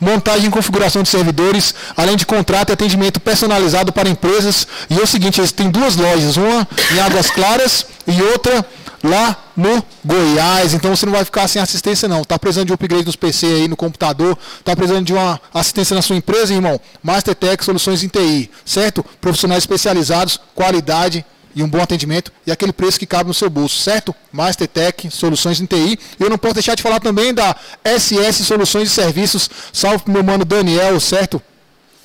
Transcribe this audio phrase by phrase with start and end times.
[0.00, 4.66] montagem e configuração de servidores, além de contrato e atendimento personalizado para empresas.
[4.90, 8.64] E é o seguinte, eles têm duas lojas, uma em Águas Claras e outra
[9.02, 10.74] lá no Goiás.
[10.74, 12.24] Então você não vai ficar sem assistência não.
[12.24, 16.02] Tá precisando de upgrade nos PC aí no computador, tá precisando de uma assistência na
[16.02, 16.80] sua empresa, irmão?
[17.02, 19.04] Mastertech Soluções em TI, certo?
[19.20, 23.78] Profissionais especializados, qualidade e um bom atendimento e aquele preço que cabe no seu bolso,
[23.78, 24.14] certo?
[24.32, 25.98] Mastertech, Soluções em TI.
[26.18, 29.50] Eu não posso deixar de falar também da SS Soluções e Serviços.
[29.72, 31.40] Salve pro meu mano Daniel, certo?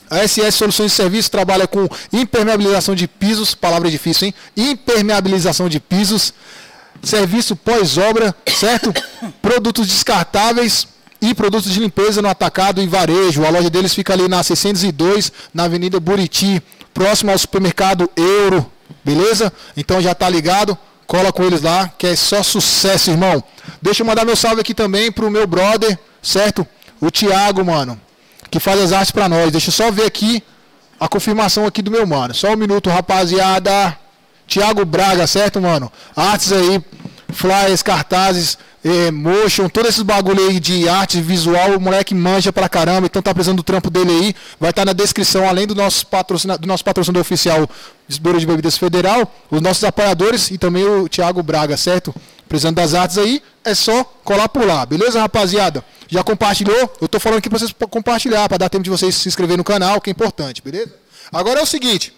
[0.10, 4.34] A SS Soluções e Serviços trabalha com impermeabilização de pisos, palavra difícil, hein?
[4.56, 6.34] Impermeabilização de pisos,
[7.04, 8.94] serviço pós-obra, certo?
[9.42, 10.88] Produtos descartáveis
[11.22, 13.44] e produtos de limpeza no atacado e varejo.
[13.46, 16.62] A loja deles fica ali na 602, na Avenida Buriti,
[16.94, 18.72] próximo ao supermercado Euro,
[19.04, 19.52] beleza?
[19.76, 20.78] Então já tá ligado?
[21.06, 23.42] Cola com eles lá, que é só sucesso, irmão.
[23.82, 26.68] Deixa eu mandar meu salve aqui também pro meu brother, certo?
[27.00, 28.00] O Thiago, mano,
[28.52, 29.52] que faz as artes para nós.
[29.52, 30.44] Deixa eu só ver aqui
[31.00, 32.34] a confirmação aqui do meu mano.
[32.34, 33.98] Só um minuto, rapaziada.
[34.48, 35.92] Thiago Braga, certo, mano?
[36.16, 36.82] Artes aí,
[37.30, 42.70] flyers, cartazes, eh, motion, todos esses bagulho aí de arte visual, o moleque manja pra
[42.70, 44.36] caramba, então tá precisando do trampo dele aí.
[44.60, 46.06] Vai estar na descrição, além do nosso,
[46.60, 47.70] do nosso patrocinador oficial,
[48.08, 52.16] Distribuidora de Bebidas Federal, os nossos apoiadores e também o Thiago Braga, certo?
[52.48, 55.84] Precisando das artes aí, é só colar por lá, beleza, rapaziada?
[56.08, 56.96] Já compartilhou?
[57.02, 59.64] Eu tô falando aqui pra vocês compartilhar, para dar tempo de vocês se inscrever no
[59.64, 60.94] canal, que é importante, beleza?
[61.32, 62.14] Agora é o seguinte.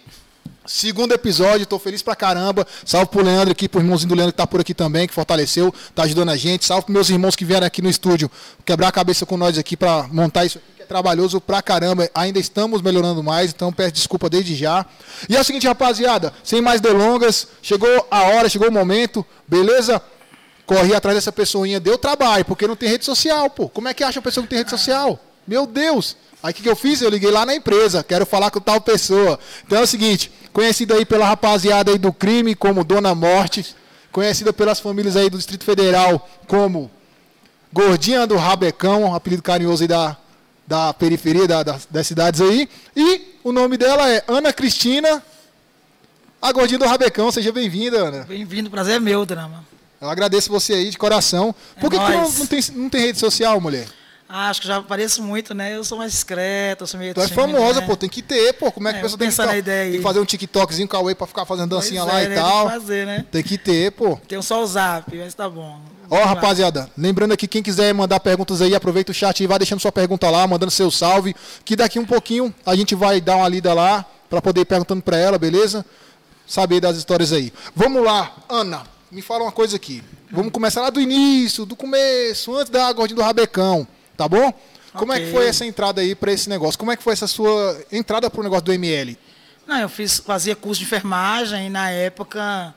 [0.72, 2.66] Segundo episódio, tô feliz pra caramba.
[2.86, 5.74] Salve pro Leandro aqui, pro irmãozinho do Leandro que tá por aqui também, que fortaleceu,
[5.96, 6.64] tá ajudando a gente.
[6.64, 8.30] Salve pros meus irmãos que vieram aqui no estúdio
[8.64, 12.08] quebrar a cabeça com nós aqui pra montar isso aqui, que é trabalhoso pra caramba.
[12.14, 14.86] Ainda estamos melhorando mais, então peço desculpa desde já.
[15.28, 20.00] E é o seguinte, rapaziada, sem mais delongas, chegou a hora, chegou o momento, beleza?
[20.68, 23.70] Corri atrás dessa pessoinha, deu trabalho, porque não tem rede social, pô.
[23.70, 25.20] Como é que acha a pessoa que tem rede social?
[25.50, 26.16] Meu Deus!
[26.44, 27.02] Aí o que, que eu fiz?
[27.02, 29.40] Eu liguei lá na empresa, quero falar com tal pessoa.
[29.66, 33.76] Então é o seguinte, conhecida aí pela rapaziada aí do crime como Dona Morte,
[34.12, 36.92] conhecida pelas famílias aí do Distrito Federal como
[37.74, 40.16] Gordinha do Rabecão, apelido carinhoso aí da,
[40.68, 42.70] da periferia da, das, das cidades aí.
[42.96, 45.24] E o nome dela é Ana Cristina,
[46.40, 47.32] a Gordinha do Rabecão.
[47.32, 48.24] Seja bem-vinda, Ana.
[48.26, 49.66] Bem-vindo, prazer é meu, Drama.
[50.00, 51.56] Eu agradeço você aí de coração.
[51.76, 53.88] É Por que, que não, não tem, não tem rede social, mulher?
[54.32, 55.76] Ah, acho que já apareço muito, né?
[55.76, 57.88] Eu sou mais discreta, eu sou meio Tu é tímida, famosa, né?
[57.88, 58.72] pô, tem que ter, pô.
[58.72, 59.90] Como é que É, a pessoa tem que, pensar ficar- na ideia aí.
[59.90, 62.24] tem que fazer um TikTokzinho com a Whey pra ficar fazendo Pois dancinha é, lá
[62.24, 62.36] e né?
[62.36, 62.66] tal?
[62.70, 63.26] Tem que fazer, né?
[63.32, 64.18] Tem que ter, pô.
[64.28, 65.82] Tem só o zap, mas tá bom.
[66.12, 69.80] Ó, rapaziada, lembrando aqui, quem quiser mandar perguntas aí, aproveita o chat e vai deixando
[69.80, 71.36] sua pergunta lá, mandando seu salve,
[71.66, 75.02] que daqui um pouquinho a gente vai dar uma lida lá pra poder ir perguntando
[75.02, 75.84] pra ela, beleza?
[76.46, 77.52] Saber das histórias aí.
[77.76, 80.04] Vamos lá, Ana, me fala uma coisa aqui.
[80.32, 83.88] Vamos começar lá do início, do começo, antes da gordinha do rabecão,
[84.20, 84.54] tá bom?
[84.94, 86.78] Como é que foi essa entrada aí pra esse negócio?
[86.78, 89.18] Como é que foi essa sua entrada pro negócio do ML?
[89.66, 92.74] Não, eu fiz, fazia curso de enfermagem e na época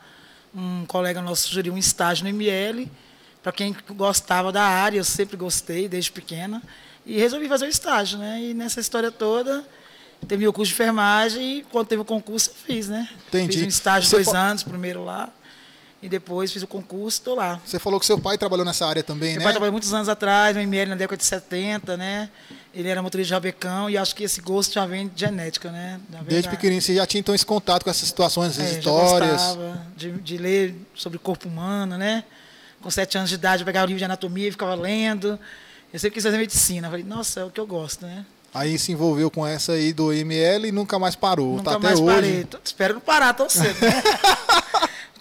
[0.54, 2.88] um colega nosso sugeriu um estágio no ML
[3.42, 6.62] para quem gostava da área, eu sempre gostei desde pequena
[7.04, 8.40] e resolvi fazer o estágio, né?
[8.40, 9.64] E nessa história toda
[10.28, 13.08] terminei o curso de enfermagem e quando teve o concurso eu fiz, né?
[13.26, 13.54] Entendi.
[13.54, 15.28] Fiz um estágio Você dois fa- anos, primeiro lá
[16.02, 17.60] e depois fiz o concurso, estou lá.
[17.64, 19.44] Você falou que seu pai trabalhou nessa área também, Meu né?
[19.44, 22.28] pai trabalhou muitos anos atrás, no ML na década de 70, né?
[22.74, 26.00] Ele era motorista de rabecão e acho que esse gosto já vem de genética, né?
[26.26, 29.30] Desde pequenininho você já tinha então esse contato com essas situações, essas É, já histórias.
[29.42, 32.24] gostava de, de ler sobre o corpo humano, né?
[32.80, 35.38] Com sete anos de idade, eu pegava o livro de anatomia e ficava lendo.
[35.92, 36.86] Eu sempre quis fazer medicina.
[36.88, 38.24] Eu falei, nossa, é o que eu gosto, né?
[38.54, 41.56] Aí se envolveu com essa aí do ML e nunca mais parou.
[41.58, 42.14] Nunca tá até mais hoje.
[42.14, 42.44] parei.
[42.44, 44.02] Tô- espero não parar tão cedo, né?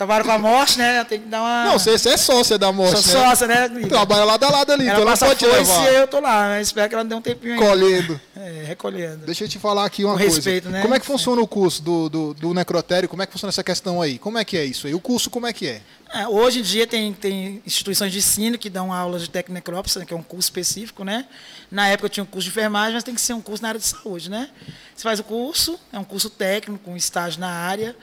[0.02, 1.04] trabalho com a morte, né?
[1.04, 1.66] Tem que dar uma.
[1.66, 3.28] Não, você, é sócia da morte, Sou né?
[3.28, 3.70] sócia, né?
[3.88, 5.94] Trabalha lado a lado ali, Ela então ela pode te levar.
[5.94, 6.62] eu tô lá, né?
[6.62, 7.60] Espero que ela dê um tempinho aí.
[7.60, 8.20] Colhendo.
[8.36, 9.26] É, recolhendo.
[9.26, 10.36] Deixa eu te falar aqui uma Com coisa.
[10.36, 10.82] respeito, né?
[10.82, 13.08] Como é que funciona o curso do, do, do necrotério?
[13.08, 14.18] Como é que funciona essa questão aí?
[14.18, 14.96] Como é que é isso aí?
[14.96, 15.82] O curso como é que é?
[16.14, 20.04] É, hoje em dia tem, tem instituições de ensino que dão aulas de técnica necrópsia,
[20.04, 21.26] que é um curso específico, né?
[21.70, 23.70] Na época eu tinha um curso de enfermagem, mas tem que ser um curso na
[23.70, 24.50] área de saúde, né?
[24.96, 27.96] Você faz o curso, é um curso técnico, com estágio na área,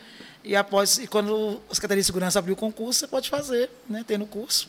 [0.48, 4.02] e após, e quando a Secretaria de Segurança abrir o concurso, você pode fazer, né?
[4.02, 4.66] Ter no curso,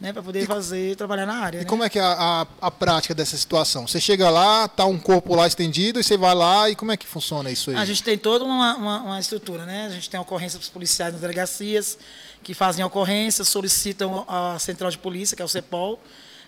[0.00, 0.12] né?
[0.12, 1.58] Para poder fazer, trabalhar na área.
[1.58, 1.66] E né?
[1.66, 3.86] como é que é a, a, a prática dessa situação?
[3.86, 6.96] Você chega lá, tá um corpo lá estendido, e você vai lá, e como é
[6.96, 7.76] que funciona isso aí?
[7.76, 9.86] A gente tem toda uma, uma, uma estrutura, né?
[9.86, 11.96] A gente tem ocorrência dos policiais nas delegacias,
[12.42, 16.00] que fazem ocorrência, solicitam a central de polícia, que é o CEPOL,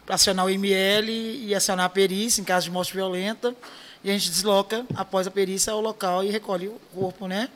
[0.04, 3.54] para acionar o IML e acionar a perícia em caso de morte violenta.
[4.02, 7.48] E a gente desloca, após a perícia, ao local e recolhe o corpo, né?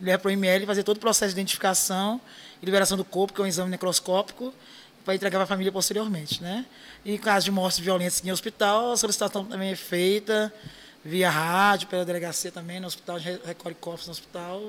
[0.00, 2.20] Leva para o IML fazer todo o processo de identificação
[2.62, 4.52] e liberação do corpo, que é um exame necroscópico,
[5.04, 6.66] para entregar para a família posteriormente, né?
[7.04, 10.52] E em caso de mortes violentas em hospital, a solicitação também é feita
[11.04, 14.60] via rádio, pela delegacia também, no hospital, a gente recolhe corpos no hospital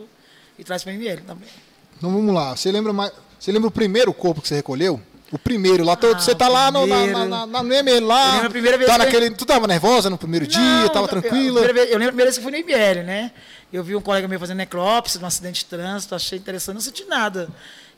[0.58, 1.50] e traz para o IML também.
[1.98, 2.56] Então vamos lá.
[2.56, 3.12] Você lembra mais.
[3.40, 5.02] Você lembra o primeiro corpo que você recolheu?
[5.32, 8.42] O primeiro, lá todo, Ah, você tá lá no, na, na, na, no IML lá.
[8.44, 11.60] Tá que eu- naquele, Tu tava nervosa no primeiro dia, Não, tava eu- tranquila.
[11.62, 13.32] Eu, eu lembro a primeira vez que fui no IBL, né?
[13.72, 17.04] Eu vi um colega meu fazendo necrópsia, num acidente de trânsito, achei interessante, não senti
[17.06, 17.50] nada.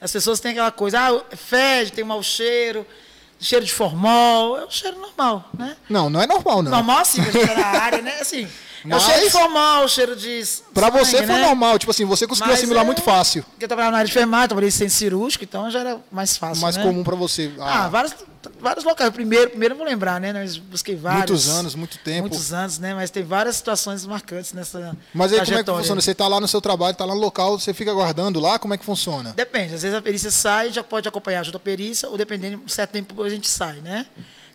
[0.01, 2.85] As pessoas têm aquela coisa, ah, fede, tem um mau cheiro,
[3.39, 5.77] cheiro de formol, é um cheiro normal, né?
[5.89, 6.71] Não, não é normal, não.
[6.71, 8.19] Normal assim, a área, né?
[8.19, 8.47] Assim,
[8.83, 10.43] Mas- cheiro de formol, o cheiro de
[10.73, 11.41] Pra sangue, você foi né?
[11.45, 13.43] normal, tipo assim, você conseguiu Mas assimilar é- muito fácil.
[13.43, 16.61] Porque eu trabalhava na área de enfermagem, trabalhei sem cirúrgico, então já era mais fácil,
[16.61, 16.83] Mais né?
[16.83, 17.51] comum pra você.
[17.59, 18.13] Ah, vários,
[18.59, 19.11] vários locais.
[19.11, 20.31] Primeiro, primeiro eu vou lembrar, né?
[20.31, 21.19] Nós busquei vários.
[21.29, 22.21] Muitos anos, muito tempo.
[22.29, 22.93] Muitos anos, né?
[22.93, 26.01] Mas tem várias situações marcantes nessa Mas aí como é que funciona?
[26.01, 28.73] Você tá lá no seu trabalho, tá lá no local, você fica aguardando lá, como
[28.73, 29.33] é que funciona?
[29.35, 32.67] Depende, às vezes a perícia sai, já pode acompanhar junto à perícia, ou dependendo, um
[32.69, 34.05] certo tempo a gente sai, né?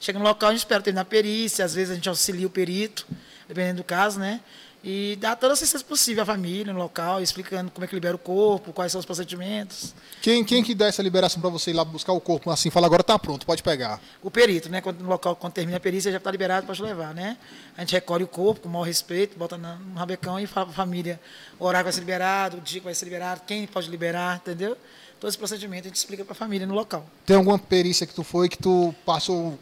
[0.00, 2.50] Chega no local, a gente espera terminar a perícia, às vezes a gente auxilia o
[2.50, 3.06] perito,
[3.49, 4.41] dependendo do caso, né?
[4.87, 8.14] E dá toda a assistência possível à família no local, explicando como é que libera
[8.14, 9.94] o corpo, quais são os procedimentos.
[10.20, 12.87] Quem, quem que dá essa liberação pra você ir lá buscar o corpo assim, fala
[12.87, 13.99] agora tá pronto, pode pegar.
[14.23, 14.82] O perito, né?
[14.82, 17.38] Quando, no local, quando termina a perícia, já está liberado para levar, né?
[17.75, 20.75] A gente recolhe o corpo com o maior respeito, bota no rabecão e fala para
[20.75, 21.19] a família
[21.58, 24.37] o horário que vai ser liberado, o dia que vai ser liberado, quem pode liberar,
[24.37, 24.76] entendeu?
[25.19, 27.06] Todo esse procedimento a gente explica para a família no local.
[27.25, 29.58] Tem alguma perícia que tu foi que tu passou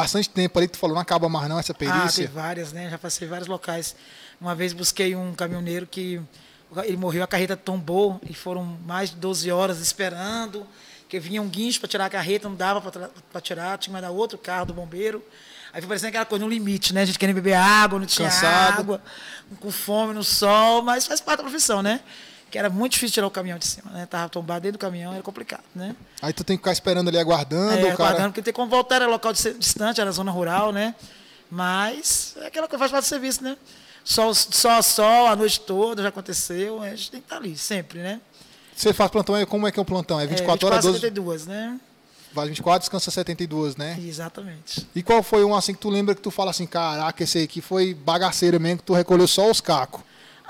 [0.00, 2.24] bastante tempo ali, que tu falou, não acaba mais não essa Ah, perícia?
[2.26, 2.88] tem várias, né?
[2.90, 3.94] Já passei vários locais.
[4.40, 6.20] Uma vez busquei um caminhoneiro que
[6.84, 10.66] ele morreu, a carreta tombou e foram mais de 12 horas esperando,
[11.08, 12.80] que vinha um guincho para tirar a carreta, não dava
[13.32, 15.24] para tirar, tinha que mandar outro carro do bombeiro.
[15.72, 17.02] Aí foi parecendo aquela coisa no limite, né?
[17.02, 18.80] A gente querendo beber água, não tinha Cansado.
[18.80, 19.02] água,
[19.60, 22.00] com fome no sol, mas faz parte da profissão, né?
[22.50, 24.06] Que era muito difícil tirar o caminhão de cima, né?
[24.06, 25.94] Tava tombado dentro do caminhão, era complicado, né?
[26.22, 27.92] Aí tu tem que ficar esperando ali, aguardando, É, o cara...
[27.92, 30.94] aguardando, porque tem como voltar, era local distante, era zona rural, né?
[31.50, 33.56] Mas é aquela coisa faz parte do serviço, né?
[34.04, 38.00] Sol, sol, sol, a noite toda, já aconteceu, a gente tem que estar ali, sempre,
[38.00, 38.20] né?
[38.74, 40.18] Você faz plantão, aí como é que é o plantão?
[40.20, 41.00] É 24 é, horas, 12...
[41.00, 41.78] 72, né?
[42.32, 43.98] Vai 24, descansa 72, né?
[44.00, 44.86] Exatamente.
[44.94, 47.60] E qual foi um assim que tu lembra que tu fala assim, caraca, esse aqui
[47.60, 50.00] foi bagaceira mesmo, que tu recolheu só os cacos?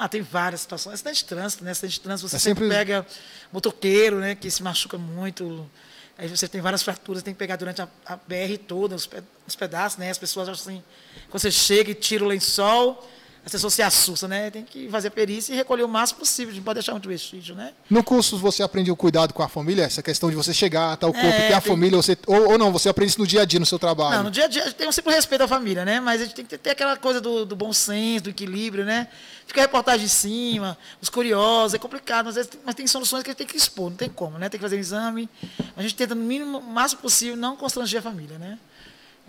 [0.00, 0.94] Ah, tem várias situações.
[0.94, 1.72] Acidente de trânsito, né?
[1.72, 2.64] Acidente de trânsito, você É sempre...
[2.64, 3.04] sempre- pega
[3.52, 4.34] motoqueiro, né?
[4.36, 5.68] Que se machuca muito.
[6.16, 9.22] Aí você tem várias fraturas, tem que pegar durante a, a BR toda, os, pe-
[9.46, 10.10] os pedaços, né?
[10.10, 10.82] As pessoas acham assim,
[11.30, 13.08] quando você chega e tira o lençol,
[13.48, 14.50] as pessoas se assustam, né?
[14.50, 17.72] Tem que fazer perícia e recolher o máximo possível, não pode deixar muito vestígio, né?
[17.88, 19.84] No curso você aprendeu o cuidado com a família?
[19.84, 22.50] Essa questão de você chegar, tá o corpo, É, ter a tem- família, você, ou,
[22.52, 24.16] ou não, você aprende isso no dia a dia, no seu trabalho?
[24.18, 25.98] Não, no dia a dia tem um sempre respeito à família, né?
[25.98, 29.08] Mas a gente tem que ter aquela coisa do, do bom senso, do equilíbrio, né?
[29.46, 33.22] Fica a reportagem em cima, os curiosos, é complicado, mas, vezes tem- mas tem soluções
[33.22, 34.50] que a gente tem que expor, não tem como, né?
[34.50, 35.26] Tem que fazer um exame.
[35.74, 38.58] A gente tenta, no mínimo, o máximo possível, não constranger a família, né?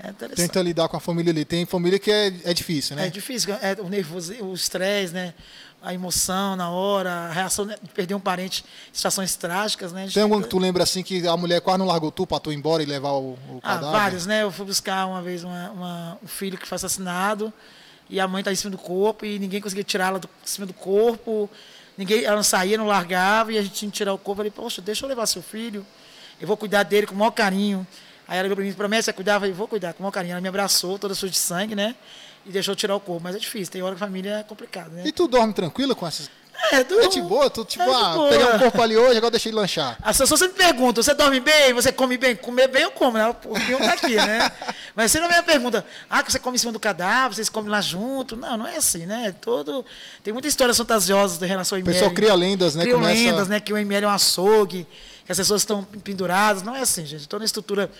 [0.03, 0.11] É.
[0.35, 1.43] Tenta lidar com a família ali.
[1.45, 3.07] Tem família que é, é difícil, né?
[3.07, 5.33] É difícil, é o nervoso, o estresse, né?
[5.81, 10.09] A emoção na hora, a reação né, de perder um parente situações trágicas, né?
[10.13, 12.37] Tem algum tenta- que tu lembra assim que a mulher quase não largou tu pra
[12.39, 13.91] tu ir embora e levar o, o Ah, cadáver?
[13.99, 14.43] vários, né?
[14.43, 17.53] Eu fui buscar uma vez uma, uma- um filho que foi assassinado
[18.09, 20.67] e a mãe estava em cima do corpo e ninguém conseguia tirá-la do- de cima
[20.67, 21.49] do corpo.
[21.97, 24.31] Ninguém, ela não saía, não largava e a gente tinha que tirar o corpo.
[24.31, 25.85] Eu falei, poxa, deixa eu levar seu filho,
[26.41, 27.87] eu vou cuidar dele com o maior carinho.
[28.29, 29.33] Aí ela veio para mim, promete, você cuidar?
[29.33, 30.33] Eu falei, vou cuidar com o maior carinho.
[30.33, 31.95] Ela me abraçou, toda suja de sangue, né?
[32.45, 33.21] E deixou tirar o corpo.
[33.23, 35.01] Mas é difícil, tem hora que a família é complicado, né?
[35.05, 36.29] E tu dorme tranquila com essas...
[36.73, 38.29] É, do, É de boa, tu tipo, é de ah, boa.
[38.29, 39.97] peguei um corpo ali hoje, agora deixei ele lanchar.
[40.01, 41.71] As pessoas sempre perguntam, você dorme bem?
[41.73, 42.35] Você come bem?
[42.35, 43.29] Comer bem eu como, né?
[43.29, 44.51] O pior tá aqui, né?
[44.93, 47.69] Mas você não me pergunta, ah, que você come em cima do cadáver, vocês comem
[47.71, 48.35] lá junto.
[48.35, 49.33] Não, não é assim, né?
[49.39, 49.85] Todo...
[50.21, 51.93] Tem muitas histórias fantasiosas em relação ao O ML.
[51.93, 52.81] pessoal cria lendas, né?
[52.83, 53.59] Cria Começa- lendas, né?
[53.61, 54.85] Que o ML é um açougue,
[55.29, 56.63] que as pessoas estão penduradas.
[56.63, 57.29] Não é assim, gente.
[57.29, 57.91] Toda a estrutura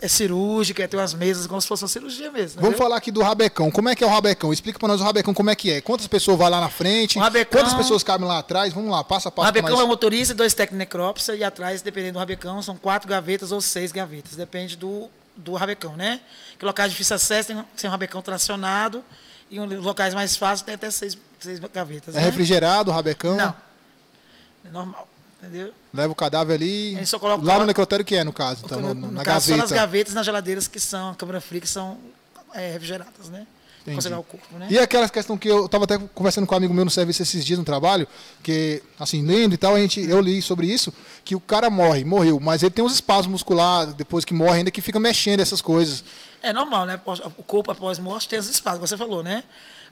[0.00, 2.54] é cirúrgica, tem umas mesas como se fosse uma cirurgia mesmo.
[2.62, 2.78] Vamos entendeu?
[2.78, 3.70] falar aqui do rabecão.
[3.70, 4.50] Como é que é o rabecão?
[4.54, 5.82] Explica pra nós o rabecão como é que é.
[5.82, 7.18] Quantas pessoas vai lá na frente?
[7.18, 8.72] O rabecão- Quantas pessoas cabem lá atrás?
[8.72, 9.52] Vamos lá, passo a O passo.
[9.52, 13.06] pra rabecão é o motorista, dois técnicos necrópsia e atrás, dependendo do rabecão, são quatro
[13.06, 14.34] gavetas ou seis gavetas.
[14.34, 16.22] Depende do, do rabecão, né?
[16.58, 19.04] Que locais de difícil acesso tem, tem um rabecão tracionado
[19.50, 22.14] e um, locais mais fáceis tem até seis, seis gavetas.
[22.16, 22.24] É né?
[22.24, 23.36] refrigerado o rabecão?
[23.36, 23.54] Não.
[24.64, 25.06] É normal,
[25.42, 25.72] entendeu?
[25.92, 27.04] Leva o cadáver ali.
[27.06, 28.62] Só coloca- Lá no necrotério que é, no caso.
[28.64, 29.62] Então, no- no, na caso, só gaveta.
[29.62, 31.98] nas gavetas, nas geladeiras que são a câmara fria, que são
[32.54, 33.46] é, refrigeradas, né?
[33.82, 33.96] Entendi.
[33.96, 34.68] Conservar o corpo, né?
[34.70, 37.44] E aquela questão que eu estava até conversando com um amigo meu no serviço esses
[37.44, 38.06] dias no trabalho,
[38.40, 40.92] que, assim, lendo e tal, a gente, eu li sobre isso,
[41.24, 44.70] que o cara morre, morreu, mas ele tem uns espasmos musculares, depois que morre, ainda
[44.70, 46.04] que fica mexendo essas coisas.
[46.40, 47.00] É normal, né?
[47.36, 49.42] O corpo após morte tem os espaços, você falou, né?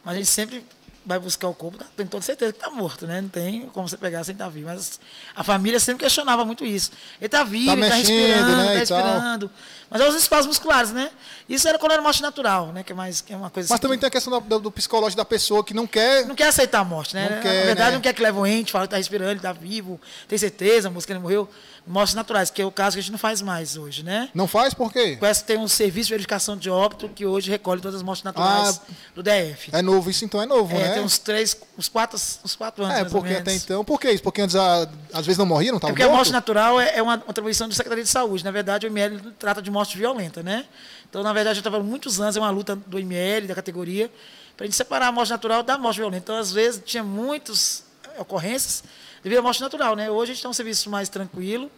[0.04, 0.64] Mas a gente sempre
[1.04, 3.21] vai buscar o corpo, tá- tem toda certeza que está morto, né?
[3.21, 4.66] Não tem como você pegar sem estar vivo.
[4.66, 5.00] Mas
[5.35, 6.90] a família sempre questionava muito isso.
[7.19, 9.04] Ele está vivo, Tá ele está mexendo, respirando, né, está tal.
[9.12, 9.50] respirando.
[9.90, 11.11] Mas é os espaços musculares, né?
[11.49, 12.85] Isso era quando era morte natural, né?
[12.85, 14.59] Que é mais que é uma coisa Mas assim também que tem a questão da-
[14.59, 16.25] do psicológico da pessoa que não quer.
[16.26, 17.28] não quer aceitar a morte, né?
[17.28, 17.94] Não quer, Na verdade, né?
[17.97, 20.87] não quer que leve o ente, fala que está respirando, ele está vivo, tem certeza,
[20.87, 21.49] a música ele morreu.
[21.87, 24.28] Mortes naturais, que é o caso que a gente não faz mais hoje, né?
[24.35, 25.16] Não faz por quê?
[25.18, 28.23] Parece que tem um serviço de verificação de óbito que hoje recolhe todas as mortes
[28.23, 28.80] naturais
[29.14, 29.70] do DF.
[29.73, 30.88] É novo, isso então é novo, É, né?
[30.94, 32.97] tem uns três, uns quatro, uns quatro anos.
[32.99, 33.82] É, porque até então.
[33.82, 34.23] Por que isso?
[34.23, 36.16] Porque antes, a- às vezes não morria, não É estava porque a morto?
[36.18, 38.44] morte natural é é uma atribuição da Secretaria de Saúde.
[38.44, 40.66] Na verdade, o IML trata de morte violenta, né?
[41.08, 44.10] Então, na verdade, já estava muitos anos, é uma luta do IML, da categoria,
[44.56, 46.22] para a gente separar a morte natural da morte violenta.
[46.25, 47.84] Então, às vezes, tinha muitas
[48.18, 48.84] ocorrências
[49.22, 50.10] devido à morte natural, né?
[50.10, 51.70] Hoje a gente tem um serviço mais tranquilo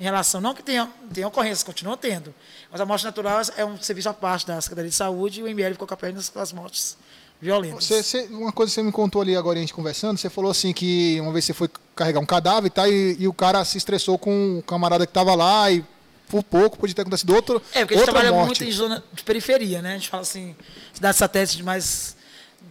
[0.00, 2.32] em relação, não que tenha, tenha ocorrências, continua tendo,
[2.70, 5.48] mas a morte natural é um serviço à parte da Secretaria de Saúde e o
[5.48, 6.96] IML ficou com apenas com as mortes
[7.40, 7.84] violentas.
[7.84, 10.50] Você- você- uma coisa que você me contou ali agora, a gente conversando, você falou
[10.52, 13.76] assim que uma vez você foi carregar um cadáver tal, e, e o cara se
[13.76, 15.84] estressou com o camarada que estava lá e
[16.28, 18.46] por pouco podia ter acontecido outro, É, porque a gente trabalha morte.
[18.46, 19.90] muito em zona de periferia, né?
[19.92, 20.54] A gente fala assim,
[20.92, 22.16] cidades satélites de mais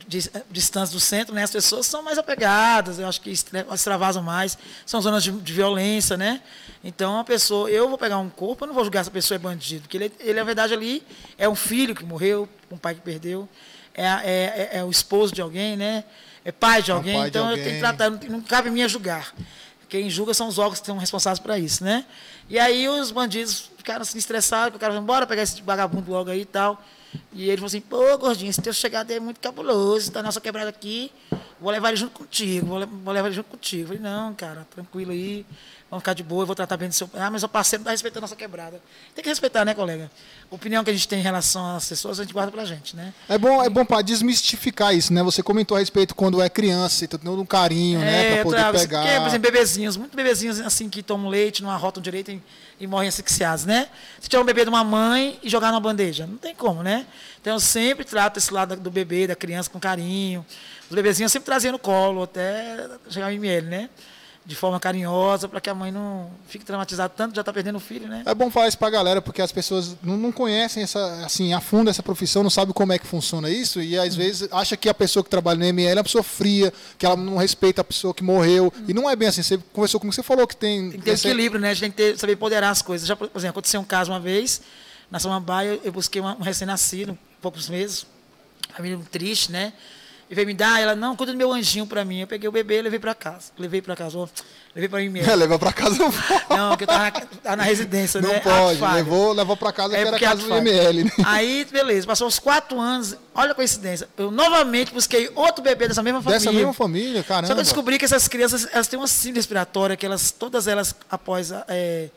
[0.07, 1.43] dis- distância do centro, né?
[1.43, 6.15] As pessoas são mais apegadas, eu acho que extravasam mais, são zonas de, de violência,
[6.17, 6.41] né?
[6.83, 9.35] Então a pessoa, eu vou pegar um corpo, eu não vou julgar se a pessoa
[9.35, 11.03] é bandido, porque ele, ele na verdade ali
[11.37, 13.47] é um filho que morreu, um pai que perdeu,
[13.93, 16.03] é, é, é- é o esposo de alguém, né?
[16.45, 17.63] É pai de alguém, pai de então eu alguém.
[17.63, 19.33] tenho que tratar, não, não cabe a mim julgar.
[19.89, 22.05] Quem julga são os órgãos que estão responsáveis para isso, né?
[22.49, 26.29] E aí os bandidos ficaram assim estressados, o cara falou, bora pegar esse vagabundo logo
[26.29, 26.81] aí e tal.
[27.31, 30.69] E ele falou assim, pô, gordinho, esse teu chegado é muito cabuloso, tá nossa quebrada
[30.69, 31.11] aqui,
[31.59, 33.83] vou levar ele junto contigo, vou levar ele junto contigo.
[33.83, 35.45] Eu falei, não, cara, tranquilo aí,
[35.89, 37.09] vamos ficar de boa, eu vou tratar bem do seu...
[37.13, 38.81] Ah, mas o parceiro não está respeitando a nossa quebrada.
[39.15, 40.11] Tem que respeitar, né, colega?
[40.51, 42.95] A opinião que a gente tem em relação às pessoas, a gente guarda pra gente,
[42.95, 43.13] né?
[43.29, 45.23] É bom, é bom para desmistificar isso, né?
[45.23, 48.43] Você comentou a respeito quando é criança, você tá dando um carinho, né, para eu
[48.43, 49.01] poder trago, pegar.
[49.01, 52.41] Porque, por exemplo, bebezinhos, muitos bebezinhos assim que tomam leite, não arrotam direito e,
[52.79, 53.87] e morrem asfixiados, né?
[54.19, 57.05] Se tirar um bebê de uma mãe e jogar numa bandeja, não tem como, né?
[57.39, 60.45] Então eu sempre trato esse lado do bebê, da criança com carinho.
[60.89, 63.89] Os bebezinhos eu sempre trazia no colo até chegar o ML, né?
[64.47, 67.79] De forma carinhosa, para que a mãe não fique traumatizada tanto, já está perdendo o
[67.81, 68.23] filho, né?
[68.25, 71.59] É bom falar isso pra galera, porque as pessoas não, não conhecem essa, assim, a
[71.59, 74.87] fundo essa profissão, não sabem como é que funciona isso, e às vezes acha que
[74.87, 77.83] a pessoa que trabalha no ML é uma pessoa fria, que ela não respeita a
[77.83, 78.71] pessoa que morreu.
[78.87, 79.43] E não é bem assim.
[79.43, 80.91] Você conversou comigo, você falou que tem.
[80.91, 81.71] Tem que ter equilíbrio, né?
[81.71, 83.05] A gente tem que ter, saber empoderar as coisas.
[83.05, 84.61] Já, por exemplo, aconteceu um caso uma vez,
[85.11, 88.07] na Samambaia, eu, eu busquei uma- um recém-nascido, poucos meses,
[88.73, 89.73] família triste, né?
[90.29, 92.19] E veio me dar, ela, não, cuida do meu anjinho pra mim.
[92.19, 93.51] Eu peguei o bebê e levei pra casa.
[93.57, 94.27] Levei pra casa, ó,
[94.75, 95.31] levei pra mim mesmo.
[95.31, 96.45] É, levar pra casa não pode.
[96.49, 98.39] Não, porque eu tava na, tava na residência, Não né?
[98.41, 98.81] pode.
[98.81, 100.53] Levou, levou pra casa É que era casa do.
[100.53, 101.11] ML, né?
[101.25, 104.09] Aí, beleza, passou uns quatro anos, olha a coincidência.
[104.17, 106.39] Eu novamente busquei outro bebê dessa mesma família.
[106.39, 107.53] Dessa mesma família, Só que caramba.
[107.53, 111.51] eu descobri que essas crianças elas têm uma síndrome respiratória, que elas, todas elas, após
[111.51, 112.09] é,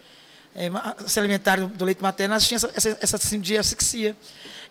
[0.56, 0.70] é,
[1.06, 4.16] se alimentarem do leite materno, elas tinham essa, essa, essa síndrome de asfixia.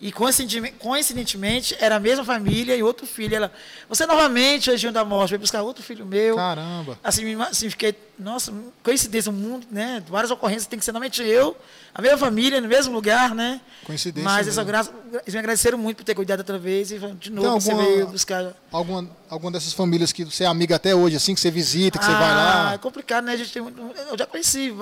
[0.01, 3.35] E coincidentemente, era a mesma família e outro filho.
[3.35, 3.51] Ela,
[3.87, 6.37] você novamente, anjinho da morte, veio buscar outro filho meu.
[6.37, 6.97] Caramba.
[7.03, 10.01] Assim, assim, fiquei, nossa, coincidência, o mundo, né?
[10.07, 11.55] Várias ocorrências, tem que ser normalmente eu,
[11.93, 13.59] a mesma família, no mesmo lugar, né?
[13.83, 14.65] Coincidência Mas essa mesmo.
[14.71, 17.71] graça, eles me agradeceram muito por ter cuidado outra vez e de novo Então, você
[17.71, 18.53] alguma- veio buscar.
[18.71, 22.05] Alguma, alguma dessas famílias que você é amiga até hoje, assim, que você visita, que
[22.05, 22.73] você vai Ah, lá.
[22.73, 23.33] É complicado, né?
[23.33, 24.73] A gente tem eu já conheci,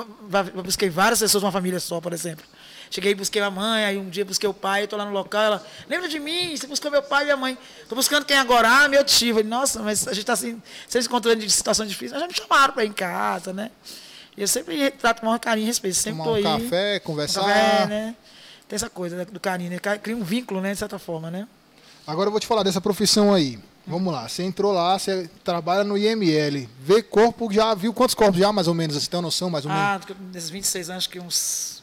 [0.63, 2.45] busquei várias pessoas de uma família só, por exemplo.
[2.89, 5.11] Cheguei e busquei a mãe, aí um dia busquei o pai, eu tô lá no
[5.11, 6.55] local, ela, lembra de mim?
[6.55, 7.57] Você buscou meu pai e minha mãe.
[7.89, 8.67] Tô buscando quem agora?
[8.69, 9.29] Ah, meu tio.
[9.29, 12.27] Eu falei, nossa, mas a gente tá assim, sempre encontrando de situações difíceis, mas já
[12.27, 13.71] me chamaram para ir em casa, né?
[14.35, 16.43] E eu sempre trato com um carinho e respeito, sempre Tomar tô um aí.
[16.43, 17.41] café, conversar.
[17.41, 18.15] Um café, né?
[18.67, 19.79] Tem essa coisa do carinho, né?
[19.79, 21.47] Cria um vínculo, né, de certa forma, né?
[22.05, 23.59] Agora eu vou te falar dessa profissão aí.
[23.85, 26.67] Vamos lá, você entrou lá, você trabalha no IML.
[26.81, 29.01] Vê corpo, já viu quantos corpos já, mais ou menos?
[29.01, 29.85] Você tem uma noção, mais ou menos?
[29.85, 30.01] Ah,
[30.33, 31.76] nesses 26 anos, acho que uns.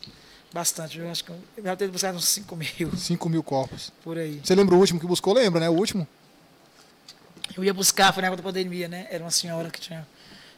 [0.54, 3.92] Bastante, eu acho que eu já tenho buscado uns 5 mil 5 mil corpos.
[4.04, 4.40] por aí.
[4.42, 5.34] Você lembra o último que buscou?
[5.34, 5.68] Lembra, né?
[5.68, 6.06] O último?
[7.56, 9.08] Eu ia buscar, foi na época da pandemia, né?
[9.10, 10.06] Era uma senhora que tinha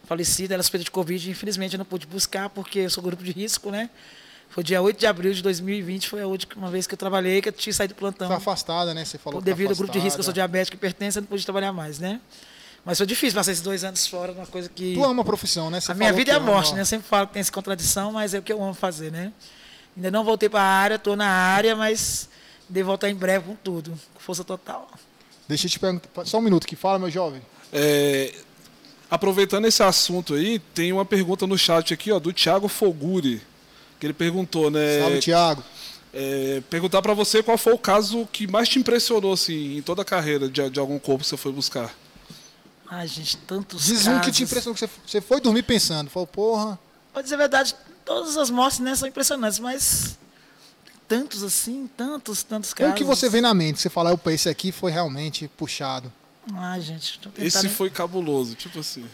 [0.04, 3.32] falecido, ela suspeita de Covid, infelizmente eu não pude buscar porque eu sou grupo de
[3.32, 3.88] risco, né?
[4.50, 7.48] Foi dia 8 de abril de 2020, foi a última vez que eu trabalhei, que
[7.48, 8.28] eu tinha saído do plantão.
[8.28, 9.02] Tá afastada, né?
[9.02, 11.22] Você falou que devido tá ao grupo de risco, eu sou diabético e pertenço, eu
[11.22, 12.20] não pude trabalhar mais, né?
[12.84, 14.92] Mas foi difícil passar esses dois anos fora, uma coisa que.
[14.94, 15.80] Tu ama a profissão, né?
[15.80, 16.82] Você a minha vida é a morte, né?
[16.82, 19.32] Eu sempre falo que tem essa contradição, mas é o que eu amo fazer, né?
[19.96, 22.28] Ainda não voltei para a área, estou na área, mas
[22.68, 24.88] devo voltar em breve com tudo, com força total.
[25.48, 26.26] Deixa eu te perguntar.
[26.26, 27.40] Só um minuto que fala, meu jovem.
[27.72, 28.34] É,
[29.10, 33.40] aproveitando esse assunto aí, tem uma pergunta no chat aqui, ó, do Thiago Foguri,
[33.98, 35.00] que ele perguntou, né?
[35.00, 35.62] Salve, Thiago.
[36.12, 40.02] é, perguntar pra você qual foi o caso que mais te impressionou assim em toda
[40.02, 41.94] a carreira de, de algum corpo que você foi buscar.
[42.88, 44.36] Ai, gente, tantos Diz um que casos.
[44.36, 46.08] te impressionou, que você, você foi dormir pensando.
[46.10, 46.78] Falou, porra.
[47.12, 47.74] Pode dizer a verdade,
[48.06, 50.16] todas as mortes né, são impressionantes, mas
[51.06, 52.94] tantos assim, tantos, tantos casos.
[52.94, 56.10] que você vê na mente, você fala, opa, esse aqui foi realmente puxado.
[56.54, 57.18] Ai, gente.
[57.38, 59.04] Esse foi cabuloso, tipo assim.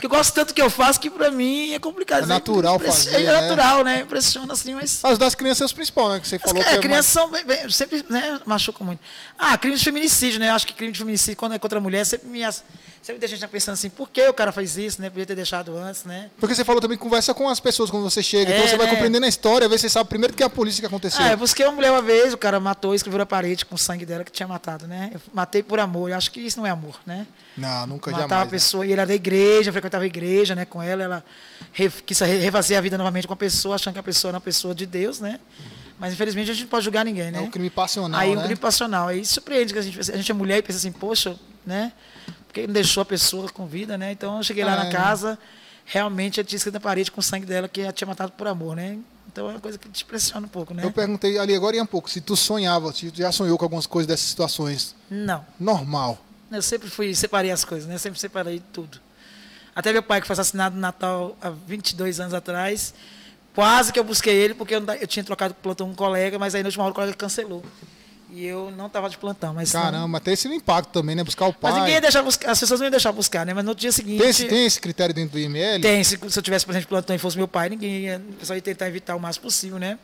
[0.00, 2.24] Que eu gosto tanto que eu faço que pra mim é complicado.
[2.24, 3.40] É natural Impress- fazer, É né?
[3.40, 4.00] natural, né?
[4.00, 5.04] Impressiona assim, mas...
[5.04, 6.20] As das crianças é os principais, né?
[6.20, 9.00] Que você As falou é, que é crianças são bem- bem- sempre né, machucam muito.
[9.38, 10.48] Ah, crime de feminicídio, né?
[10.48, 12.64] Eu acho que crime de feminicídio, quando é contra a mulher, sempre me as-
[13.02, 15.08] sempre a gente pensando assim, por que o cara faz isso, né?
[15.10, 16.30] Podia ter deixado antes, né?
[16.40, 18.50] Porque você falou também que conversa com as pessoas quando você chega.
[18.52, 18.92] É, então você vai né?
[18.92, 21.22] compreendendo a história, às vezes você sabe primeiro que é a polícia que aconteceu.
[21.22, 23.74] Ah, eu busquei uma mulher uma vez, o cara matou e escreveu na parede com
[23.74, 25.10] o sangue dela que tinha matado, né?
[25.14, 27.26] Eu matei por amor, eu acho que isso não é amor, né?
[27.56, 28.44] Não, nunca Matar jamais.
[28.46, 31.24] uma pessoa, e ele era da igreja, frequentava a igreja, né, com ela, ela
[31.72, 34.36] re- quis re- refazer a vida novamente com a pessoa, achando que a pessoa era
[34.36, 35.38] uma pessoa de Deus, né?
[35.98, 37.38] Mas infelizmente a gente não pode julgar ninguém, né?
[37.38, 38.40] É um crime passional, Aí né?
[38.40, 39.08] um crime passional.
[39.08, 41.92] Aí surpreende que a gente, a gente é mulher e pensa assim, poxa, né?
[42.46, 44.12] Porque não deixou a pessoa com vida, né?
[44.12, 44.84] Então eu cheguei lá É.
[44.84, 45.36] na casa,
[45.84, 48.46] realmente ela tinha escrito na parede com o sangue dela que ela tinha matado por
[48.46, 48.96] amor, né?
[49.30, 50.84] Então é uma coisa que te impressiona um pouco, né?
[50.84, 53.64] Eu perguntei ali agora e um pouco, se tu sonhava, se tu já sonhou com
[53.64, 54.94] algumas coisas dessas situações.
[55.10, 55.44] Não.
[55.58, 56.18] Normal.
[56.50, 57.98] Eu sempre fui, separei as coisas, né?
[57.98, 58.98] Sempre separei tudo.
[59.74, 62.94] Até meu pai, que foi assassinado no Natal há 22 anos atrás,
[63.54, 66.38] quase que eu busquei ele, porque eu, não- eu tinha trocado plantão com um colega,
[66.38, 67.64] mas aí na última hora o colega cancelou.
[68.30, 69.54] E eu não estava de plantão.
[69.54, 71.24] Mas não- Caramba, até esse impacto também, né?
[71.24, 71.70] Buscar o pai.
[71.72, 73.54] Mas ninguém ia deixar buscar, as pessoas não iam deixar buscar, né?
[73.54, 74.20] Mas no dia seguinte.
[74.20, 75.80] tem, esse, tem esse critério dentro do IML?
[75.80, 78.18] Tem, se, se eu tivesse, de plantão e fosse meu pai, ninguém ia.
[78.18, 79.98] O pessoal ia tentar evitar o máximo possível, né?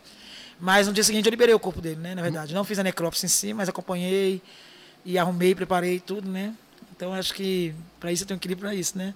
[0.59, 2.15] Mas no dia seguinte eu liberei o corpo dele, né?
[2.15, 2.55] Na verdade.
[2.55, 4.41] Não fiz a necrópsia em si, mas acompanhei
[5.05, 6.55] e arrumei, preparei tudo, né?
[6.97, 9.15] Então acho que para isso eu tenho equilíbrio para isso, né?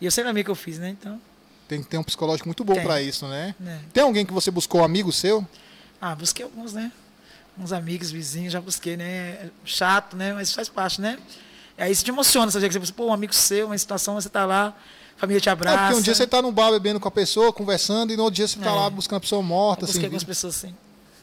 [0.00, 0.90] E eu sei na minha que eu fiz, né?
[0.90, 1.20] Então,
[1.66, 3.54] Tem que ter um psicológico muito bom pra isso, né?
[3.60, 3.80] né?
[3.92, 5.46] Tem alguém que você buscou, amigo seu?
[6.00, 6.90] Ah, busquei alguns, né?
[7.58, 9.50] Uns amigos, vizinhos, já busquei, né?
[9.64, 10.32] Chato, né?
[10.32, 11.18] Mas faz parte, né?
[11.76, 14.46] Aí isso te emociona, você que você, pô, um amigo seu, uma situação, você tá
[14.46, 14.68] lá,
[15.16, 15.78] a família te É abraça.
[15.78, 18.36] porque um dia você tá no bar bebendo com a pessoa, conversando, e no outro
[18.36, 18.74] dia você tá É.
[18.74, 20.74] lá buscando a pessoa morta, Eu assim, busquei algumas pessoas assim.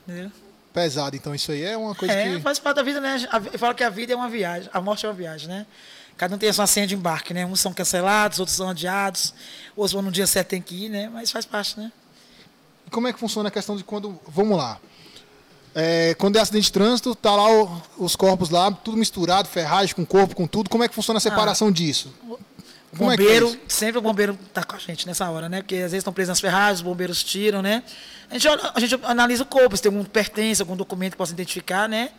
[0.08, 0.32] Entendeu?
[0.76, 1.16] Pesado.
[1.16, 2.42] Então isso aí é uma coisa É, que.
[2.42, 3.18] faz parte da vida, né?
[3.52, 5.66] Eu falo que a vida é uma viagem, a morte é uma viagem, né?
[6.18, 7.46] Cada um tem a sua senha de embarque, né?
[7.46, 9.34] Uns são cancelados, outros são adiados,
[9.76, 11.10] outros vão no dia certo tem que ir, né?
[11.12, 11.92] Mas faz parte, né?
[12.86, 14.20] E como é que funciona a questão de quando.
[14.28, 14.78] Vamos lá.
[15.74, 19.94] É, quando é acidente de trânsito, tá lá o- os corpos lá, tudo misturado, ferragem
[19.94, 20.70] com corpo, com tudo.
[20.70, 22.14] Como é que funciona a separação disso?
[23.00, 23.60] O é é bombeiro, isso?
[23.68, 25.62] sempre o bombeiro tá com a gente nessa hora, né?
[25.62, 27.84] Porque às vezes estão presos nas ferragens, os bombeiros tiram, né?
[28.30, 31.34] A gente, a gente analisa o corpo, se tem algum pertence, algum documento que possa
[31.34, 32.12] identificar, né?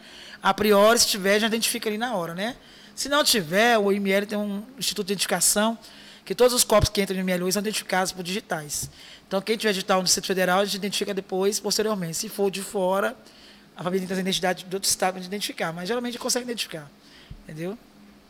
[0.43, 2.57] A priori, se tiver, já identifica ali na hora, né?
[2.95, 5.79] Se não tiver, o IML tem um instituto de identificação,
[6.25, 8.91] que todos os corpos que entram no IML hoje são identificados por digitais.
[9.27, 12.17] Então, quem tiver digital no Distrito Federal, a gente identifica depois, posteriormente.
[12.17, 13.17] Se for de fora,
[13.77, 16.91] a família tem trazer identidade de outro estado para gente identificar, mas geralmente consegue identificar,
[17.45, 17.77] entendeu?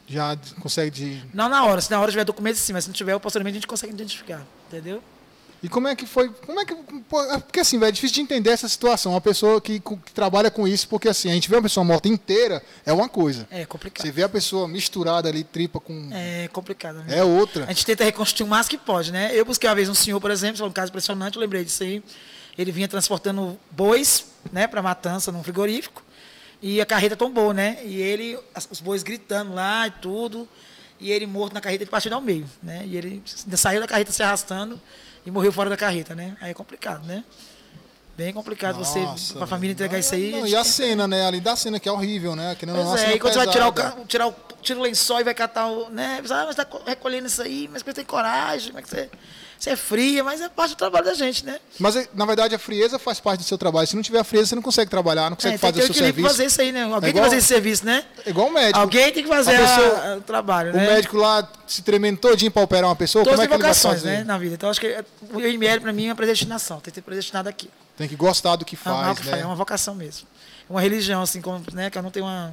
[0.07, 1.23] Já consegue de.
[1.35, 3.59] Não na hora, se na hora tiver documento sim, mas se não tiver, posteriormente a
[3.59, 5.03] gente consegue identificar, entendeu?
[5.63, 6.29] E como é que foi?
[6.29, 6.75] Como é que.
[6.75, 9.13] é Porque assim, velho, é difícil de entender essa situação.
[9.13, 12.09] Uma pessoa que, que trabalha com isso, porque assim, a gente vê uma pessoa morta
[12.09, 13.49] inteira, é uma coisa.
[13.51, 14.05] É complicado.
[14.05, 16.11] Você vê a pessoa misturada ali, tripa com.
[16.13, 16.97] É complicado.
[16.99, 17.19] Né?
[17.19, 17.65] É outra.
[17.65, 19.31] A gente tenta reconstruir o máximo que pode, né?
[19.35, 21.83] Eu busquei uma vez um senhor, por exemplo, foi um caso impressionante, eu lembrei disso
[21.83, 22.03] aí.
[22.57, 26.03] Ele vinha transportando bois, né, para matança num frigorífico,
[26.63, 27.79] e a carreta tombou, né?
[27.85, 28.39] E ele,
[28.71, 30.49] os bois gritando lá e tudo,
[30.99, 32.83] e ele morto na carreta, ele partiu ao meio, né?
[32.87, 33.23] E ele
[33.57, 34.81] saiu da carreta se arrastando
[35.25, 36.37] e morreu fora da carreta, né?
[36.41, 37.23] Aí é complicado, né?
[38.17, 40.31] Bem complicado você, Nossa, pra família entregar isso aí.
[40.31, 41.27] Não, e a cena, né?
[41.27, 42.55] Além da cena que é horrível, né?
[42.59, 44.05] Que não é Pois é, aí quando você vai tirar o, pesada.
[44.09, 45.91] tirar o, tira o lençol e vai catar o.
[45.91, 46.21] Né?
[46.23, 48.89] Você, ah, mas tá co- recolhendo isso aí, mas você tem coragem, como é que
[48.89, 49.11] você.
[49.59, 51.59] Você é fria, mas é parte do trabalho da gente, né?
[51.79, 53.87] Mas, é, na verdade, a frieza faz parte do seu trabalho.
[53.87, 55.95] Se não tiver frieza, você não consegue trabalhar, não consegue É, tem fazer que o
[55.95, 56.37] seu equilíbrio pra serviço.
[56.37, 56.83] fazer isso aí, né?
[56.85, 58.05] Alguém tem igual- que fazer esse serviço, né?
[58.25, 58.79] É igual o médico.
[58.79, 60.87] Alguém tem que fazer A pessoa- a- o trabalho, O né?
[60.87, 63.75] médico lá se tremendo todinho pra operar uma pessoa, Todas como é que ele vai
[63.75, 64.09] fazer?
[64.09, 64.55] né, na vida.
[64.55, 66.77] Então, acho que o IML, pra mim, é uma predestinação.
[66.79, 67.71] Tem que ter predestinado aqui.
[67.97, 69.31] Tem que gostar do que É, uma- faz, que né?
[69.31, 70.29] faz, é uma vocação mesmo.
[70.69, 71.89] Uma religião, assim, como, né?
[71.89, 72.53] Que eu não tenho uma.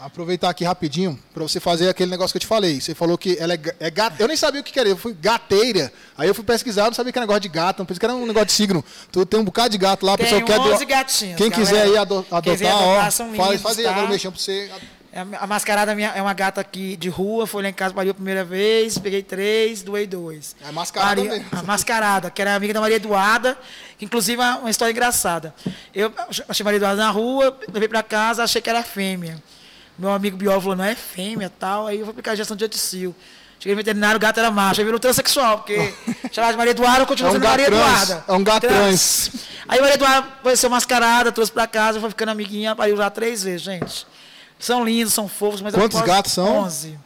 [0.00, 2.80] Aproveitar aqui rapidinho pra você fazer aquele negócio que eu te falei.
[2.80, 4.16] Você falou que ela é, é gata.
[4.22, 4.88] Eu nem sabia o que era.
[4.88, 5.92] Eu fui gateira.
[6.16, 7.80] Aí eu fui pesquisar, não sabia que era negócio de gato.
[7.80, 8.84] Não pensei que era um negócio de signo.
[9.10, 10.58] Tu tem um bocado de gato lá, a Tem pessoa quer.
[10.60, 11.66] do- 11 gatinhos, Quem galera.
[11.68, 12.78] quiser aí ado- adotar, quiser ó.
[12.92, 13.90] adotar, são faz, lindos, faz aí, tá?
[13.90, 14.70] agora mexendo pra você.
[15.10, 18.10] É, A mascarada minha é uma gata aqui de rua, foi lá em casa, pariu
[18.12, 20.54] a primeira vez, peguei três, doei dois.
[20.64, 21.46] É mascarada Maria- mesmo.
[21.58, 23.58] A mascarada, que era amiga da Maria Eduarda,
[23.98, 25.52] que inclusive é uma história engraçada.
[25.94, 26.12] Eu
[26.48, 29.42] achei Maria Eduarda na rua, levei pra casa, achei que era fêmea.
[29.98, 33.14] Meu amigo biólogo falou, não é fêmea tal, aí eu fui aplicar injeção de oticil.
[33.58, 35.92] Cheguei no veterinário, o gato era macho, aí virou transexual, porque
[36.30, 38.24] chamava de Maria Eduarda, eu continuo É um sendo Maria trans, Eduarda.
[38.28, 39.30] é um gato trans.
[39.66, 43.42] Aí Maria Eduarda foi ser mascarada, trouxe pra casa, foi ficando amiguinha, pariu já três
[43.42, 44.06] vezes, gente.
[44.60, 46.58] São lindos, são fofos, mas Quantos posso- gatos são?
[46.58, 46.96] 11.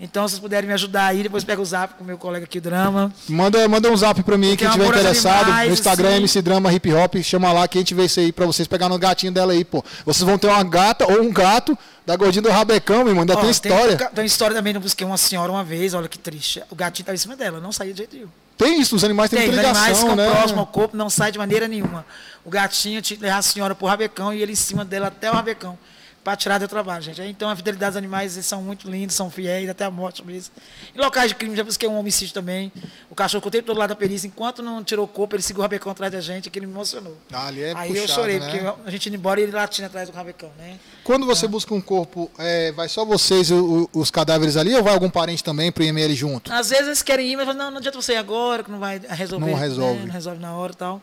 [0.00, 2.44] Então, se vocês puderem me ajudar aí, depois pega o zap com o meu colega
[2.44, 3.12] aqui, Drama.
[3.28, 5.66] Manda, manda um zap pra mim, Porque quem é tiver amor aos interessado.
[5.66, 6.16] no Instagram, assim.
[6.18, 7.14] MC Drama Hip Hop.
[7.22, 9.64] Chama lá que a gente vê isso aí pra vocês pegar no gatinho dela aí,
[9.64, 9.84] pô.
[10.04, 13.20] Vocês vão ter uma gata ou um gato da gordinha do Rabecão, meu irmão.
[13.22, 13.96] Ainda Ó, tem história.
[13.96, 16.60] Tem, tem história também, eu busquei uma senhora uma vez, olha que triste.
[16.70, 18.28] O gatinho estava em cima dela, não saía de jeito nenhum.
[18.58, 20.30] Tem isso, os animais têm Tem, muita os animais ligação, ficam né?
[20.30, 22.04] próximos ao corpo, não sai de maneira nenhuma.
[22.44, 25.30] O gatinho tinha que levar a senhora pro rabecão e ele em cima dela até
[25.30, 25.78] o rabecão.
[26.24, 27.20] Para tirar do trabalho, gente.
[27.20, 30.54] Então, a fidelidade dos animais, eles são muito lindos, são fiéis, até a morte mesmo.
[30.94, 32.72] Em locais de crime, já busquei um homicídio também.
[33.10, 35.42] O cachorro que eu tenho todo lado da perícia, enquanto não tirou o corpo, ele
[35.42, 37.14] seguiu o rabecão atrás da gente, aquilo me emocionou.
[37.30, 38.46] Ah, ali é Aí eu puxado, chorei, né?
[38.50, 40.78] porque a gente indo embora e ele latindo atrás do rabecão, né?
[41.04, 44.82] Quando você busca um corpo, é, vai só vocês, o- o- os cadáveres ali, ou
[44.82, 46.50] vai algum parente também pro IML junto?
[46.50, 48.78] Às vezes eles querem ir, mas falam, não, não adianta você ir agora, que não
[48.78, 49.44] vai resolver.
[49.50, 49.98] Não resolve.
[50.00, 50.06] né?
[50.06, 51.02] Não resolve na hora e tal.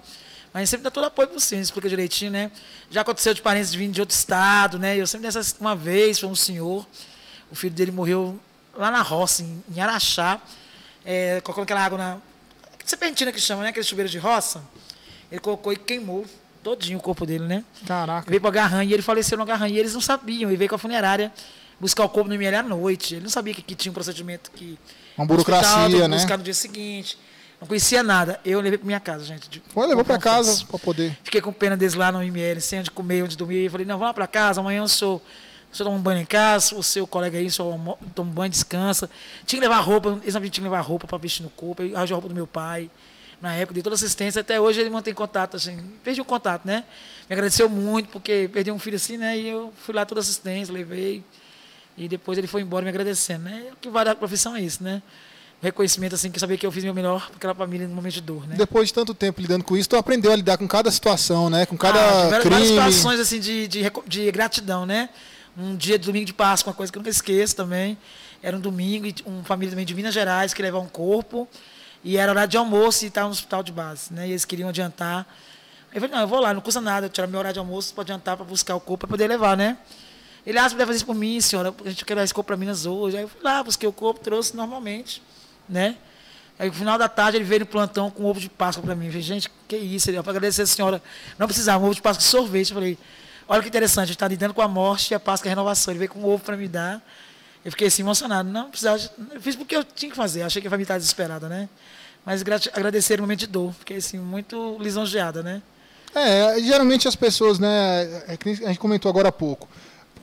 [0.53, 2.51] Mas sempre dá todo apoio possível, explica direitinho, né?
[2.89, 4.97] Já aconteceu de parentes vindo de outro estado, né?
[4.97, 6.85] Eu sempre dessa uma vez, foi um senhor,
[7.49, 8.37] o filho dele morreu
[8.75, 10.41] lá na roça, em, em Araxá,
[11.05, 12.17] é, colocando aquela água na.
[12.83, 13.69] Serpentina que chama, né?
[13.69, 14.61] Aquele chuveiro de roça.
[15.31, 16.25] Ele colocou e queimou
[16.61, 17.63] todinho o corpo dele, né?
[17.85, 18.29] Caraca.
[18.29, 19.73] Veio pra Garranha e ele faleceu na Garranha.
[19.75, 20.49] E eles não sabiam.
[20.49, 21.31] Ele veio com a funerária
[21.79, 23.15] buscar o corpo no IML à noite.
[23.15, 24.77] Ele não sabia que, que tinha um procedimento que.
[25.17, 26.17] Uma burocracia, hospital, né?
[26.17, 27.17] Buscar no dia seguinte.
[27.61, 28.39] Não conhecia nada.
[28.43, 29.47] Eu levei pra minha casa, gente.
[29.47, 30.19] de- Foi, levou confesso.
[30.19, 31.15] casa pra poder.
[31.23, 33.65] Fiquei com pena deles lá no IML, sem onde comer, onde dormir.
[33.65, 35.21] Eu falei, não, vamos lá pra casa, amanhã eu sou.
[35.71, 38.29] O senhor toma um banho em casa, o seu colega aí, o senhor almo- toma
[38.29, 39.09] um banho, descansa.
[39.45, 41.81] Tinha que levar roupa, eles não tinham que levar roupa para vestir no corpo.
[41.83, 42.89] Eu arranjei a roupa do meu pai.
[43.39, 44.41] Na época, dei toda assistência.
[44.41, 45.77] Até hoje ele mantém contato, assim.
[46.03, 46.83] Perdi o contato, né?
[47.29, 49.37] Me agradeceu muito, porque perdi um filho assim, né?
[49.37, 51.23] E eu fui lá toda assistência, levei.
[51.97, 53.67] E depois ele foi embora me agradecendo, né?
[53.71, 55.01] O que vale a profissão é isso, né?
[55.61, 58.21] Reconhecimento, assim, que saber que eu fiz meu melhor para aquela família no momento de
[58.21, 58.55] dor, né?
[58.57, 61.67] Depois de tanto tempo lidando com isso, tu aprendeu a lidar com cada situação, né?
[61.67, 62.67] Com cada Ah, tiveram várias crime.
[62.67, 65.09] situações assim de, de, de gratidão, né?
[65.55, 67.95] Um dia de domingo de Páscoa, uma coisa que eu nunca esqueço também.
[68.41, 71.47] Era um domingo, e uma família também de Minas Gerais que levava um corpo.
[72.03, 74.27] E era horário de almoço e estava no hospital de base, né?
[74.27, 75.27] E eles queriam adiantar.
[75.93, 77.93] Eu falei, não, eu vou lá, não custa nada, eu tirar meu horário de almoço
[77.93, 79.77] para adiantar, para buscar o corpo, para poder levar, né?
[80.43, 82.47] Ele, ah, você puder fazer isso por mim, senhora, a gente quer levar esse corpo
[82.47, 83.17] para Minas hoje.
[83.17, 85.21] Aí eu fui lá, busquei o corpo, trouxe normalmente,
[85.67, 85.95] né?
[86.59, 89.05] Aí no final da tarde ele veio no plantão com ovo de Páscoa para mim.
[89.05, 90.11] Eu falei, gente, que isso?
[90.21, 91.01] Para agradecer a senhora,
[91.37, 92.69] não precisava, um ovo de Páscoa de sorvete.
[92.69, 92.97] Eu falei,
[93.47, 95.53] olha que interessante, a gente está lidando com a morte e a Páscoa é a
[95.53, 95.91] renovação.
[95.91, 97.01] Ele veio com um ovo para me dar.
[97.65, 98.47] Eu fiquei assim emocionado.
[98.49, 99.01] Não precisava,
[99.33, 100.43] eu fiz porque eu tinha que fazer.
[100.43, 101.67] Achei que a família estava desesperada, né?
[102.23, 102.43] Mas
[102.73, 103.73] agradecer no momento de dor.
[103.73, 105.61] Fiquei assim, muito lisonjeada, né?
[106.13, 108.03] É, geralmente as pessoas, né?
[108.27, 109.67] É a gente comentou agora há pouco.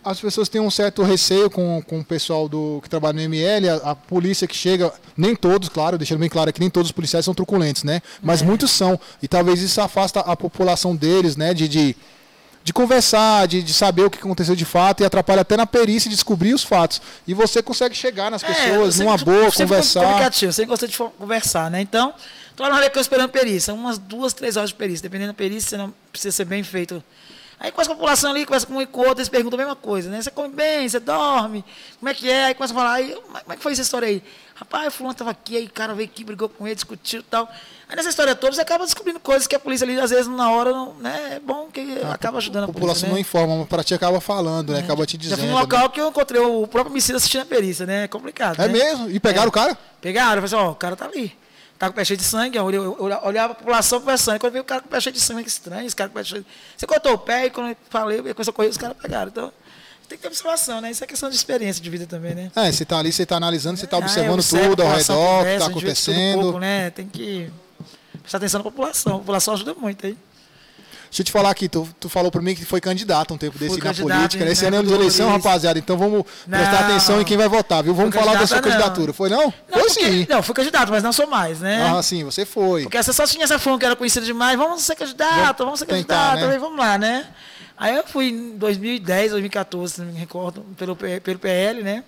[0.04, 3.68] As pessoas têm um certo receio com, com o pessoal do, que trabalha no ML,
[3.68, 6.92] a, a polícia que chega, nem todos, claro, deixando bem claro que nem todos os
[6.92, 8.00] policiais são truculentos, né?
[8.22, 8.98] Mas muitos são.
[9.22, 11.52] E talvez isso afasta a população deles, né?
[11.52, 11.96] De, de,
[12.64, 16.10] de conversar, de, de saber o que aconteceu de fato e atrapalha até na perícia
[16.10, 17.00] descobrir os fatos.
[17.26, 20.02] E você consegue chegar nas É, eu pessoas sempre- numa boa, fui conversar.
[20.04, 21.80] Comunicativo, sempre gostei de conversar, né?
[21.80, 22.14] Então,
[22.56, 25.76] tô lá no Rabecão esperando perícia, umas duas, três horas de perícia, dependendo da perícia,
[25.76, 27.02] não precisa ser bem feito.
[27.60, 29.74] Aí com a população ali, conversa com um e com outro, eles perguntam a mesma
[29.74, 30.22] coisa, né?
[30.22, 31.64] Você come bem, você dorme,
[31.98, 32.44] como é que é?
[32.46, 34.22] Aí começa a falar, aí, como é que foi essa história aí?
[34.54, 37.22] Rapaz, o fulano estava aqui, aí o cara veio aqui, brigou com ele, discutiu e
[37.24, 37.48] tal.
[37.88, 40.50] Aí nessa história toda, você acaba descobrindo coisas que a polícia ali, às vezes, na
[40.52, 41.34] hora, não, né?
[41.36, 43.20] É bom que acaba ajudando a, A população polícia, não né?
[43.20, 44.78] informa, mas para ti acaba falando, né?
[44.80, 45.38] Acaba te Já dizendo.
[45.38, 45.60] fui num né?
[45.60, 48.04] local que eu encontrei o próprio homicida assistindo a perícia, né?
[48.04, 48.72] É complicado, É né?
[48.72, 49.10] mesmo?
[49.10, 49.76] E pegaram o cara?
[50.00, 51.36] Pegaram, eu falei assim, ó, o cara tá ali.
[51.78, 54.40] Tá com o pé cheio de sangue, eu olhava, a população conversando.
[54.40, 56.18] Quando veio o cara com o pé cheio de sangue, que estranho, esse cara com
[56.18, 56.44] o pé cheio.
[56.76, 59.28] Você cortou o pé e quando eu falei, começou a correr, os caras pegaram.
[59.30, 59.52] Então,
[60.08, 60.90] tem que ter observação, né?
[60.90, 62.50] Isso é questão de experiência de vida também, né?
[62.56, 64.98] É, você tá ali, você tá analisando, você tá Ah, observando observa tudo ao redor,
[64.98, 66.40] o que conversa, tá a gente vê tudo um acontecendo.
[66.42, 66.90] pouco, né?
[66.90, 67.50] Tem que
[68.22, 69.16] prestar atenção na população.
[69.16, 70.16] A população ajuda muito aí.
[71.10, 73.58] Deixa eu te falar aqui, tu, tu falou pra mim que foi candidato um tempo
[73.58, 74.44] desse na política.
[74.44, 75.78] em- Esse na ano é de eleição, rapaziada.
[75.78, 76.88] Então vamos prestar Não.
[76.90, 77.94] atenção em quem vai votar, viu?
[77.94, 78.64] Vamos falar da sua não.
[78.64, 79.12] candidatura.
[79.12, 79.44] Foi não?
[79.44, 80.26] Não, foi porque- sim.
[80.28, 81.90] Não, fui candidato, mas não sou mais, né?
[81.96, 82.82] Ah, sim, você foi.
[82.82, 84.56] Porque essa só tinha essa fama que era conhecida demais.
[84.58, 86.58] Vamos ser candidato, vamos ser tentar, candidato, né?
[86.58, 87.26] vamos lá, né?
[87.76, 92.04] Aí eu fui em 2010, 2014, se não me recordo, pelo, pelo PL, né?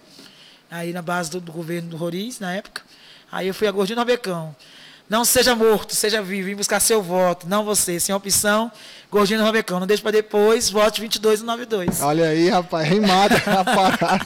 [0.71, 2.83] Aí na base do, do governo do Roriz, na época.
[3.33, 4.55] Aí eu fui a Gordinho Rabecão.
[5.11, 7.49] Não seja morto, seja vivo, vim buscar seu voto.
[7.49, 8.71] Não você, sem opção,
[9.11, 9.81] Gordinho Rabecão.
[9.81, 12.01] Não deixe para depois, vote 22 e 92.
[12.01, 14.25] Olha aí, rapaz, rimada a parada.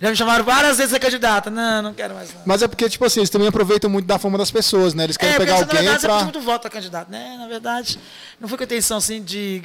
[0.00, 1.50] Já me chamaram várias vezes a candidata.
[1.50, 2.40] Não, não quero mais não.
[2.46, 5.04] Mas é porque, tipo assim, eles também aproveitam muito da fama das pessoas, né?
[5.04, 6.14] Eles querem É, pegar porque, na alguém verdade, você pra.
[6.16, 7.36] precisa muito voto a candidato, né?
[7.38, 7.98] Na verdade,
[8.40, 9.62] não foi com a intenção assim de.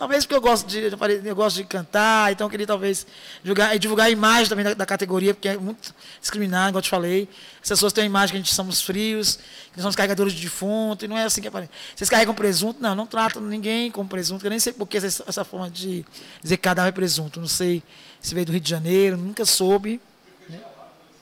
[0.00, 3.06] Talvez porque eu gosto de, eu falei, eu gosto de cantar, então eu queria talvez
[3.42, 6.88] divulgar, divulgar a imagem também da, da categoria, porque é muito discriminado, igual eu te
[6.88, 7.28] falei.
[7.62, 10.40] As pessoas têm a imagem que a gente somos frios, que nós somos carregadores de
[10.40, 11.70] defunto, e não é assim que aparece.
[11.94, 12.80] Vocês carregam presunto?
[12.80, 16.02] Não, não tratam ninguém com presunto, eu nem sei por que essa, essa forma de
[16.42, 17.38] dizer que cada um é presunto.
[17.38, 17.82] Não sei
[18.22, 20.00] se veio do Rio de Janeiro, nunca soube.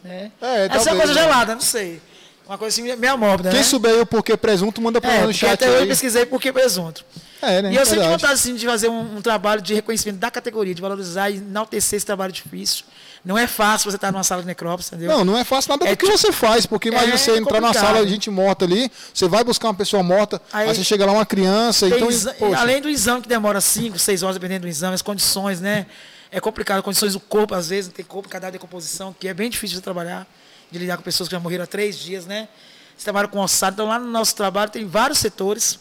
[0.04, 0.30] Né?
[0.40, 1.20] É, Essa é uma talvez, coisa né?
[1.20, 2.00] gelada, não sei.
[2.48, 3.64] Uma coisa assim meio mórbida, Quem né?
[3.64, 5.88] souber aí o porquê presunto, manda pra É, no chat até hoje eu aí.
[5.88, 7.04] pesquisei por que presunto.
[7.42, 7.72] É, né?
[7.72, 10.80] E eu sempre vontade assim, de fazer um, um trabalho de reconhecimento da categoria, de
[10.80, 12.84] valorizar e enaltecer esse trabalho difícil.
[13.24, 15.14] Não é fácil você estar numa sala de necrópsia, entendeu?
[15.18, 17.36] Não, não é fácil nada do É que tipo- você faz, porque imagina É você
[17.36, 20.74] entrar numa sala de gente morta ali, você vai buscar uma pessoa morta, aí, Aí-
[20.74, 22.08] você chega lá uma criança, então,
[22.56, 25.86] além do exame que demora 5, 6 horas, dependendo do exame, as condições, né?
[26.32, 29.34] É complicado, condições do corpo, às vezes, não tem corpo, cadáver de decomposição, que é
[29.34, 30.26] bem difícil de trabalhar,
[30.70, 32.48] de lidar com pessoas que já morreram há três dias, né?
[32.96, 35.78] Você trabalha com ossado, então lá no nosso trabalho tem vários setores,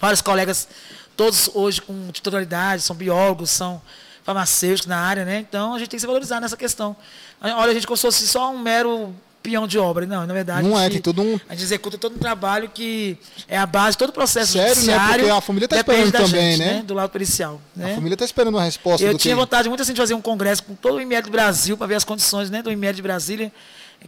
[0.00, 0.68] vários colegas,
[1.16, 3.80] todos hoje com titularidade, são biólogos, são
[4.24, 5.38] farmacêuticos na área, né?
[5.38, 6.96] Então a gente tem que se valorizar nessa questão.
[7.40, 9.14] Olha a gente como se fosse só um mero
[9.46, 10.04] peão de obra.
[10.04, 10.66] Não, na verdade.
[10.66, 13.56] Não a é, gente, tem todo um- A gente executa todo um trabalho que é
[13.56, 14.74] a base, todo o processo Sério, né?
[14.74, 15.24] judiciário.
[15.24, 16.82] Porque a família tá depende esperando também, gente, né?
[16.82, 17.60] Do lado policial.
[17.74, 17.92] Né?
[17.92, 19.40] a família tá esperando uma resposta Eu tinha que...
[19.40, 21.94] vontade muito assim de fazer um congresso com todo o IML do Brasil para ver
[21.94, 23.52] as condições né, do IML de Brasília,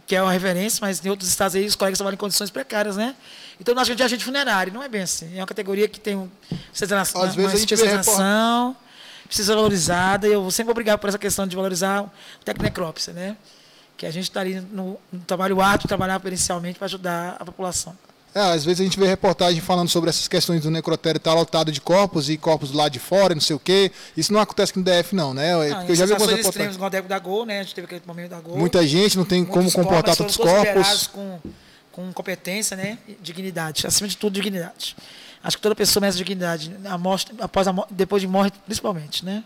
[0.05, 2.97] que é uma referência, mas em outros estados aí os colegas trabalham em condições precárias,
[2.97, 3.15] né?
[3.59, 5.35] Então nós chamamos de agente funerário, não é bem assim.
[5.35, 6.29] É uma categoria que tem um,
[7.25, 8.77] Às uma gente especialização,
[9.25, 12.11] precisa ser valorizada, e eu vou sempre obrigado por essa questão de valorizar o
[12.43, 13.37] tecnecrópsia, né?
[13.97, 17.97] Que a gente está ali no, no trabalho árduo, trabalhar periicialmente para ajudar a população.
[18.33, 21.71] É, às vezes a gente vê reportagem falando sobre essas questões do necrotério estar lotado
[21.71, 23.91] de corpos e corpos lado de fora, não sei o quê.
[24.15, 25.47] Isso não acontece no DF, não, né?
[25.47, 26.77] É, Ah, porque eu já vi algumas reportagens.
[26.91, 27.59] Deco da Gol, né?
[27.59, 28.57] A gente teve aquele momento da Gol.
[28.57, 30.67] Muita gente não tem como comportar corpos, todos corpos.
[30.67, 31.39] liberados Com,
[31.91, 32.99] com competência, né?
[33.07, 33.87] e Dignidade.
[33.87, 34.95] Acima de tudo, dignidade.
[35.43, 36.75] Acho que toda pessoa merece dignidade.
[36.85, 39.43] A morte, após a morte, depois de morte, principalmente, né?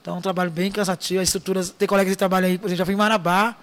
[0.00, 1.20] Então, é um trabalho bem cansativo.
[1.20, 1.70] As estruturas...
[1.70, 3.56] Tem colegas que trabalham aí, por exemplo, já fui em Marabá.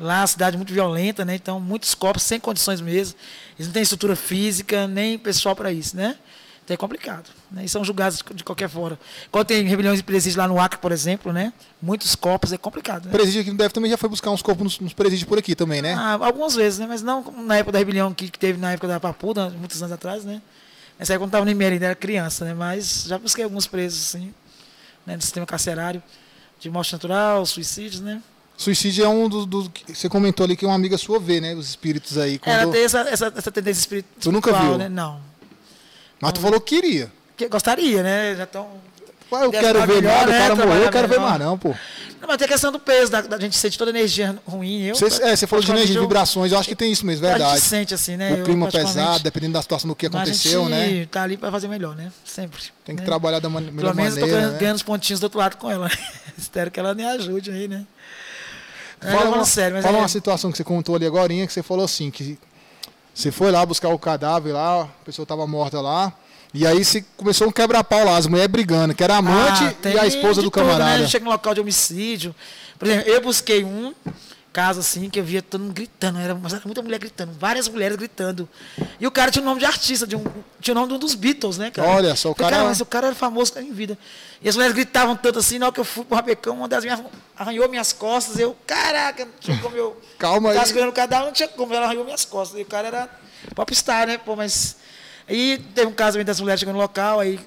[0.00, 1.34] Lá, é uma cidade muito violenta, né?
[1.34, 3.18] Então, muitos corpos sem condições mesmo.
[3.56, 6.16] Eles não têm estrutura física, nem pessoal para isso, né?
[6.64, 7.28] Então, é complicado.
[7.50, 7.66] Né?
[7.66, 8.98] E são julgados de qualquer forma.
[9.30, 11.52] Quando tem rebeliões e presídios lá no Acre, por exemplo, né?
[11.82, 13.12] Muitos corpos, é complicado, né?
[13.12, 15.54] Presídio aqui no DF também já foi buscar uns corpos nos, nos presídios por aqui
[15.54, 15.92] também, né?
[15.92, 16.86] Ah, algumas vezes, né?
[16.88, 19.92] Mas não na época da rebelião que, que teve na época da Papuda, muitos anos
[19.92, 20.40] atrás, né?
[20.98, 22.54] Essa aí quando estava no IML, ainda era criança, né?
[22.54, 24.32] Mas já busquei alguns presos, assim,
[25.04, 25.16] né?
[25.16, 26.02] Do sistema carcerário,
[26.58, 28.22] de morte natural, suicídios, né?
[28.60, 31.54] Suicídio é um dos, que você comentou ali que uma amiga sua vê, né?
[31.54, 32.38] Os espíritos aí.
[32.44, 32.72] Ela Quando...
[32.72, 34.76] tem essa, essa, essa tendência espiritual, Tu nunca viu?
[34.76, 34.86] né?
[34.86, 35.18] Não.
[36.20, 37.10] Mas tu falou que queria.
[37.38, 38.34] Que, gostaria, né?
[38.36, 38.68] Já estão...
[39.32, 40.38] Eu Deve quero ver melhor, mais, o né?
[40.38, 41.30] cara morreu, eu quero ver melhor.
[41.30, 41.68] mais não, pô.
[42.20, 44.82] Não, mas tem a questão do peso, da, da gente sentir toda a energia ruim.
[44.82, 47.06] Eu, Você, é, você falou de energia, de eu- vibrações, eu acho que tem isso
[47.06, 47.60] mesmo, A gente verdade.
[47.62, 48.32] sente assim, né?
[48.34, 50.88] O Eu, clima pesado, dependendo da situação do que aconteceu, a né?
[50.90, 52.12] gente tá ali para fazer melhor, né?
[52.26, 52.60] Sempre.
[52.84, 53.06] Tem que né?
[53.06, 54.58] trabalhar da man melhor Pelo menos eu tô maneira, ganhando, né?
[54.58, 55.88] ganhando os pontinhos do outro lado com ela.
[56.36, 57.86] Espero que ela me ajude aí, né?
[59.02, 61.46] É, Fala, uma, sério, mas fala é- uma situação que você contou ali agora, que
[61.48, 62.38] você falou assim, que
[63.14, 66.12] você foi lá buscar o cadáver lá, a pessoa estava morta lá,
[66.52, 69.88] e aí você começou um quebra-pau lá, as mulheres brigando, que era a amante Ah,
[69.88, 70.72] e a esposa do tudo, né?
[70.72, 71.06] camarada.
[71.08, 72.34] Chega no local de homicídio.
[72.78, 73.94] Por exemplo, eu busquei um
[74.52, 77.68] caso assim que eu via todo mundo gritando, era, mas era muita mulher gritando, várias
[77.68, 78.48] mulheres gritando.
[78.98, 80.24] E o cara tinha o nome de artista, de um,
[80.60, 81.88] tinha o nome de um dos Beatles, né, cara?
[81.88, 83.96] Olha só, o Falei, cara- mas o cara era famoso em vida.
[84.42, 86.82] E as mulheres gritavam tanto assim, na hora que eu fui pro Rabecão, uma das
[86.84, 87.00] minhas
[87.36, 90.00] arranhou minhas costas, eu, caraca, não tinha como eu.
[90.18, 90.54] Calma aí.
[90.56, 92.58] Tava segurando o cadáver, não tinha como, ela arranhou minhas costas.
[92.58, 93.10] E o cara era
[93.54, 94.18] popstar, né?
[94.18, 94.76] Pô, mas
[95.28, 97.38] Aí teve um casamento das mulheres chegando no local, aí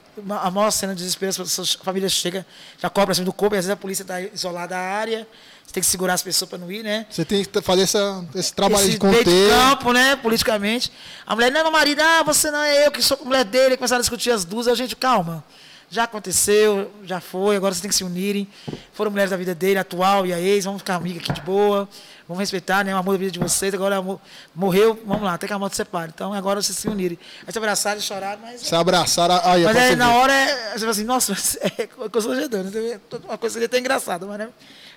[0.41, 2.45] a maior cena de desespero, a família chega,
[2.81, 5.27] já cobra cima do corpo, e às vezes a polícia está isolada da área,
[5.73, 7.05] tem que segurar as pessoas para não ir, né?
[7.09, 9.49] Você tem que fazer essa, esse trabalho Esse de meio de conter.
[9.49, 10.91] campo, né, politicamente.
[11.25, 13.75] A mulher, não é meu marido, ah, você não é eu, que sou mulher dele.
[13.75, 14.67] Começaram a discutir as duas.
[14.67, 15.43] A gente, calma,
[15.89, 18.47] já aconteceu, já foi, agora vocês têm que se unirem.
[18.93, 21.87] Foram mulheres da vida dele, atual e a ex, vamos ficar amigas aqui de boa,
[22.27, 23.73] vamos respeitar, né, o amor da vida de vocês.
[23.73, 24.19] Agora amor-
[24.55, 26.11] morreu, vamos lá, até que a morte separe.
[26.13, 27.17] Então agora vocês se unirem.
[27.45, 28.61] Aí se abraçaram e choraram, mas.
[28.61, 29.39] Se abraçaram.
[29.43, 31.33] Aí, Mas aí na hora é, você fala assim, nossa,
[31.77, 32.99] é constrangedor, né?
[33.25, 34.49] Uma coisa seria até engraçada, mas, né?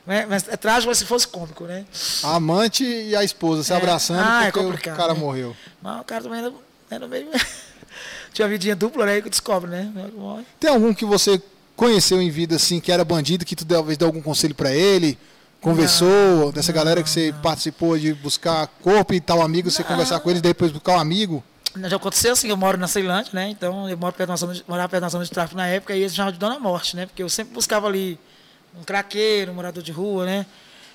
[0.06, 1.84] Mas, mas é trágico mas se fosse cômico, né?
[2.22, 3.76] A amante e a esposa se É.
[3.76, 5.20] abraçando Ah, é porque complicado, o cara né?
[5.20, 5.56] morreu.
[5.82, 6.52] Mas o cara também era,
[6.90, 7.28] era meio.
[8.32, 9.20] Tinha uma vidinha dupla, né?
[9.20, 9.90] Que descobre, né?
[10.60, 11.40] Tem algum que você
[11.74, 15.18] conheceu em vida assim que era bandido que tu talvez deu algum conselho pra ele?
[15.60, 20.30] Conversou dessa galera que você participou de buscar corpo e tal amigo, você conversar com
[20.30, 21.42] eles depois buscar um amigo?
[21.88, 23.48] Já aconteceu assim, eu moro na Ceilândia, né?
[23.50, 26.14] Então eu moro perto de, morava perto da zona de tráfico na época e eles
[26.14, 27.06] chamavam de Dona Morte, né?
[27.06, 28.18] Porque eu sempre buscava ali
[28.78, 30.46] um craqueiro, um morador de rua, né?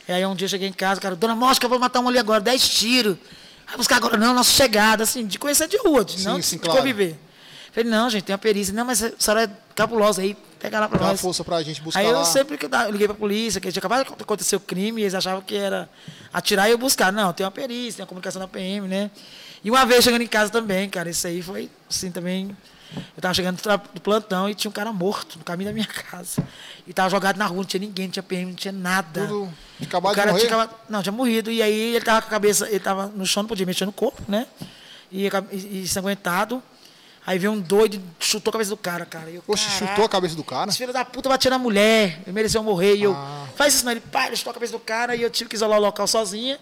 [0.08, 2.08] E aí um dia eu cheguei em casa, cara, Dona que eu vou matar um
[2.10, 3.18] ali agora, 10 tiros.
[3.68, 6.58] Vai buscar agora, não, nossa chegada, assim, de conhecer de rua, de Sim, não sim,
[6.58, 6.80] de claro.
[6.80, 7.18] conviver.
[7.72, 8.74] Falei, não, gente, tem uma perícia.
[8.74, 11.22] Não, mas a senhora é cabulosa aí, pega lá pra Dá uma nós.
[11.22, 12.26] força pra gente buscar Aí eu lá.
[12.26, 15.16] sempre que eu liguei pra polícia, que tinha acabado de acontecer o crime, e eles
[15.16, 15.90] achavam que era
[16.34, 17.14] atirar e eu buscar.
[17.14, 19.10] Não, tem uma perícia, tem uma comunicação da PM, né?
[19.64, 22.56] E uma vez chegando em casa também, cara, isso aí foi assim também.
[23.16, 23.62] Eu tava chegando
[23.94, 26.44] do plantão e tinha um cara morto no caminho da minha casa.
[26.86, 29.28] E tava jogado na rua, não tinha ninguém, não tinha PM, não tinha nada.
[29.28, 29.52] Tudo
[29.82, 30.48] acabado o cara de morrer?
[30.48, 31.52] tinha não, tinha morrido.
[31.52, 33.92] E aí ele tava com a cabeça, ele tava no chão, não podia mexer no
[33.94, 34.46] corpo, né?
[35.12, 36.62] E, e, e ensanguentado.
[37.26, 39.30] Aí veio um doido e chutou a cabeça do cara, cara.
[39.30, 40.70] Eu, Poxa, "Caraca, chutou a cabeça do cara?
[40.70, 42.96] esse filho da puta batia na mulher, ele mereceu morrer.
[42.96, 43.46] E eu, Ah.
[43.56, 43.92] faz isso não.
[43.92, 46.08] Ele, pá, ele chutou a cabeça do cara e eu tive que isolar o local
[46.08, 46.60] sozinha,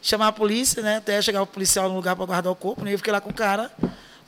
[0.00, 0.96] chamar a polícia, né?
[0.96, 2.94] Até chegar o policial no lugar para guardar o corpo, né?
[2.94, 3.70] Eu fiquei lá com o cara,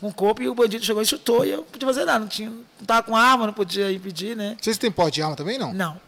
[0.01, 2.19] com o corpo, e o bandido chegou e chutou, e eu não podia fazer nada,
[2.21, 4.57] não, tinha, não tava com arma, não podia impedir, né?
[4.61, 5.73] Vocês têm porte de arma também, não?
[5.73, 6.01] Não.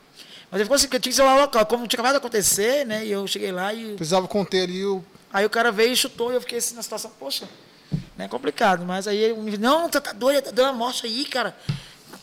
[0.51, 1.65] Mas ele ficou assim, porque eu tinha que isolar o local.
[1.65, 3.07] Como tinha acabado de acontecer, né?
[3.07, 3.95] E eu cheguei lá e.
[3.95, 5.03] Precisava conter ali o...
[5.33, 7.49] Aí o cara veio e chutou, e eu fiquei assim na situação, poxa,
[8.19, 8.85] né, complicado.
[8.85, 11.57] Mas aí ele me disse, não, você tá doido, tá dando uma morte aí, cara.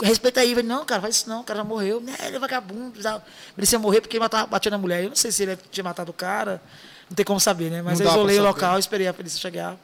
[0.03, 0.49] Respeita aí.
[0.51, 1.99] Eu falei, não, cara, faz isso não, o cara já morreu.
[1.99, 3.23] Né, ele é vagabundo, precisava-
[3.57, 5.03] merecia morrer porque ele matava, batia na mulher.
[5.03, 6.61] Eu não sei se ele tinha matado o cara,
[7.09, 7.81] não tem como saber, né?
[7.81, 9.75] Mas Não eu isolei o local, esperei a polícia chegar.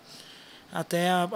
[0.76, 1.30] Até a,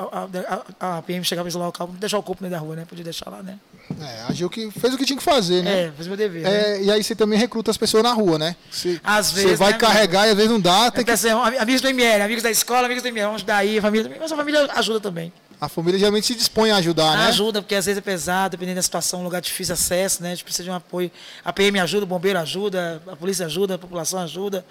[0.81, 2.65] a, a, PM chegar para isolar o local, não deixar o corpo no meio da
[2.65, 2.83] rua, né?
[2.85, 3.57] Podia deixar lá, né?
[4.01, 5.83] É, agiu que fez o que tinha que fazer, né?
[5.83, 6.43] É, fiz meu dever.
[6.43, 6.51] né?
[6.51, 8.57] É, e aí você também recruta as pessoas na rua, né?
[8.69, 11.27] Você, Às você vezes, vai né, carregar e às vezes não dá, tem Tem que...
[11.57, 14.19] amigos do ML, amigos da escola, amigos do ML, vamos ajudar aí, a família também.
[14.19, 15.31] Mas a família ajuda também.
[15.61, 17.27] A família geralmente se dispõe a ajudar, né?
[17.27, 20.29] Ajuda, porque às vezes é pesado, dependendo da situação, um lugar de difícil acesso, né?
[20.29, 21.11] A gente precisa de um apoio.
[21.43, 24.65] A PM ajuda, o bombeiro ajuda, a polícia ajuda, a população ajuda,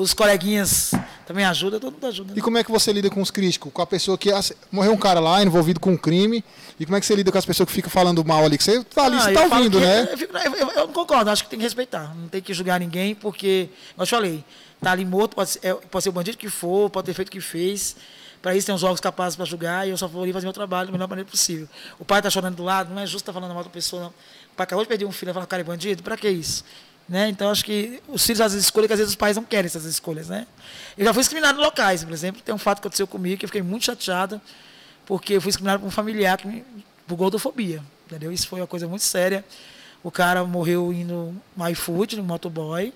[0.00, 0.92] os coleguinhas
[1.26, 2.32] também ajudam, todo mundo ajuda.
[2.32, 2.38] né?
[2.38, 3.72] E como é que você lida com os críticos?
[3.72, 4.30] Com a pessoa que
[4.70, 6.44] morreu um cara lá envolvido com um crime.
[6.78, 8.58] E como é que você lida com as pessoas que ficam falando mal ali?
[8.58, 10.08] Que você tá ali, Ah, você tá ouvindo, né?
[10.12, 12.14] Eu, fico- eu- eu- eu concordo, acho que tem que respeitar.
[12.14, 14.44] Não tem que julgar ninguém, porque, como eu te falei,
[14.80, 17.28] tá ali morto, pode ser, é, pode ser o bandido que for, pode ter feito
[17.28, 17.96] o que fez.
[18.42, 20.52] Para isso tem os órgãos capazes para julgar e eu só vou ali fazer meu
[20.52, 21.66] trabalho da melhor maneira possível.
[21.98, 24.08] O pai está chorando do lado, não é justo estar falando mal da pessoa, não.
[24.08, 26.02] O pai acabou de perder um filho e falar, cara, é bandido?
[26.02, 26.62] Para que isso?
[27.08, 27.28] Né?
[27.28, 29.66] Então, acho que os filhos às vezes escolhem que às vezes os pais não querem
[29.66, 30.28] essas escolhas.
[30.28, 30.46] Né?
[30.98, 32.42] Eu já fui discriminado em locais, por exemplo.
[32.42, 34.40] Tem um fato que aconteceu comigo que eu fiquei muito chateada,
[35.04, 36.64] porque eu fui discriminado por um familiar que me,
[37.06, 37.82] por gordofobia.
[38.06, 38.32] Entendeu?
[38.32, 39.44] Isso foi uma coisa muito séria.
[40.02, 42.92] O cara morreu indo no iFood, no motoboy,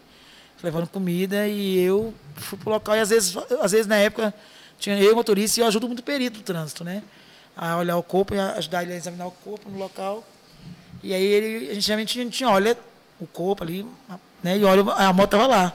[0.62, 2.96] levando comida, e eu fui pro local.
[2.96, 4.34] E às vezes, às vezes na época,
[4.78, 7.02] tinha eu, motorista, e eu ajudo muito o perito do trânsito, né?
[7.56, 10.24] A olhar o corpo, e ajudar ele a examinar o corpo no local.
[11.02, 12.76] E aí ele, a gente geralmente a gente olha
[13.20, 13.86] o corpo ali,
[14.42, 14.58] né?
[14.58, 15.72] E olha, a moto estava lá.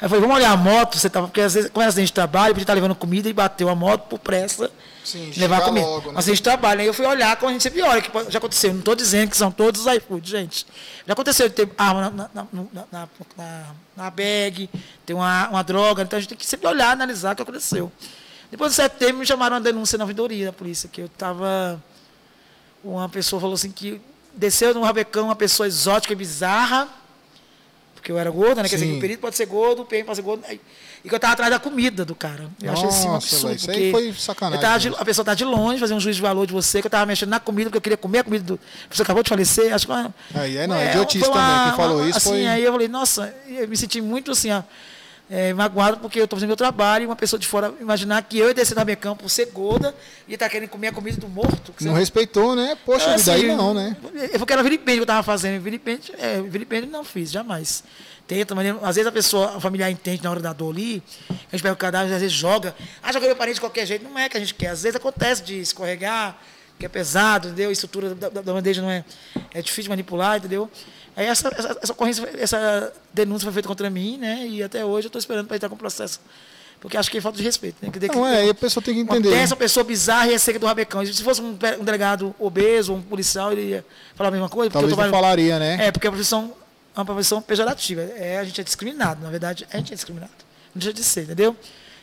[0.00, 2.06] Aí eu falei, vamos olhar a moto, você tava, porque às vezes, como era acidente
[2.06, 4.70] de trabalho, podia estar levando comida e bateu a moto por pressa
[5.02, 5.84] Sim, de levar comida.
[5.84, 6.18] logo, né?
[6.18, 6.80] Acidente de trabalho.
[6.80, 8.70] Aí eu fui olhar, como a gente sempre olha, que já aconteceu.
[8.70, 10.66] Não estou dizendo que são todos os iFood, gente.
[11.04, 12.46] Já aconteceu de ter arma na, na,
[12.92, 13.08] na,
[13.96, 14.70] na, bag,
[15.04, 16.04] ter uma, uma droga.
[16.04, 17.90] Então a gente tem que sempre olhar, analisar o que aconteceu.
[18.52, 21.82] Depois do setembro, me chamaram uma denúncia na ouvidoria da polícia, que eu estava.
[22.84, 24.00] Uma pessoa falou assim que
[24.38, 26.88] desceu num rabecão uma pessoa exótica e bizarra,
[27.94, 28.68] porque eu era gorda, né?
[28.68, 30.44] Quer dizer, que o perito pode ser gordo, o PM pode ser gordo.
[30.46, 30.60] aí-
[31.04, 32.48] E que eu estava atrás da comida do cara.
[32.60, 33.54] Eu achei assim um absurdo.
[33.54, 36.22] isso aí foi sacanagem tava de- a pessoa está de longe, fazer um juízo de
[36.22, 38.44] valor de você, que eu estava mexendo na comida, porque eu queria comer a comida
[38.44, 38.54] do.
[38.84, 39.92] A pessoa acabou de falecer, acho que.
[39.92, 42.72] uma- Aí, é, não, é, idiotice também, quem falou uma- isso assim, foi- Aí eu
[42.72, 44.62] falei, nossa, eu me senti muito assim, ó,
[45.30, 48.38] é, magoado porque eu estou fazendo meu trabalho e uma pessoa de fora imaginar que
[48.38, 49.94] eu ia descer na minha campo por ser gorda
[50.26, 51.74] e estar querendo comer a comida do morto.
[51.80, 52.76] Não você- respeitou, né?
[52.84, 53.96] Poxa, assim, não, né?
[54.32, 55.60] Eu era vilipêndio que eu estava fazendo.
[55.62, 57.84] Vilipêndio, é, vilipêndio não fiz, jamais.
[58.26, 61.32] Tenta, mas às vezes a pessoa, a familiar entende na hora da dor ali, a
[61.56, 62.74] gente pega o cadáver, às vezes joga.
[63.02, 64.04] Ah, joga meu parente de qualquer jeito.
[64.04, 64.68] Não é que a gente quer.
[64.68, 66.36] Às vezes acontece de escorregar,
[66.78, 67.70] que é pesado, entendeu?
[67.70, 69.02] A estrutura da, da- da bandeja não é,
[69.54, 70.70] é difícil de manipular, entendeu?
[71.18, 74.46] Aí essa, essa, essa ocorrência, essa denúncia foi feita contra mim, né?
[74.46, 76.20] E até hoje eu estou esperando para entrar com o processo.
[76.80, 77.90] Porque acho que é falta de respeito, né?
[77.90, 79.34] Que- Não é, aí a pessoa tem que entender.
[79.46, 81.04] uma pessoa bizarra e é seca do rabecão.
[81.04, 84.70] Se fosse um, um delegado obeso ou um policial, ele ia falar a mesma coisa.
[84.70, 85.88] Talvez eu não trabalho- falaria, né?
[85.88, 86.52] É, porque a profissão
[86.94, 88.00] é uma profissão pejorativa.
[88.02, 90.30] É, a gente é discriminado, na verdade, a gente é discriminado.
[90.72, 91.56] Não deixa de ser, entendeu?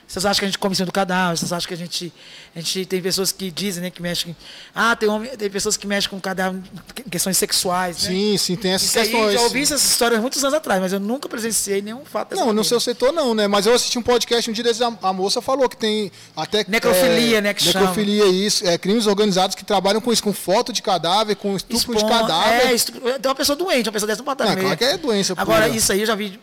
[0.07, 2.13] Vocês acham que a gente come em cima do cadáver, vocês acham que a gente,
[2.55, 4.35] a gente tem pessoas que dizem, né, que mexem.
[4.73, 6.61] Ah, tem, homem, tem pessoas que mexem com cadáver
[7.05, 8.03] em questões sexuais.
[8.03, 8.09] Né?
[8.09, 9.33] Sim, sim, tem essas Isso aí, questões.
[9.33, 12.47] já ouvi essas histórias muitos anos atrás, mas eu nunca presenciei nenhum fato dessa Não,
[12.49, 12.69] no maneira.
[12.69, 13.47] seu setor não, né?
[13.47, 16.63] Mas eu assisti um podcast um dia desses, a, a moça falou que tem até...
[16.67, 18.65] Necrofilia, é, né, que Necrofilia, isso.
[18.67, 22.09] É, crimes organizados que trabalham com isso, com foto de cadáver, com estupro de Expor-
[22.09, 22.67] cadáver.
[22.67, 24.77] É, estupro, tem uma pessoa doente, uma pessoa dessa não pode estar Não, no meio.
[24.77, 25.75] claro que é doença Agora, pura.
[25.75, 26.39] isso aí eu já vi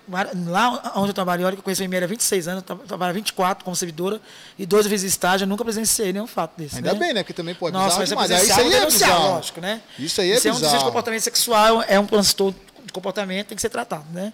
[0.49, 2.87] lá onde eu trabalhei, olha que eu conheci a Miméria há 26 anos, eu tra-
[2.87, 4.21] trabalho há 24 como servidora
[4.59, 6.77] e dois vezes estágio, eu nunca presenciei nenhum fato desse.
[6.77, 6.99] Ainda né?
[6.99, 7.23] bem, né?
[7.23, 8.49] Porque também pode Nossa, bizarro mas é demais.
[8.51, 9.35] Isso aí é denunciar, bizarro.
[9.35, 9.81] lógico, né?
[9.99, 10.91] Isso aí é Isso é um desvio de bizarro.
[10.91, 14.33] comportamento sexual, é um transtorno de comportamento, tem que ser tratado, né?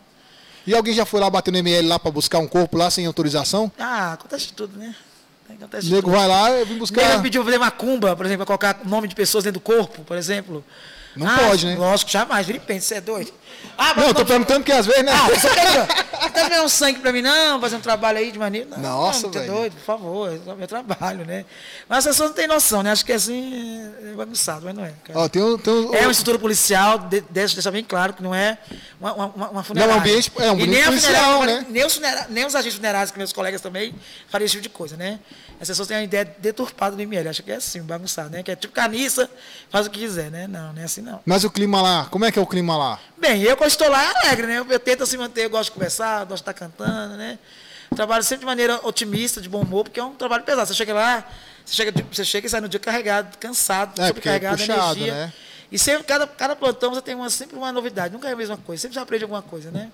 [0.66, 3.06] E alguém já foi lá bater no ML lá pra buscar um corpo lá sem
[3.06, 3.72] autorização?
[3.78, 4.94] Ah, acontece tudo, né?
[5.50, 6.12] Acontece nego tudo.
[6.18, 7.22] vai lá, eu vim Nego buscar.
[7.22, 10.62] pediu pra fazer macumba, por exemplo, colocar nome de pessoas dentro do corpo, por exemplo.
[11.18, 11.74] Não Ah, pode, né?
[11.76, 12.46] Lógico, jamais.
[12.46, 13.32] Vilipense, você é doido.
[13.76, 15.12] Ah, Não, eu tô perguntando que às vezes, né?
[15.12, 15.68] Ah, você quer
[16.18, 17.22] você tá vendo um sangue pra mim?
[17.22, 18.68] Não, fazer um trabalho aí de maneira.
[18.76, 19.52] Não, Nossa, não, tá velho.
[19.52, 21.44] doido, por favor, é o meu trabalho, né?
[21.88, 22.92] Mas as pessoas não têm noção, né?
[22.92, 24.92] Acho que é assim, é bagunçado, mas não é.
[25.04, 25.18] cara.
[25.18, 28.22] Ó, tem um, tem um- É uma estrutura policial, de- deixa deixar bem claro que
[28.22, 28.58] não é
[29.00, 29.92] uma, uma, uma- funerária.
[29.94, 31.66] Não, um ambiente- é um E ambiente nem a policial, funerária, né?
[31.70, 33.94] Nem os, nem os agentes funerários, que meus colegas também,
[34.28, 35.18] fariam esse tipo de coisa, né?
[35.60, 38.42] As pessoas têm uma ideia deturpada do ML, acham que é assim, bagunçado, né?
[38.44, 39.28] Que é tipo carniça,
[39.70, 40.46] faz o que quiser, né?
[40.46, 41.20] Não, não é assim não.
[41.26, 43.00] Mas o clima lá, como é que é o clima lá?
[43.16, 44.58] Bem, eu quando estou lá é alegre, né?
[44.58, 47.38] Eu, eu tento se manter, eu gosto de conversar, gosto de estar cantando, né?
[47.94, 50.68] Trabalho sempre de maneira otimista, de bom humor, porque é um trabalho pesado.
[50.68, 51.26] Você chega lá,
[51.64, 55.14] você chega, você chega e sai no dia carregado, cansado, É, é sobrecarregado, puxado, energia.
[55.14, 55.32] né?
[55.72, 58.56] E sempre, cada, cada plantão você tem uma, sempre uma novidade, nunca é a mesma
[58.58, 59.90] coisa, sempre você aprende alguma coisa, né?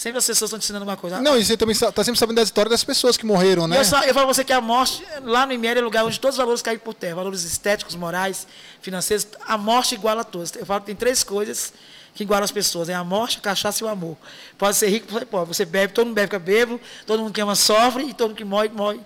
[0.00, 1.20] Sempre as pessoas estão te ensinando alguma coisa.
[1.20, 3.78] Não, e você também sa- tá sempre sabendo da história das pessoas que morreram, né?
[3.78, 6.18] eu, só- eu falo pra você que a morte, lá no IML, é lugar onde
[6.18, 7.16] todos os valores caem por terra.
[7.16, 8.46] Valores estéticos, morais,
[8.80, 9.26] financeiros.
[9.46, 10.54] A morte iguala a todos.
[10.56, 11.74] Eu falo que tem três coisas
[12.14, 12.88] que igualam as pessoas.
[12.88, 14.16] É a morte, a cachaça e o amor.
[14.56, 15.54] Pode ser rico, pode ser pobre.
[15.54, 16.80] Você bebe, todo mundo bebe, fica bebo.
[17.06, 19.00] Todo mundo que ama sofre e todo mundo que morre, morre.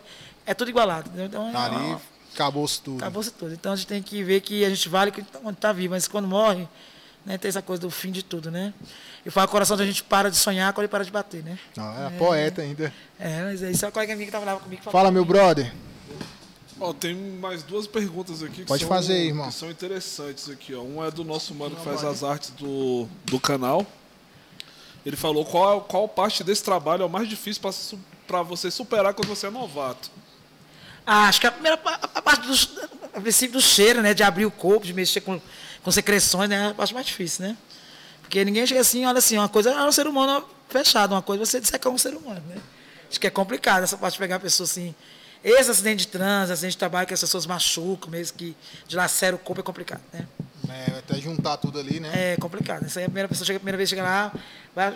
[0.47, 1.09] É tudo igualado.
[1.09, 1.26] entendeu?
[1.26, 2.01] Então, é Ali uma-
[2.32, 2.99] acabou-se tudo.
[2.99, 3.53] acabou-se tudo.
[3.53, 5.11] Então a gente tem que ver que a gente vale
[5.42, 5.92] quando está vivo.
[5.95, 6.68] Mas quando morre,
[7.24, 8.72] né, tem essa coisa do fim de tudo, né?
[9.24, 11.58] Eu falo, o coração da gente para de sonhar quando ele para de bater, né?
[11.76, 12.92] Ah, é poeta ainda.
[13.18, 14.82] É, mas é isso é uma colega minha que trabalhava comigo.
[14.82, 15.72] que Fala, meu brother.
[16.80, 19.46] Ó, tem mais duas perguntas aqui que, Pode são, fazer aí, irmão.
[19.48, 20.82] que são interessantes aqui, ó.
[20.82, 23.86] Um é do nosso mano que faz as artes do, do canal.
[25.06, 27.62] Ele falou qual, qual parte desse trabalho é o mais difícil
[28.26, 30.10] para você superar quando você é novato.
[31.06, 34.12] Ah, acho que a primeira a parte do, a princípio do cheiro, né?
[34.12, 35.40] De abrir o corpo, de mexer com,
[35.85, 36.57] com secreções, né?
[36.57, 37.57] É a parte mais difícil, né?
[38.22, 41.43] Porque ninguém chega assim, olha assim, uma coisa é um ser humano fechado, uma coisa
[41.43, 42.57] é você dissecar um ser humano, né?
[43.09, 44.95] Acho que é complicado essa parte de pegar a pessoa assim.
[45.45, 48.57] Esse acidente de trânsito, acidente de trabalho que as pessoas machucam, mesmo que
[48.89, 50.26] dilacera o corpo, é complicado, né?
[50.70, 52.32] É, até juntar tudo ali, né?
[52.32, 52.87] É complicado.
[52.87, 54.32] Isso aí a primeira pessoa chega, a primeira vez chega lá,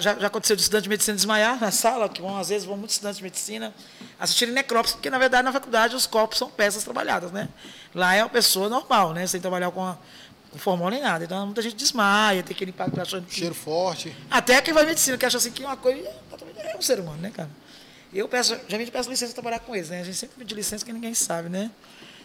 [0.00, 2.78] já, já aconteceu de estudante de medicina desmaiar na sala, que vão, às vezes vão
[2.78, 3.74] muitos estudantes de medicina
[4.18, 7.48] assistirem necrópsia, porque na verdade na faculdade os corpos são peças trabalhadas, né?
[7.94, 9.26] Lá é uma pessoa normal, né?
[9.26, 9.98] Sem trabalhar com, a,
[10.50, 11.24] com formol nem nada.
[11.24, 13.34] Então muita gente desmaia, tem aquele impacto achando que.
[13.34, 14.14] Cheiro forte.
[14.30, 16.08] Até quem vai medicina, que acha assim que uma coisa
[16.58, 17.50] é um ser humano, né, cara?
[18.12, 20.00] Eu peço, geralmente peço licença para trabalhar com eles, né?
[20.00, 21.70] A gente sempre pede licença que ninguém sabe, né?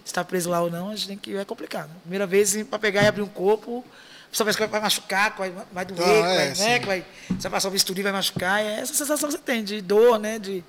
[0.06, 1.36] Se está preso lá ou não, a gente tem que.
[1.36, 1.90] É complicado.
[2.02, 3.84] Primeira vez para pegar e abrir um corpo,
[4.32, 6.56] você pensa que vai machucar, vai, vai doer, Ah, é, vai, né?
[6.56, 6.80] sim.
[6.80, 8.62] Que vai, você vai passar o bisturi vai machucar.
[8.62, 10.40] É essa sensação que você tem de dor, né?
[10.40, 10.64] De,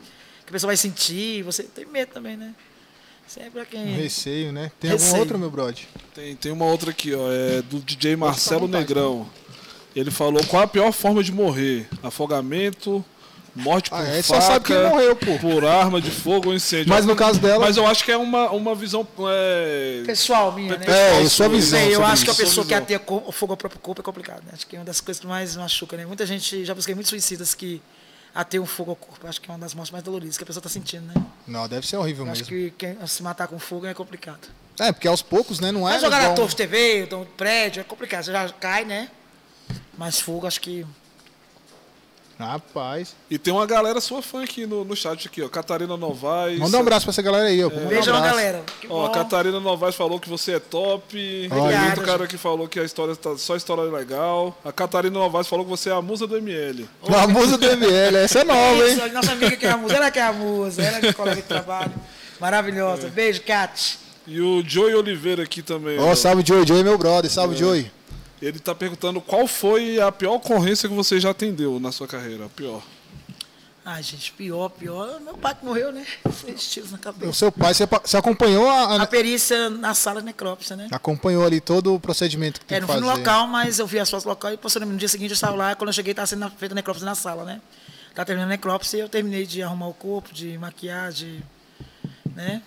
[0.45, 2.55] que a pessoa vai sentir, você tem medo também, né?
[3.27, 3.85] Sempre Um quem.
[3.97, 4.71] receio, né?
[4.79, 5.21] Tem alguma Receio.
[5.23, 5.85] outra, meu brother?
[6.15, 9.27] Tem, tem uma outra aqui, ó, é do DJ Marcelo Negrão.
[9.97, 11.89] Ele falou qual a pior forma de morrer?
[12.03, 13.05] Afogamento,
[13.55, 15.39] morte por Ah, é, faca, só sabe quem morreu, pô.
[15.39, 16.89] por arma de fogo ou incêndio.
[16.89, 20.77] Mas no caso dela- Mas eu acho que é uma, uma visão é, Pessoal, minha,
[20.77, 20.85] né?
[20.87, 23.81] É, pessoal sua visão, Sei, eu acho que a pessoa que co- fogo ao próprio
[23.81, 24.43] corpo é complicado.
[24.45, 24.51] Né?
[24.53, 26.05] Acho que é uma das coisas que mais machuca, né?
[26.05, 27.81] Muita gente, já busquei muitos suicidas que
[28.35, 29.27] ateiam fogo ao corpo.
[29.27, 31.15] Acho que é uma das mortes mais doloridas que a pessoa está sentindo, né?
[31.47, 32.71] Não, deve ser horrível Eu acho mesmo.
[32.71, 34.49] que quem, se matar com fogo é complicado.
[34.81, 35.71] É, porque aos poucos, né?
[35.71, 35.93] Não é.
[35.93, 38.25] Mas jogar na torre de TV, então, prédio, é complicado.
[38.25, 39.09] Você já cai, né?
[39.97, 40.85] Mas fogo, acho que.
[42.39, 43.15] Rapaz.
[43.31, 45.49] E tem uma galera sua fã aqui no, no chat aqui, ó.
[45.49, 46.59] Catarina Novaes.
[46.59, 47.69] Manda um abraço pra essa galera aí, ó.
[47.69, 48.63] Um Beijão, galera.
[48.81, 49.15] Que Ó, a bom.
[49.15, 51.49] Catarina Novaes falou que você é top.
[51.51, 51.79] Olha.
[51.79, 54.57] Tem outro cara que falou que a história tá só história legal.
[54.65, 56.89] A Catarina Novaes falou que você é a musa do ML.
[57.03, 58.97] Uma musa do ML, essa é nova, hein?
[58.97, 61.13] Isso, nossa amiga que é a musa, ela que é a musa, ela que é
[61.13, 61.93] colega de trabalho.
[62.41, 63.09] Maravilhosa.
[63.09, 63.99] Beijo, Kat.
[64.27, 65.99] E o Joey Oliveira aqui também.
[65.99, 66.15] Ó, ó.
[66.15, 67.91] salve Joey, Joey é meu brother, salve Joey.
[68.45, 72.47] Ele tá perguntando qual foi a pior ocorrência que você já atendeu na sua carreira.
[72.47, 72.83] A pior.
[73.87, 75.21] Ai, gente, pior, pior.
[75.21, 76.07] Meu pai que morreu, né?
[76.33, 77.33] Seis tiros na O cabeça.
[77.35, 80.89] seu pai, você, você acompanhou a, A a- perícia na sala de necrópsia, né?
[80.91, 83.87] acompanhou ali todo o procedimento que tem É, que não fui no local, mas eu
[83.87, 85.75] vi as fotos do local e posteriormente no dia seguinte eu estava lá.
[85.75, 87.61] Quando eu cheguei, estava sendo feita a necrópsia na sala, né?
[88.15, 91.43] Tá terminando a necrópsia e eu terminei de arrumar o corpo, de maquiar, de.
[92.35, 92.63] né?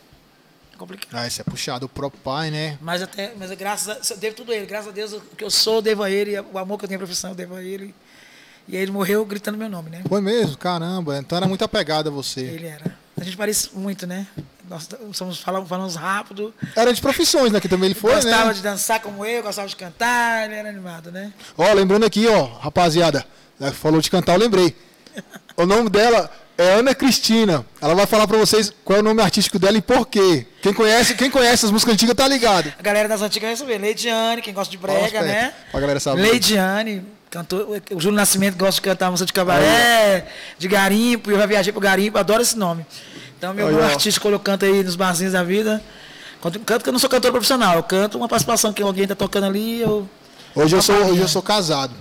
[0.78, 1.10] Complicado.
[1.14, 2.78] Ah, esse é puxado, o próprio pai, né?
[2.82, 4.66] Mas até, mas graças a, eu devo tudo a ele.
[4.66, 6.40] Graças a Deus, o que eu sou, eu devo a ele.
[6.40, 7.94] O amor que eu tenho à profissão, eu devo a ele.
[8.68, 10.04] E aí ele morreu gritando meu nome, né?
[10.08, 11.18] Foi mesmo, caramba.
[11.18, 12.42] Então era muito apegado a você.
[12.42, 12.98] Ele era.
[13.20, 14.28] A gente parece muito, né?
[14.70, 16.54] Nós somos, falamos, falamos rápido.
[16.76, 17.60] Era de profissões, né?
[17.60, 18.54] Que também ele foi, gostava né?
[18.54, 21.34] de dançar como eu, gostava de cantar, ele era animado, né?
[21.58, 23.26] Ó, lembrando aqui, ó, rapaziada,
[23.58, 24.76] né, falou de cantar, eu lembrei.
[25.56, 27.66] O nome dela é Ana Cristina.
[27.80, 30.46] Ela vai falar pra vocês qual é o nome artístico dela e por quê.
[30.62, 32.74] Quem conhece, quem conhece as músicas antigas tá ligado.
[32.78, 33.78] A galera das antigas vai saber.
[33.78, 35.54] Leidiane, quem gosta de brega, né?
[35.72, 36.22] pra galera saber.
[36.22, 40.28] Leidiane, cantor, o Júlio Nascimento gosta de cantar música de cabaré,
[40.58, 42.86] de garimpo, eu já viajei pro garimpo, adoro esse nome.
[43.38, 43.84] Então, meu ó.
[43.84, 45.82] artístico, quando eu canto aí nos barzinhos da vida,
[46.42, 49.46] canto, que eu não sou cantor profissional, eu canto uma participação que alguém tá tocando
[49.46, 50.10] ali, eu...
[50.56, 51.94] Hoje eu sou, hoje eu sou casado.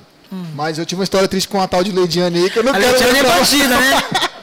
[0.54, 2.72] Mas eu tive uma história triste com a tal de Leidiane aí que eu não
[2.72, 4.02] A quero Leidiane é bandida, né?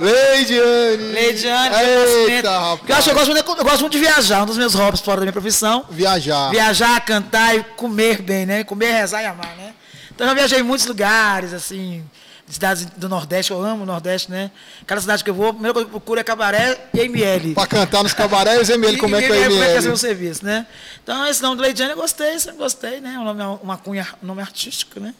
[0.00, 1.12] Leidiane!
[1.12, 2.30] Leidiane, Júlio Nascimento.
[2.30, 3.14] Eita, Eu acho eu rapaz.
[3.14, 5.84] gosto, muito, eu gosto muito de viajar, um dos meus hobbies fora da minha profissão.
[5.90, 6.50] Viajar.
[6.50, 8.64] Viajar, cantar e comer bem, né?
[8.64, 9.72] Comer, rezar e amar, né?
[10.14, 12.04] Então eu já viajei em muitos lugares, assim,
[12.48, 14.50] cidades do Nordeste, eu amo o Nordeste, né?
[14.86, 17.54] Cada cidade que eu vou, a primeira coisa que eu procuro é cabaré e ML.
[17.54, 19.48] Pra cantar nos cabarés, ML, como é que é ML?
[19.50, 19.98] Como é que é seu ML?
[19.98, 20.66] serviço, né?
[21.02, 23.18] Então esse nome do Leidiane eu gostei, sempre gostei, né?
[23.18, 25.12] Um nome, uma cunha, um nome artístico, né?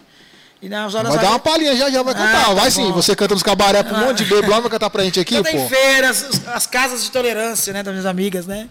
[0.63, 2.41] E nas horas Vai dar uma palhinha já, já vai cantar.
[2.43, 2.93] Ah, tá vai sim, bom.
[2.93, 5.43] você canta nos cabaré pra um monte de bebo lá, vai cantar pra gente aqui,
[5.43, 5.69] tenho pô.
[5.69, 7.83] feiras, os- as casas de tolerância, né?
[7.83, 8.69] Das minhas amigas, né?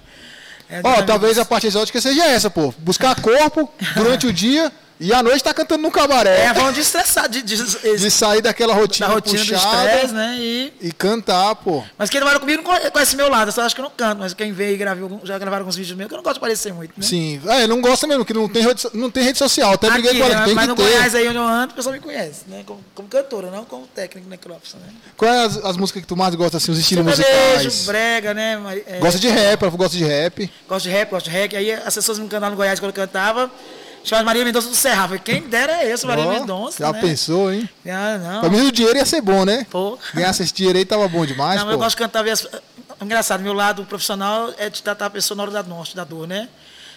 [0.70, 2.74] É, Ó, minhas talvez a parte exótica seja essa, pô.
[2.80, 4.72] Buscar corpo durante o dia
[5.06, 6.46] e à noite tá cantando num cabaré.
[6.46, 10.14] É, vamos de estressar, de, de, De sair daquela rotina, da rotina do puxada estresse,
[10.14, 10.36] né?
[10.40, 11.84] E e cantar, pô.
[11.98, 13.92] Mas quem trabalha comigo não conhe- conhece meu lado, eu só acho que eu não
[13.92, 16.36] canto, mas quem veio e gravou, já gravaram alguns vídeos meus, que eu não gosto
[16.36, 17.06] de parecer muito, né?
[17.06, 17.42] Sim.
[17.48, 19.74] É, não gosta mesmo, que não tem rede, não tem rede social.
[19.74, 20.46] Até briguei com ela, né?
[20.46, 20.84] tem mas que no ter.
[20.84, 22.64] Goiás aí onde eu ando, o pessoal me conhece, né?
[22.66, 24.88] Como, como cantora, não como técnico necrópsia, né?
[25.18, 27.86] Quais é as, as músicas que tu mais gosta, assim, os estilos musicais?
[27.86, 28.58] brega, né?
[28.88, 30.52] é, Gosta de rap, ela gosta de rap.
[30.68, 31.58] Gosto de rap, gosto de reggae.
[31.58, 33.50] Aí as pessoas me cantavam no Goiás quando eu cantava,
[34.04, 35.04] chamava Maria Mendonça do Serra.
[35.04, 37.02] Falei, quem dera é esse, Maria Ó, Mendonça, Já né?
[37.02, 37.70] pensou, hein?
[37.88, 38.58] Ah, Pra não.
[38.58, 39.66] mim o dinheiro ia ser bom, né?
[39.70, 39.98] Pô.
[40.14, 41.84] Ganhasse esse dinheiro aí tava bom demais, Não, mas eu pô.
[41.86, 42.28] gosto de cantar.
[42.28, 42.48] as-
[43.02, 46.28] Engraçado, meu lado profissional é de tratar a pessoa na hora da morte, da dor,
[46.28, 46.48] né?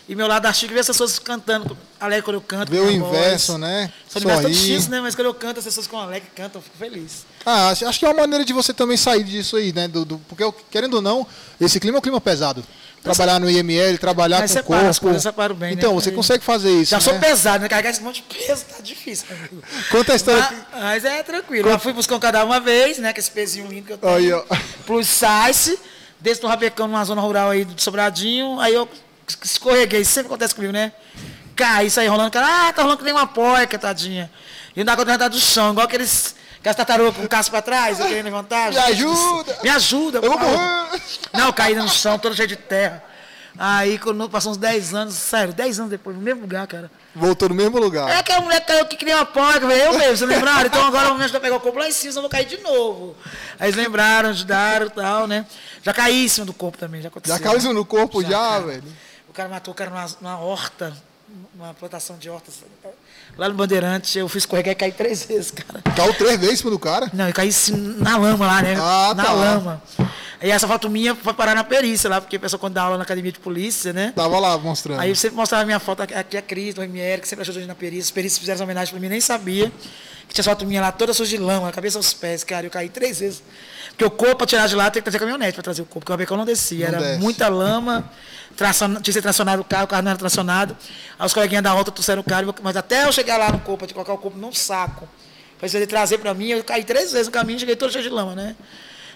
[0.09, 2.71] E meu lado artístico é ver as pessoas cantando alegre quando eu canto.
[2.71, 3.17] Ver com o a voz.
[3.19, 3.91] inverso, né?
[4.09, 5.01] Sou inverso né?
[5.01, 7.27] Mas quando eu canto, as pessoas ficam alegres, cantam, eu fico feliz.
[7.45, 9.89] Ah, acho, acho que é uma maneira de você também sair disso aí, né?
[9.89, 11.27] Do, do- porque, eu- querendo ou não,
[11.61, 12.65] esse clima é um clima pesado.
[13.15, 14.91] Trabalhar no IML, trabalhar Mas com o separa corpo.
[14.91, 15.25] as coisas,
[15.57, 15.73] bem, né?
[15.73, 17.21] Então, você Aí- consegue fazer isso, Já sou né?
[17.21, 17.69] pesado, né?
[17.69, 19.63] Carregar esse monte de peso tá difícil, amigo.
[19.91, 20.43] Conta a história...
[20.73, 21.69] Mas, mas é tranquilo.
[21.71, 23.13] Já fui buscar um cadáver uma vez, né?
[23.13, 24.15] Com esse pezinho lindo que eu tenho.
[24.15, 24.43] Aí, ó.
[24.87, 25.79] Plus size,
[26.21, 28.89] desde no rabecão numa zona rural aí de Sobradinho, aí eu
[29.43, 30.93] escorreguei, sempre acontece comigo, né?
[31.55, 34.31] Caí, saí rolando, cara, ah, tá rolando que nem uma porca, tadinha.
[34.75, 36.35] E não dá conta do chão, igual aqueles,
[36.67, 38.71] aquelas tartarugas com o casco pra trás, eu querendo levantar.
[38.71, 39.59] Me ajuda!
[39.62, 40.59] Me ajuda, Eu vou!
[41.33, 43.05] Não, eu caí no chão, todo cheio de terra.
[43.59, 46.91] Aí, quando passou uns 10 anos, sério, 10 anos depois, no mesmo lugar, cara.
[47.14, 48.11] Voltou no mesmo lugar.
[48.11, 49.81] É que a mulher caiu que nem uma porca, velho.
[49.81, 50.67] Eu mesmo, vocês lembraram?
[50.67, 52.31] Então agora o momento de eu pegar o corpo lá em cima, senão eu vou
[52.31, 53.17] cair de novo.
[53.59, 55.47] Aí eles lembraram, ajudaram e tal, né?
[55.83, 57.39] Já caí em cima do corpo também, já aconteceu.
[57.39, 58.61] Já caiu isso no corpo já, cara.
[58.67, 58.85] velho.
[59.29, 60.95] O cara matou o cara numa, numa horta,
[61.55, 62.57] numa plantação de hortas.
[63.37, 65.82] Lá no Bandeirante, eu fui escorregar e caí três vezes, cara.
[65.95, 67.11] Caiu três vezes em cima do cara.
[67.12, 67.51] Não, eu caí
[67.99, 68.76] na lama lá, né?
[68.80, 69.32] Ah, na tá.
[69.32, 69.82] lama.
[70.43, 72.97] E essa foto minha foi parar na perícia lá, porque a pessoa quando dá aula
[72.97, 74.12] na academia de polícia, né?
[74.16, 75.01] Tava lá mostrando.
[75.01, 77.59] Aí eu sempre mostrava a minha foto aqui, a Cris, do MR, que sempre ajudou
[77.59, 78.05] a gente na perícia.
[78.05, 79.70] Os perícios fizeram essa homenagem pra mim, nem sabia.
[80.28, 82.66] Que tinha foto minha lá, toda suja de lama, a cabeça aos pés, cara.
[82.66, 83.43] Eu caí três vezes.
[83.91, 86.01] Porque o corpo, pra tirar de lá, tem que trazer caminhonete pra trazer o corpo,
[86.01, 86.91] porque o rabecão não descia.
[86.91, 87.20] Não Era desce.
[87.20, 88.11] muita lama,
[88.57, 88.89] tracion...
[88.95, 90.77] tinha que ser tracionado o carro, o carro não era tracionado.
[91.19, 93.87] Aí os coleguinhas da volta trouxeram o carro, mas até eu chegar lá no corpo,
[93.87, 95.09] de colocar o corpo num saco,
[95.59, 98.11] pra ele trazer pra mim, eu caí três vezes no caminho, cheguei todo cheio de
[98.11, 98.57] lama, né?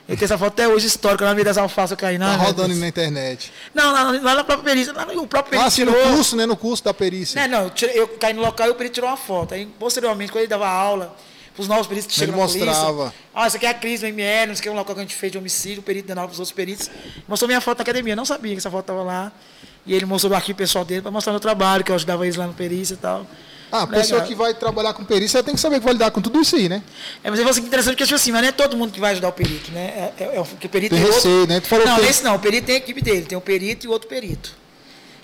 [0.09, 2.19] Eu tenho essa foto até hoje histórica, na vida das alfaces eu caí.
[2.19, 3.53] Tá Não, meu rodando na internet.
[3.73, 6.15] Não, lá, lá na própria perícia, lá no, o próprio Ah, sim, no tirou.
[6.17, 6.47] curso, né?
[6.47, 7.41] No curso da perícia.
[7.41, 9.55] Né, não, eu, tirei- eu caí no local e o perito tirou uma foto.
[9.55, 11.15] Aí, posteriormente, quando ele dava aula,
[11.61, 12.67] Os novos peritos que Ele chegam na polícia.
[12.67, 13.15] mostrava.
[13.35, 15.01] Ah, isso aqui é a crise do ML, não sei o que, um local que
[15.01, 16.91] a gente fez de homicídio, o perito dando para os outros peritos.
[17.29, 19.31] Mostrou minha foto na academia, eu não sabia que essa foto estava lá.
[19.87, 22.37] E ele mostrou o arquivo pessoal dele para mostrar meu trabalho, que eu ajudava eles
[22.37, 23.27] lá no perícia e tal.
[23.73, 26.21] Ah, a pessoa que vai trabalhar com perícia tem que saber que vai lidar com
[26.21, 26.83] tudo isso aí, né?
[27.23, 28.99] É, mas eu falo assim, interessante que tipo assim, mas não é todo mundo que
[28.99, 30.13] vai ajudar o perito, né?
[30.19, 31.61] É, é, é o que o perito Tem outro- receio, né?
[31.61, 33.41] Tu falou não, que tem- nesse não, o perito tem a equipe dele, tem o
[33.41, 34.57] perito e o outro perito.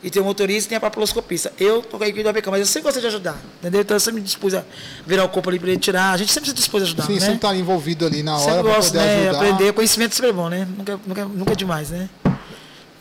[0.03, 1.53] E tem o motorista e tem a papiloscopista.
[1.59, 3.81] Eu tô com a equipe do ABK, mas eu sempre gostei de ajudar, entendeu?
[3.81, 4.63] Então eu sempre me dispus a
[5.07, 6.13] virar o corpo ali para ele tirar.
[6.13, 7.21] A gente sempre se dispôs a ajudar, Sim, né?
[7.21, 9.29] sempre tá envolvido ali na hora Sempre gosto, poder né?
[9.29, 9.39] ajudar.
[9.39, 10.69] Aprender, conhecimento sempre é bom, né?
[10.77, 12.09] Nunca, nunca, nunca é demais, né?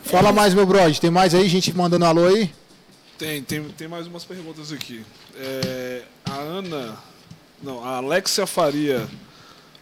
[0.04, 0.98] Fala mais, meu brother.
[0.98, 2.52] Tem mais aí, gente mandando alô aí?
[3.18, 5.04] Tem, tem, tem mais umas perguntas aqui.
[5.36, 6.96] É, a Ana.
[7.62, 9.06] Não, a Alexia Faria.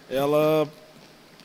[0.09, 0.69] Ela.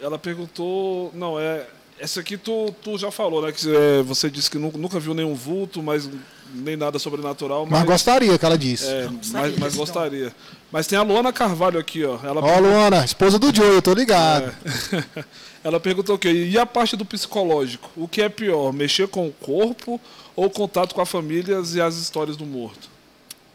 [0.02, 1.12] Ela perguntou.
[1.14, 1.66] Não, é.
[2.00, 3.52] Essa aqui tu, tu já falou, né?
[3.52, 6.10] Que é, você disse que nu- nunca viu nenhum vulto, mas
[6.54, 7.66] nem nada sobrenatural.
[7.66, 8.88] Mas gostaria que ela disse.
[8.88, 9.86] É, Gostaria, mas, mas então.
[9.86, 10.36] gostaria.
[10.72, 12.18] Mas tem a Luana Carvalho aqui, ó.
[12.24, 14.54] Ela Ó, Luana, esposa do Joe, eu tô ligado.
[14.94, 15.24] É.
[15.62, 16.32] Ela perguntou o quê?
[16.32, 17.90] E a parte do psicológico?
[17.98, 20.00] O que é pior, mexer com o corpo
[20.34, 22.90] ou contato com as famílias e as histórias do morto?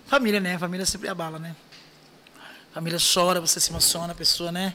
[0.06, 0.58] Família, né?
[0.58, 1.56] Família sempre abala, né?
[2.74, 4.74] Família chora, você se emociona, a pessoa, né?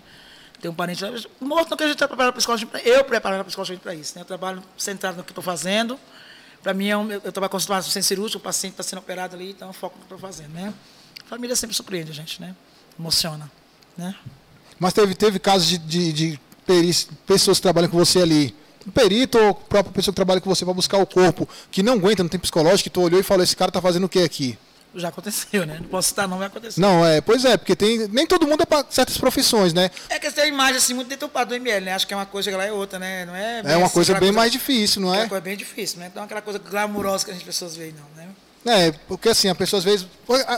[0.62, 1.12] Tem um parente lá.
[1.40, 4.22] Morto não que a gente está preparado psicologicamente Eu preparando psicologicamente para isso, né?
[4.22, 6.00] Eu trabalho centrado no que estou fazendo.
[6.62, 9.36] Para mim, é um, eu trabalho com situação sem cirúrgico, o paciente está sendo operado
[9.36, 10.74] ali, então eu foco no que estou fazendo, né?
[11.26, 12.54] Família sempre surpreende a gente, né?
[13.00, 13.50] Emociona,
[13.98, 14.14] né?
[14.78, 16.40] Mas teve, teve casos de, de, de
[17.26, 18.54] pessoas que trabalham com você ali.
[18.86, 21.82] Um perito ou a própria pessoa que trabalha com você para buscar o corpo, que
[21.82, 24.10] não aguenta, não tem psicológico, que tu olhou e falou, esse cara tá fazendo o
[24.10, 24.58] que aqui?
[24.96, 25.78] Já aconteceu, né?
[25.80, 26.82] Não posso citar, não vai acontecer.
[26.82, 28.08] Não, é, pois é, porque tem.
[28.08, 29.92] Nem todo mundo é para certas profissões, né?
[30.10, 31.94] É que tem uma imagem assim muito deturpada do ML, né?
[31.94, 33.26] Acho que é uma coisa chega lá é outra, né?
[33.26, 35.22] Não é, É uma assim, coisa bem mais difícil, não É é?
[35.22, 36.08] uma coisa bem difícil, né?
[36.12, 38.30] Então aquela coisa glamurosa que as pessoas veem, não, né?
[38.66, 40.06] É, porque assim, a pessoa às vezes.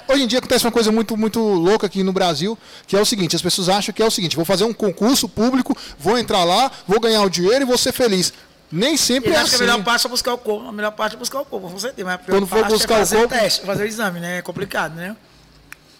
[0.07, 2.57] Hoje em dia acontece uma coisa muito, muito louca aqui no Brasil,
[2.87, 5.29] que é o seguinte, as pessoas acham que é o seguinte, vou fazer um concurso
[5.29, 8.33] público, vou entrar lá, vou ganhar o dinheiro e vou ser feliz.
[8.71, 9.63] Nem sempre Eu é acho que assim.
[9.65, 10.67] a melhor parte é buscar o corpo.
[10.67, 12.05] A melhor parte é buscar o corpo, com certeza.
[12.05, 14.37] Mas Quando for parte buscar é o fazer corpo- o teste, fazer o exame, né?
[14.37, 15.15] É complicado, né?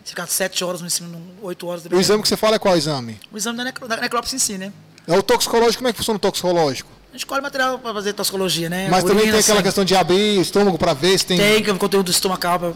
[0.03, 3.19] Ficar sete horas no ensino, oito horas O exame que você fala é qual exame?
[3.31, 4.71] O exame da, necro, da necrópsia em si, né?
[5.07, 6.89] É o toxicológico, como é que funciona o toxicológico?
[7.09, 8.87] A gente escolhe material para fazer toxicologia, né?
[8.89, 11.37] Mas também Urina, tem aquela questão de abrir o estômago para ver se tem.
[11.37, 12.73] Tem que é conteúdo estomacal, pra-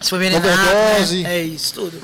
[0.00, 1.32] se for envenenado, né?
[1.34, 2.00] É isso, tudo.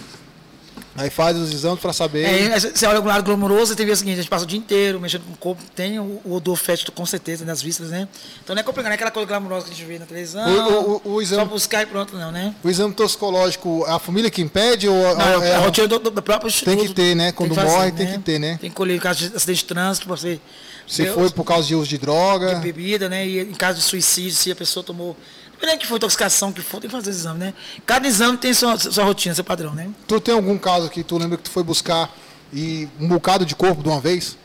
[0.97, 2.23] Aí faz os exames para saber.
[2.25, 4.59] É, você olha o lado glamouroso e tem o seguinte, a gente passa o dia
[4.59, 8.07] inteiro mexendo com o corpo, tem o, o odor fétido com certeza nas vistas, né?
[8.45, 10.47] Então não é complicado, não é aquela coisa glamourosa que a gente vê na televisão,
[10.47, 12.55] O- o- o exame- só buscar e pronto, não, né?
[12.63, 16.23] O exame toxicológico, a família que impede ou Não, é, é a rotina do, do
[16.23, 16.77] próprio instituto.
[16.77, 17.33] Tem que ter, né?
[17.33, 18.59] Quando morre, tem que ter, né?
[18.61, 20.39] Tem que colher caso de acidente de trânsito, você
[20.87, 22.55] se foi por causa de uso de droga?
[22.55, 23.27] de bebida, né?
[23.27, 25.17] E em caso de suicídio, se a pessoa tomou.
[25.65, 27.55] Dependendo que foi intoxicação, que for, tem que fazer exame, né?
[27.87, 29.89] Cada exame tem sua, sua rotina, seu padrão, né?
[30.07, 32.15] Tu tem algum caso que tu lembra que tu foi buscar
[32.53, 34.37] e um bocado de corpo de uma vez?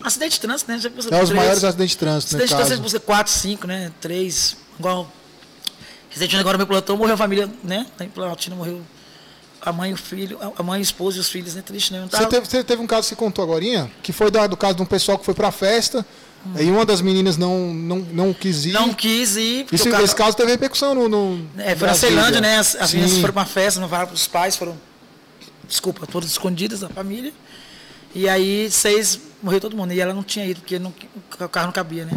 [0.00, 0.78] Acidente de trânsito, né?
[0.78, 1.30] Já É os três.
[1.30, 3.90] maiores acidentes de trânsito, Acidente de trânsito, busca quatro, cinco, né?
[4.00, 4.56] Três.
[4.78, 5.10] Igual.
[6.10, 7.84] Recentemente agora meu plantão morreu a família, né?
[7.98, 8.80] Em Planaltina morreu
[9.60, 11.62] a mãe, o filho, a mãe, a esposa e os filhos, né?
[11.62, 11.98] Triste, né?
[12.00, 14.46] Não Você tava- teve, você teve um caso que você contou agora, que foi da-
[14.46, 16.06] do caso de um pessoal que foi pra festa
[16.58, 18.72] e uma das meninas não, não, não quis ir.
[18.72, 19.66] Não quis ir.
[19.72, 21.08] Isso, cara- esse caso teve repercussão no.
[21.08, 21.94] no É, foi na.
[21.94, 22.58] Ceilândia, né?
[22.58, 24.76] As, as meninas foram pra uma festa, não falaram pros pais, foram.
[25.68, 27.32] Desculpa, todas escondidas da família.
[28.14, 29.92] E aí, seis, morreu todo mundo.
[29.92, 30.94] E ela não tinha ido, porque não-
[31.40, 32.12] o carro não cabia, né?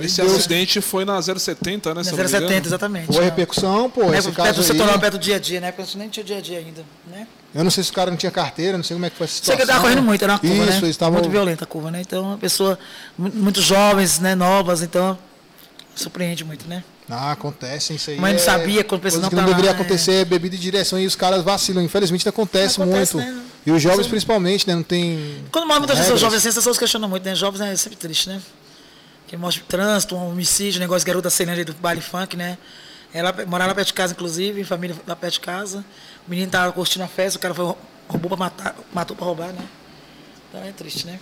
[0.00, 0.34] Esse Deus.
[0.36, 2.02] acidente foi na 070, né?
[2.02, 2.28] Na não me engano?
[2.48, 3.06] 070, exatamente.
[3.12, 4.98] Foi repercussão, pô, É, esse perto caso do setor aí.
[4.98, 5.70] perto do dia a dia, né?
[5.70, 7.26] Porque a gente nem tinha dia a dia ainda, né?
[7.54, 9.24] Eu não sei se o cara não tinha carteira, não sei como é que foi
[9.26, 9.56] essa Sei situação.
[9.56, 10.76] que ele tava correndo muito, era uma curva, Isso, né?
[10.78, 11.14] eles estavam...
[11.18, 12.00] Muito violenta a curva, né?
[12.00, 12.78] Então, uma pessoa,
[13.18, 14.34] mu- muito jovens, né?
[14.34, 15.18] Novas, então,
[15.94, 16.82] surpreende muito, né?
[17.10, 18.16] Ah, acontece isso aí.
[18.18, 19.74] Mas não é sabia quando a coisa não que não tá lá, deveria é.
[19.74, 21.82] acontecer é bebida de direção e os caras vacilam.
[21.82, 23.28] Infelizmente acontece, Acontece, muito.
[23.30, 23.42] né?
[23.66, 24.74] E os jovens Isso- principalmente, né?
[24.74, 25.44] Não tem.
[25.50, 27.34] Quando morre muitas pessoas jovens assim, as pessoas questionam muito, né?
[27.34, 28.40] Jovens é sempre triste, né?
[29.32, 32.58] Que de trânsito, um homicídio, negócio de garota Ceilândia do baile funk, né?
[33.14, 35.78] Ela morava lá perto de casa, inclusive, família lá perto de casa.
[36.26, 37.64] O menino tava curtindo a festa, o cara foi,
[38.08, 39.64] roubou pra matar, matou pra roubar, né?
[40.50, 41.18] Então é triste, né?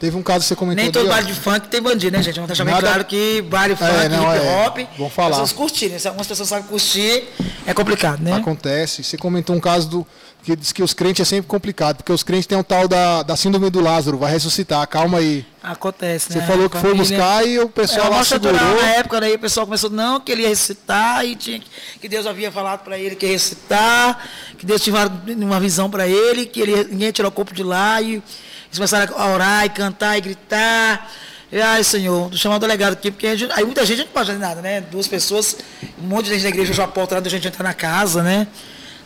[0.00, 0.82] Teve um caso que você comentou.
[0.82, 2.34] Nem todo ali, baile de funk tem bandido, né, gente?
[2.34, 4.66] Vamos deixar bem Nada- claro que baile funk, É, não, hip é.
[4.66, 5.28] hop, Vamos falar.
[5.28, 5.96] as pessoas curtirem.
[6.00, 7.28] Se algumas pessoas sabem curtir,
[7.64, 8.32] é complicado, né?
[8.32, 9.04] Acontece.
[9.04, 10.06] Você comentou um caso do
[10.42, 13.22] que diz que os crentes é sempre complicado, porque os crentes têm um tal da,
[13.22, 15.44] da síndrome do Lázaro, vai ressuscitar, calma aí.
[15.62, 16.46] Acontece, Você né?
[16.46, 18.54] falou que foi buscar e o É pessoal uma lá segurou.
[18.54, 21.66] na época, daí o pessoal começou, não, que ele ia recitar e tinha que,
[22.00, 24.26] que Deus havia falado para ele que ia recitar,
[24.56, 24.96] que Deus tinha
[25.36, 28.22] uma, visão para ele, que ele, ninguém ia tirar o corpo de lá e eles
[28.76, 31.10] começaram a orar e cantar e gritar.
[31.52, 34.38] E, Ai, Senhor, chamar o delegado aqui, porque gente- aí muita gente não pode fazer
[34.38, 34.80] nada, né?
[34.80, 35.56] Duas pessoas,
[36.00, 37.74] um monte de gente da igreja fechou a porta lá, deixou a gente entrar na
[37.74, 38.46] casa, né?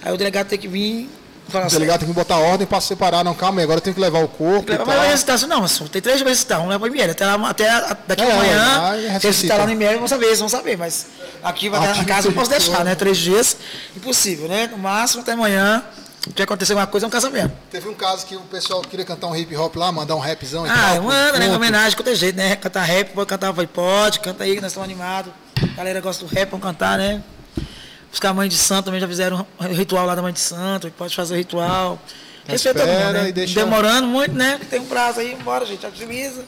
[0.04, 1.08] Aí o delegado tem que vir
[1.52, 3.22] Fala assim, delegado tem que botar ordem pra separar.
[3.22, 4.66] Não, calma aí, agora eu tenho que levar o corpo.
[4.86, 7.10] Mas vai assim, não, mas tem três vezes recitar, vamos levar o ML.
[7.12, 9.28] Até, lá- até a- daqui É, amanhã, se ressuscita.
[9.28, 10.76] recitar lá no ML, vão saber, vão saber.
[10.78, 11.06] Mas
[11.42, 12.94] aqui vai Aqui na casa eu posso deixar, né?
[12.94, 13.56] Três dias,
[13.96, 14.66] impossível, né?
[14.68, 15.84] No máximo até amanhã.
[16.36, 17.52] Se acontecer alguma coisa, é um casamento.
[17.68, 20.64] Teve um caso que o pessoal queria cantar um hip hop lá, mandar um rapzão
[20.64, 21.02] Ah, tal.
[21.02, 21.46] manda, né?
[21.46, 21.56] Pronto.
[21.56, 22.54] homenagem, qualquer jeito, né?
[22.54, 25.32] Cantar rap, pode cantar, pode, canta aí, que nós estamos animados.
[25.60, 27.20] A galera gosta do rap, vamos cantar, né?
[28.12, 30.90] Os caras mãe de santo também já fizeram o ritual lá da mãe de santo,
[30.96, 31.98] pode fazer o ritual.
[32.46, 33.32] Respeita todo mundo, né?
[33.32, 34.60] Demorando muito, né?
[34.68, 36.44] Tem um prazo aí, bora, gente, agiliza.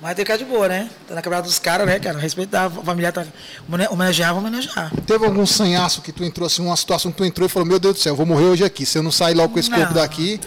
[0.00, 0.90] Mas tem que ficar de boa, né?
[1.08, 2.18] Tá na quebrada dos caras, né, cara?
[2.18, 3.24] Respeitar, a família tá.
[3.90, 4.90] Homenagear, homenagear.
[5.06, 7.78] Teve algum sanhaço que tu entrou, assim, uma situação que tu entrou e falou, meu
[7.78, 8.84] Deus do céu, eu vou morrer hoje aqui.
[8.84, 9.78] Se eu não sair logo com esse Não.
[9.78, 10.40] corpo daqui,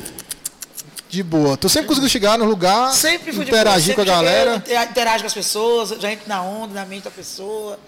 [1.09, 1.55] de boa.
[1.55, 4.33] Tu sempre conseguiu chegar no lugar, Sempre fui de boa, interagir com a sempre cheguei,
[4.35, 4.55] galera.
[4.57, 7.79] inter- Interage com as pessoas, já entro na onda, na mente da pessoa.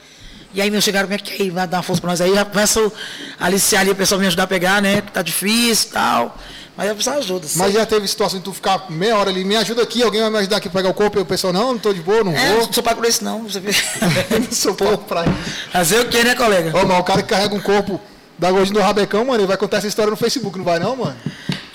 [0.57, 2.33] E aí, meu, chegaram, como é que aí, vai dar uma força pra nós aí?
[2.33, 2.91] Já começa
[3.39, 5.01] a aliciar ali, o pessoal me ajudar a pegar, né?
[5.01, 6.35] Que tá difícil e tal.
[6.75, 7.47] Mas a pessoa ajuda.
[7.57, 10.31] Mas já teve situação de tu ficar meia hora ali, me ajuda aqui, alguém vai
[10.31, 12.23] me ajudar aqui a pegar o corpo, e o pessoal, não, não tô de boa,
[12.23, 12.65] não É, vou.
[12.65, 13.43] não sou pago por isso, não.
[13.43, 15.59] Você não sou pouco pra isso.
[15.71, 16.75] Fazer o quê, né, colega?
[16.75, 18.01] Ô, mas o cara que carrega um corpo
[18.39, 20.95] da gordinha do rabecão, mano, ele vai contar essa história no Facebook, não vai não,
[20.95, 21.15] mano?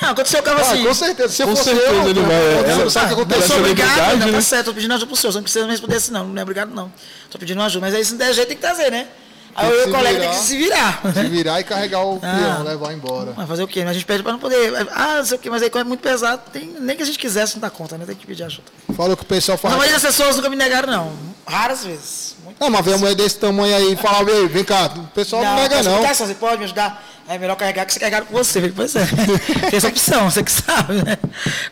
[0.02, 0.84] Não, aconteceu o cara Ah, assim.
[0.84, 1.28] com certeza.
[1.32, 3.14] Se eu Com fosse certeza eu, ele eu- vai, eu- ela- eu- sabe o que
[3.14, 3.46] Eu acontece?
[3.48, 4.32] sou obrigado, não, né?
[4.32, 6.38] tá certo, tô pedindo ajuda pro senhor, você não precisa me responder assim, não, não
[6.38, 6.92] é obrigado, não.
[7.30, 9.06] Tô pedindo ajuda, mas aí se não der jeito tem que trazer, né?
[9.54, 10.30] Aí eu e o colega virar.
[10.30, 11.00] tem que se virar.
[11.14, 12.36] Se virar e carregar o Ah.
[12.38, 13.32] peão, levar embora.
[13.36, 13.80] Mas fazer o quê?
[13.80, 14.72] Mas a gente pede pra não poder.
[14.94, 17.06] Ah, não sei o quê, mas aí quando é muito pesado, tem, nem que a
[17.06, 18.04] gente quisesse não dá conta, né?
[18.06, 18.64] Tem que pedir ajuda.
[18.96, 19.76] Falou que o pessoal A fala.
[19.76, 21.12] maioria das pessoas nunca me negaram, não.
[21.46, 22.36] Raras vezes.
[22.44, 25.06] Muito Não, mas ver uma mulher desse tamanho aí e falar, "Ei, vem cá, o
[25.08, 25.92] pessoal não, nega peço não.
[25.96, 27.04] explicação, Você pode me ajudar?
[27.28, 28.72] É melhor carregar que você carregar com você.
[28.74, 29.04] Pois é.
[29.70, 31.16] Tem essa opção, você que sabe, né?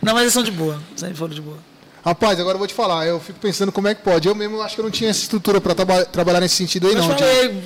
[0.00, 0.80] Não, mas eles são de boa.
[0.96, 1.58] Sempre foram de boa.
[2.04, 4.26] Rapaz, agora eu vou te falar, eu fico pensando como é que pode.
[4.26, 6.94] Eu mesmo acho que eu não tinha essa estrutura pra traba- trabalhar nesse sentido aí,
[6.94, 7.08] Eu não.
[7.14, 7.62] falei,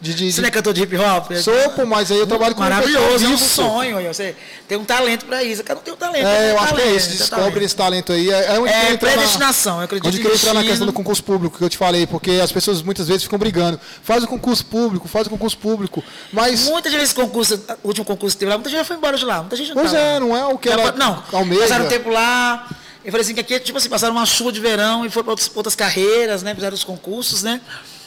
[0.00, 1.30] de- de- você não é cantor de hip hop?
[1.40, 4.02] Sou, pô, mas aí eu trabalho com Maravilhoso, é um sonho.
[4.12, 4.34] Você
[4.66, 5.62] tem um talento pra isso.
[5.62, 6.26] Um tem um talento.
[6.26, 7.62] É, eu um acho que é talento, isso, descobre talento.
[7.64, 8.28] esse talento aí.
[8.30, 10.86] É, é onde É entra na- predestinação, eu acredito Onde em que entra na questão
[10.86, 13.78] do concurso público que eu te falei, porque as pessoas muitas vezes ficam brigando.
[14.02, 16.64] Faz o concurso público, faz o concurso público, mas...
[16.64, 19.16] Muita gente esse concurso, o último concurso que teve lá, muita gente já foi embora
[19.16, 19.38] de lá.
[19.42, 20.04] Muita gente não Pois tá lá.
[20.04, 21.62] é, não é o que ela pa- Não, almeja.
[21.62, 22.68] passaram tempo lá.
[23.06, 25.44] Eu falei assim, que aqui, tipo assim, passaram uma chuva de verão e foram para
[25.54, 26.52] outras, carreiras, né?
[26.54, 27.60] Fizeram os concursos, né?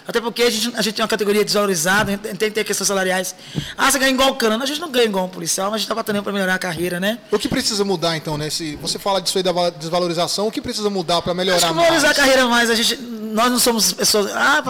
[0.05, 2.63] Até porque a gente, a gente tem uma categoria desvalorizada, a gente tem que ter
[2.65, 3.33] questões salariais.
[3.77, 4.61] Ah, você ganha igual o cana.
[4.61, 6.59] A gente não ganha igual um policial, mas a gente está batalhando para melhorar a
[6.59, 7.19] carreira, né?
[7.31, 8.49] O que precisa mudar, então, né?
[8.49, 11.67] Se você fala disso aí da val- desvalorização, o que precisa mudar para Acho melhorar
[11.67, 12.17] que valorizar a mais?
[12.17, 14.31] carreira mais, a gente, nós não somos pessoas.
[14.33, 14.63] Ah,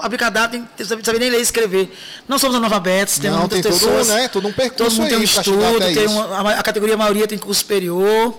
[0.00, 1.96] abrir cadastro tem que saber, nem ler e escrever.
[2.28, 4.08] Não somos analfabetos, tem Não, muitas tem todo pessoas.
[4.08, 6.98] né, todo um percurso Todo mundo tem um estudo, tem uma, a a categoria a
[6.98, 8.34] maioria tem curso superior,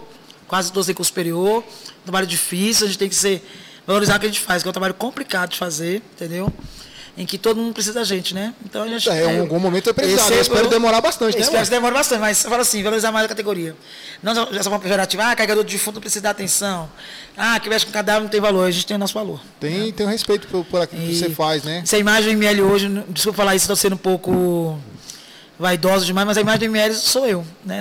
[0.52, 1.64] quase têm curso superior.
[2.04, 3.41] Trabalho difícil, a gente tem que ser,
[3.88, 6.52] valorizar o que a gente faz, que é um trabalho complicado de fazer, entendeu?
[7.18, 8.54] Em que todo mundo precisa da gente, né?
[8.66, 9.10] Então a gente.
[9.10, 10.28] É, em algum momento é precisado.
[10.28, 13.12] esse Eu espero demorar bastante, né, Espero que demore bastante, mas eu falo assim, valorizar
[13.12, 13.76] mais a categoria.
[14.22, 16.89] Não essa forma pejorativa, ah, carregador de defunto não precisa dar atenção.
[17.38, 19.39] Ah, que mexe com cadáver não tem valor, a gente tem o nosso valor.
[19.60, 21.82] Tem, tem um respeito por, por aquilo que E você faz, né?
[21.84, 24.80] Essa imagem ML hoje, desculpa falar isso, estou sendo um pouco
[25.62, 27.45] vaidoso demais, mas a imagem do ML sou eu.
[27.64, 27.80] Né?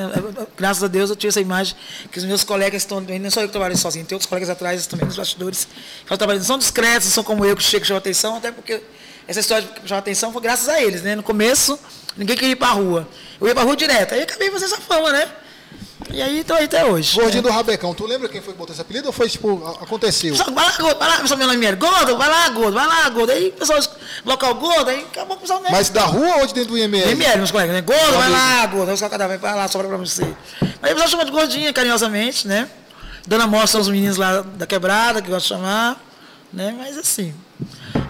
[0.57, 1.75] Graças a Deus eu tive essa imagem,
[2.13, 4.87] que os meus colegas estão, não sou eu que trabalho sozinho, tem outros colegas atrás
[4.87, 5.67] também, nos bastidores,
[6.07, 8.83] que trabalhando, são discretos, são como eu que chego e chamo atenção, até porque
[9.27, 11.17] essa história de chamar atenção foi graças a eles, né?
[11.17, 11.79] No começo,
[12.17, 13.09] ninguém queria ir pra rua.
[13.41, 15.27] Eu ia pra rua direto, aí acabei fazendo essa fama, né?
[16.13, 17.15] E aí estou aí até hoje.
[17.15, 17.49] Gordinho né?
[17.49, 20.35] do Rabecão, tu lembra quem foi que botou esse apelido ou foi, tipo, aconteceu?
[20.35, 22.87] Só, vai lá, gordo, vai lá, pessoal meu nome era gordo, vai lá, gordo, vai
[22.87, 23.31] lá, gordo.
[23.31, 23.79] Aí o pessoal,
[24.25, 25.69] local gordo, aí acabou o pessoal, né?
[25.71, 27.11] Mas da rua ou de dentro do IML?
[27.11, 27.81] ML, meus colegas, né?
[27.83, 28.89] Gordo, Só vai lá, gordo.
[28.89, 30.25] Aí os caras vai, lá, sobra pra você.
[30.83, 32.69] Aí o pessoal chama de gordinha, carinhosamente, né?
[33.27, 36.01] Dona Mostra são os meninos lá da quebrada, que eu gosto de chamar,
[36.53, 36.75] né?
[36.77, 37.35] Mas assim,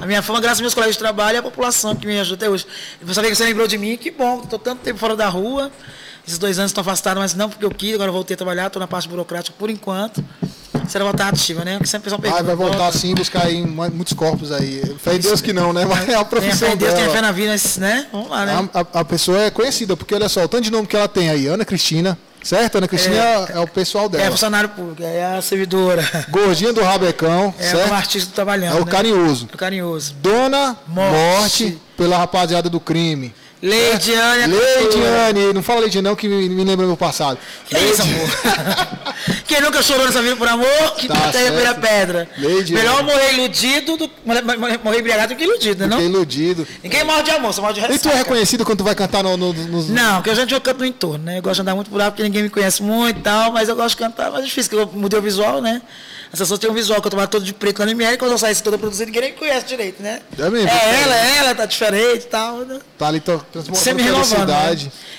[0.01, 2.37] a minha fama, graças aos meus colegas de trabalho e a população que me ajuda
[2.37, 2.67] até hoje.
[3.03, 5.71] Você vê que você lembrou de mim, que bom, estou tanto tempo fora da rua.
[6.31, 8.69] Esses dois anos estou afastado, mas não porque eu quis, agora eu voltei a trabalhar,
[8.69, 10.25] estou na parte burocrática por enquanto.
[10.87, 11.73] Será voltar ativa, né?
[11.75, 12.45] Porque sempre o pessoal Ah, pergunta.
[12.45, 12.99] vai voltar volta.
[12.99, 14.81] sim, buscar aí mu- muitos corpos aí.
[15.03, 15.85] Fé em Deus que não, né?
[15.85, 17.27] Mas é a Tem profissão fé em Deus, tem a fé dela.
[17.27, 18.07] na vida, né?
[18.13, 18.69] Vamos lá, né?
[18.73, 21.09] A, a- a pessoa é conhecida, porque olha só, o tanto de nome que ela
[21.09, 21.49] tem aí.
[21.49, 22.79] Ana Cristina, certo?
[22.79, 24.31] Ana Cristina é, é o pessoal É dela.
[24.31, 26.09] funcionário público, é a servidora.
[26.31, 27.93] Gordinha do Rabecão, É o certo?
[27.93, 28.77] artista trabalhando.
[28.79, 28.91] É o né?
[28.93, 29.49] carinhoso.
[29.53, 30.15] O carinhoso.
[30.23, 31.13] Dona Morte.
[31.65, 33.35] Morte, pela rapaziada do crime.
[33.63, 37.39] Leidiane, a Leidiane, não fala Leidiane não que me, me lembra do meu passado.
[37.67, 38.31] Que é isso, amor?
[39.47, 41.81] Quem nunca chorou nessa vida por amor, que Tá terra certo.
[41.81, 42.29] pedra.
[42.39, 42.73] Leidiane.
[42.83, 45.95] Melhor morrer iludido do morrer, embriagado do que iludido, né?
[45.97, 46.01] Não?
[46.01, 46.67] iludido.
[46.83, 48.17] Ninguém morre de amor, só morre de E tu é ressaca.
[48.17, 50.87] reconhecido quando tu vai cantar no, no, nos- Não, porque eu já eu canto no
[50.87, 51.39] entorno, né?
[51.39, 53.69] Eu gosto de andar muito por lá porque ninguém me conhece muito e tal, mas
[53.69, 55.83] eu gosto de cantar, mas é difícil, porque eu mudei o visual, né?
[56.33, 58.39] As pessoas têm um visual que eu tomava todo de preto no ML, quando eu
[58.39, 60.21] saísse toda produzida, ninguém nem conhece direito, né?
[60.39, 60.69] É mesmo?
[60.69, 62.79] É ela, é ela, tá diferente e tal, né?
[62.97, 64.49] Tá ali to- Transportando Sempre renovando.
[64.49, 64.77] Né?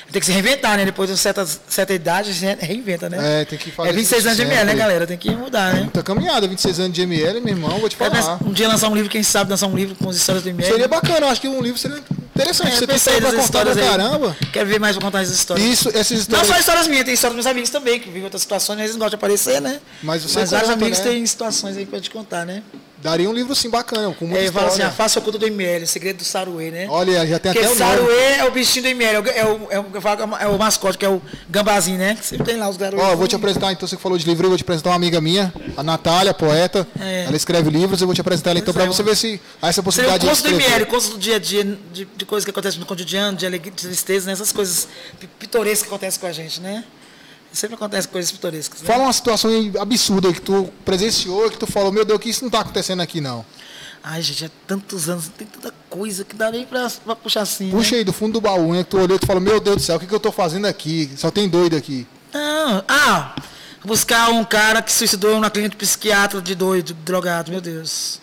[0.10, 0.86] Tem que se reinventar, né?
[0.86, 3.42] Depois de uma certa, certa idade, a gente reinventa, né?
[3.42, 5.06] É, tem que fazer É 26 isso anos de ML, né, galera?
[5.06, 5.82] Tem que mudar, né?
[5.82, 8.38] Muita caminhada, 26 anos de ML, meu irmão, vou te falar.
[8.46, 10.70] Um dia lançar um livro, quem sabe lançar um livro com as histórias do ML.
[10.72, 12.02] Seria bacana, eu acho que um livro seria
[12.36, 12.72] interessante.
[12.72, 14.38] É, você tem história pra contar pra histórias caramba.
[14.52, 15.66] Quero ver mais pra contar essas histórias.
[15.68, 16.48] Isso, essas Não histórias.
[16.48, 18.96] só histórias minhas, tem história dos meus amigos também, que vivem outras situações, às vezes
[18.96, 19.80] não gostam de aparecer, né?
[20.02, 21.04] Mas você vários conta, amigos né?
[21.06, 22.64] têm situações aí pra te contar, né?
[23.02, 24.88] Daria um livro assim bacana, com muita É, fala assim, história.
[24.92, 26.88] a face oculta do ML, o segredo do Saruê, né?
[26.90, 27.92] Olha, já tem Porque até o nome.
[27.98, 30.48] Saruê é o bichinho do ML, é o, é o, é o, falo que é
[30.48, 32.16] o mascote, que é o gambazinho, né?
[32.16, 33.04] Que sempre tem lá os garotos.
[33.06, 35.20] Ó, vou te apresentar, então você falou de livro, eu vou te apresentar uma amiga
[35.20, 36.88] minha, a Natália, poeta.
[37.00, 37.26] É.
[37.26, 39.42] Ela escreve livros, eu vou te apresentar ela então pra Pois é, você ver se
[39.62, 40.70] há essa Seria o possibilidade curso do escrever.
[40.72, 43.72] ML, curso do dia a dia, de, de coisas que acontecem no cotidiano, de alegria,
[43.72, 44.34] de tristeza, né?
[44.34, 44.88] essas coisas
[45.20, 46.84] pi- pitorescas que acontecem com a gente, né?
[47.54, 48.82] Sempre acontecem coisas pitorescas.
[48.82, 48.88] Né?
[48.88, 52.52] Fala uma situação absurda que tu presenciou, que tu falou, meu Deus, que isso não
[52.52, 53.46] tá acontecendo aqui não.
[54.04, 57.70] Ai, gente, é tantos anos, tem tanta coisa que dá nem pra, pra puxar assim.
[57.70, 57.98] Puxa né?
[58.00, 58.84] aí do fundo do baú, né?
[58.84, 60.66] Tu olhou e tu falou, meu Deus do céu, o que, que eu tô fazendo
[60.66, 61.12] aqui?
[61.18, 62.08] Só tem doido aqui.
[62.34, 63.36] Não, ah,
[63.86, 68.20] buscar um cara que suicidou na clínica de psiquiatra de doido, drogado, meu Deus.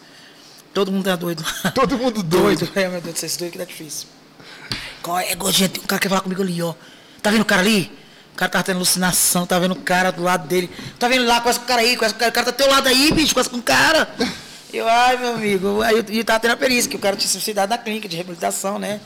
[0.75, 1.45] Todo mundo é doido.
[1.75, 2.67] Todo mundo doido.
[2.67, 2.73] doido.
[2.75, 4.09] É, meu Deus esse doido que tá difícil.
[5.03, 5.69] Qual é, gordinha?
[5.69, 6.75] Tem um cara que quer falar comigo ali, ó.
[7.23, 7.91] Tá vendo o cara ali?
[8.39, 10.71] O cara tava tendo alucinação, tá vendo o cara do lado dele.
[10.97, 12.53] Tá vendo lá, conhece com o cara aí, conhece com o cara, o cara tá
[12.53, 14.09] do teu lado aí, bicho, conhece com o cara.
[14.73, 15.83] Eu, ai, meu amigo.
[15.83, 18.15] Aí eu, e tava tendo a perícia, que o cara tinha suicidado na clínica de
[18.15, 19.01] reabilitação, né?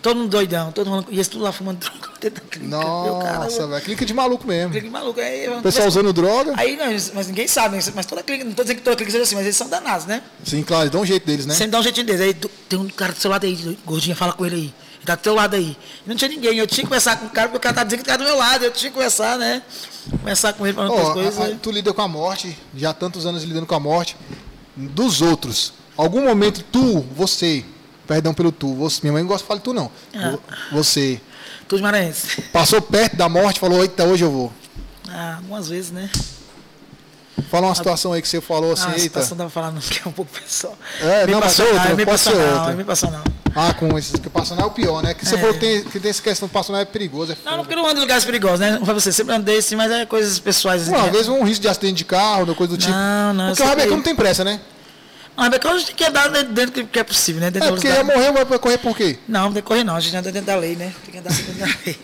[0.00, 1.08] Todo mundo doidão, todo mundo.
[1.10, 2.76] E eles tudo lá fumando droga dentro da clínica.
[2.78, 4.70] Nossa, eu- velho, clica de maluco mesmo.
[4.70, 5.18] clínica maluco.
[5.18, 6.54] Aí, O pessoal usando droga.
[6.56, 9.24] Aí, não, mas ninguém sabe, mas toda clínica, não tô dizendo que toda clínica seja
[9.24, 10.22] assim, mas eles são danados, né?
[10.44, 11.54] Sim, claro, eles dão um jeito deles, né?
[11.54, 12.20] Sempre dá um jeitinho deles.
[12.20, 12.34] Aí
[12.68, 14.74] tem um cara do seu lado aí, gordinha, fala com ele aí.
[15.06, 15.76] Tá do teu lado aí.
[16.04, 16.58] E não tinha ninguém.
[16.58, 18.24] Eu tinha que conversar com o cara, porque o cara tá dizendo que tá do
[18.24, 18.64] meu lado.
[18.64, 19.62] Eu tinha que conversar, né?
[20.10, 21.38] Conversar com ele, falando outras coisas.
[21.38, 21.58] a- a- né?
[21.62, 24.16] tu lida com a morte, já há tantos anos lidando com a morte
[24.76, 25.72] dos outros.
[25.96, 27.64] Algum momento tu, você,
[28.06, 29.90] perdão pelo tu, você, minha mãe não gosta de falar de tu não.
[30.14, 30.30] Ah.
[30.32, 30.42] Vo-
[30.72, 31.20] Você
[31.68, 32.42] Tudo maranhense.
[32.52, 34.52] passou perto da morte, falou, eita, hoje eu vou.
[35.08, 36.10] Ah, algumas vezes, né?
[37.50, 39.02] Fala uma situação aí que você falou assim, Ah, a eita.
[39.02, 40.76] situação dava falando que é um pouco pessoal.
[41.00, 42.70] É, meio não, mas passional, outra, é meio pode ser passional, outra.
[42.70, 43.24] é meio passional.
[43.54, 45.14] Ah, com esses que passam não é o pior, né?
[45.14, 45.38] Que você É.
[45.38, 47.58] falou que tem, que tem essa questão de passar não é perigoso, é Não, não,
[47.60, 48.72] porque eu não ando em lugares perigosos, né?
[48.78, 50.82] Não foi você, sempre andei assim, mas é coisas pessoais.
[50.82, 52.92] Assim, Uma que- vez um risco de acidente de carro, coisa do tipo.
[52.92, 53.96] Não, não, Porque o Rabecão sei.
[53.96, 54.60] não tem pressa, né?
[55.36, 57.50] Não, mas a gente tem que andar dentro do que é possível, né?
[57.50, 58.18] Dentro É porque velocidade.
[58.32, 59.18] morreu, vai correr por quê?
[59.28, 60.92] Não, não tem que correr não, a gente anda dentro da lei, né?
[61.04, 61.98] Tem que andar dentro da lei.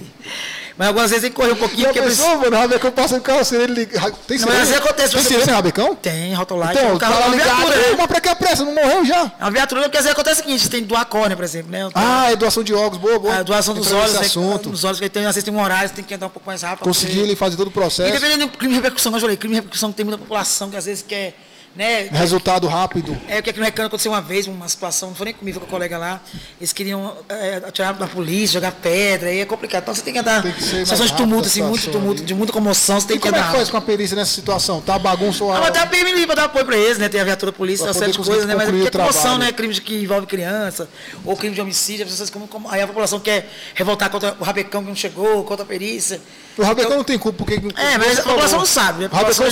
[0.76, 2.36] Mas algumas vezes tem que correr um pouquinho, Já pensou, precisa...
[2.38, 2.56] mano?
[2.56, 4.00] O Rabecão passa no carro, sirene liga.
[4.26, 5.94] Tem Não, mas às vezes acontece, Tem você sirene, Rabecão?
[5.96, 7.94] Tem, Rotolight, Então, é o carro, cara uma ligado, viatura, né?
[7.98, 8.64] mas pra que a pressa?
[8.64, 9.32] Não morreu já?
[9.38, 11.70] É uma viatura, porque às vezes acontece o seguinte, tem que doar córnea, por exemplo,
[11.70, 11.88] né?
[11.94, 13.36] Ah, é doação de órgãos, boa, boa.
[13.36, 14.20] a doação dos olhos, né?
[14.20, 14.70] assunto.
[14.70, 16.46] Dos olhos, que tem, às vezes tem um horário, você tem que andar um pouco
[16.46, 16.84] mais rápido.
[16.84, 18.12] Conseguir ele fazer todo o E processo.
[18.12, 20.76] dependendo do crime de repercussão, eu falei, crime de repercussão que tem muita população que
[20.76, 21.34] às vezes quer,
[21.74, 22.08] né?
[22.12, 23.16] Resultado rápido.
[23.28, 25.58] É, o que aqui no Recano aconteceu uma vez, uma situação, não foi nem comigo,
[25.58, 26.20] foi com o colega lá.
[26.60, 29.82] Eles queriam é, atirar da polícia, jogar pedra, aí é complicado.
[29.82, 30.42] Então você tem que andar.
[30.42, 32.26] Tem que ser situações de tumulto, assim, muito tumulto, ali.
[32.26, 33.50] de muita comoção, você tem E que como é andar.
[33.50, 34.80] que faz com a perícia nessa situação?
[34.80, 37.08] Tá bagunça ou Ah, mas tem a PM para dar apoio para eles, né?
[37.08, 38.54] Tem a viatura da polícia, Pra uma poder série de conseguir coisas, né?
[38.54, 39.52] Mas é é comoção, né?
[39.52, 40.88] Crime de que envolve criança,
[41.24, 44.44] ou crime de homicídio, as pessoas como, como- aí a população quer revoltar contra o
[44.44, 46.20] rabecão que não chegou, contra a perícia.
[46.56, 47.54] O Rabecão não tem culpa, porque...
[47.80, 49.08] É, mas a população não sabe, né?
[49.10, 49.46] Rabecão,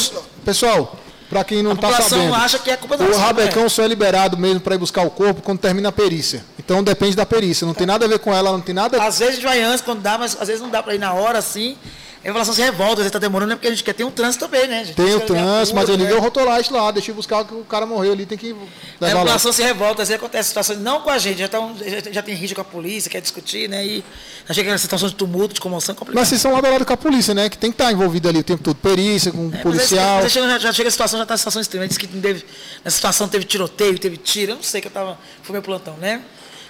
[0.45, 1.01] pessoal,
[1.31, 2.35] pra quem não A tá população sabendo...
[2.35, 3.69] acha que é culpa da O Rabecão né?
[3.69, 6.45] só é liberado mesmo para ir buscar o corpo quando termina a perícia.
[6.59, 7.65] Então depende da perícia.
[7.67, 9.01] Não tem nada a ver com ela, não tem nada.
[9.03, 11.39] Às vezes vai antes, quando dá, mas às vezes não dá para ir na hora,
[11.39, 11.79] assim.
[12.23, 13.55] A população se revolta, às vezes tá demorando, né?
[13.57, 14.81] Porque a gente quer ter um trânsito também, né?
[14.81, 16.23] A gente Tem o a trânsito, mas eu cura, liguei o né?
[16.23, 19.21] rotolite lá, deixei buscar que o cara morreu ali, tem que Aí a levar lá.
[19.21, 22.23] população se revolta, às vezes acontece situações, não com a gente, já, tão, já, já
[22.23, 23.87] tem rixa com a polícia, quer discutir, né?
[23.87, 24.05] E
[24.47, 26.21] achei que era situação de tumulto, de comoção, é complicado.
[26.21, 27.49] Mas vocês são lado a com a polícia, né?
[27.49, 28.77] Que tem que estar envolvido ali o tempo todo.
[28.77, 30.19] Perícia, com É, mas policial.
[30.19, 31.89] aí, chega- já, já chega a situação, já está em situação extrema.
[31.89, 32.45] Diz que teve,
[32.85, 34.53] nessa situação teve tiroteio, teve tiro.
[34.53, 35.19] Eu não sei que eu tava.
[35.43, 36.21] Foi meu plantão, né?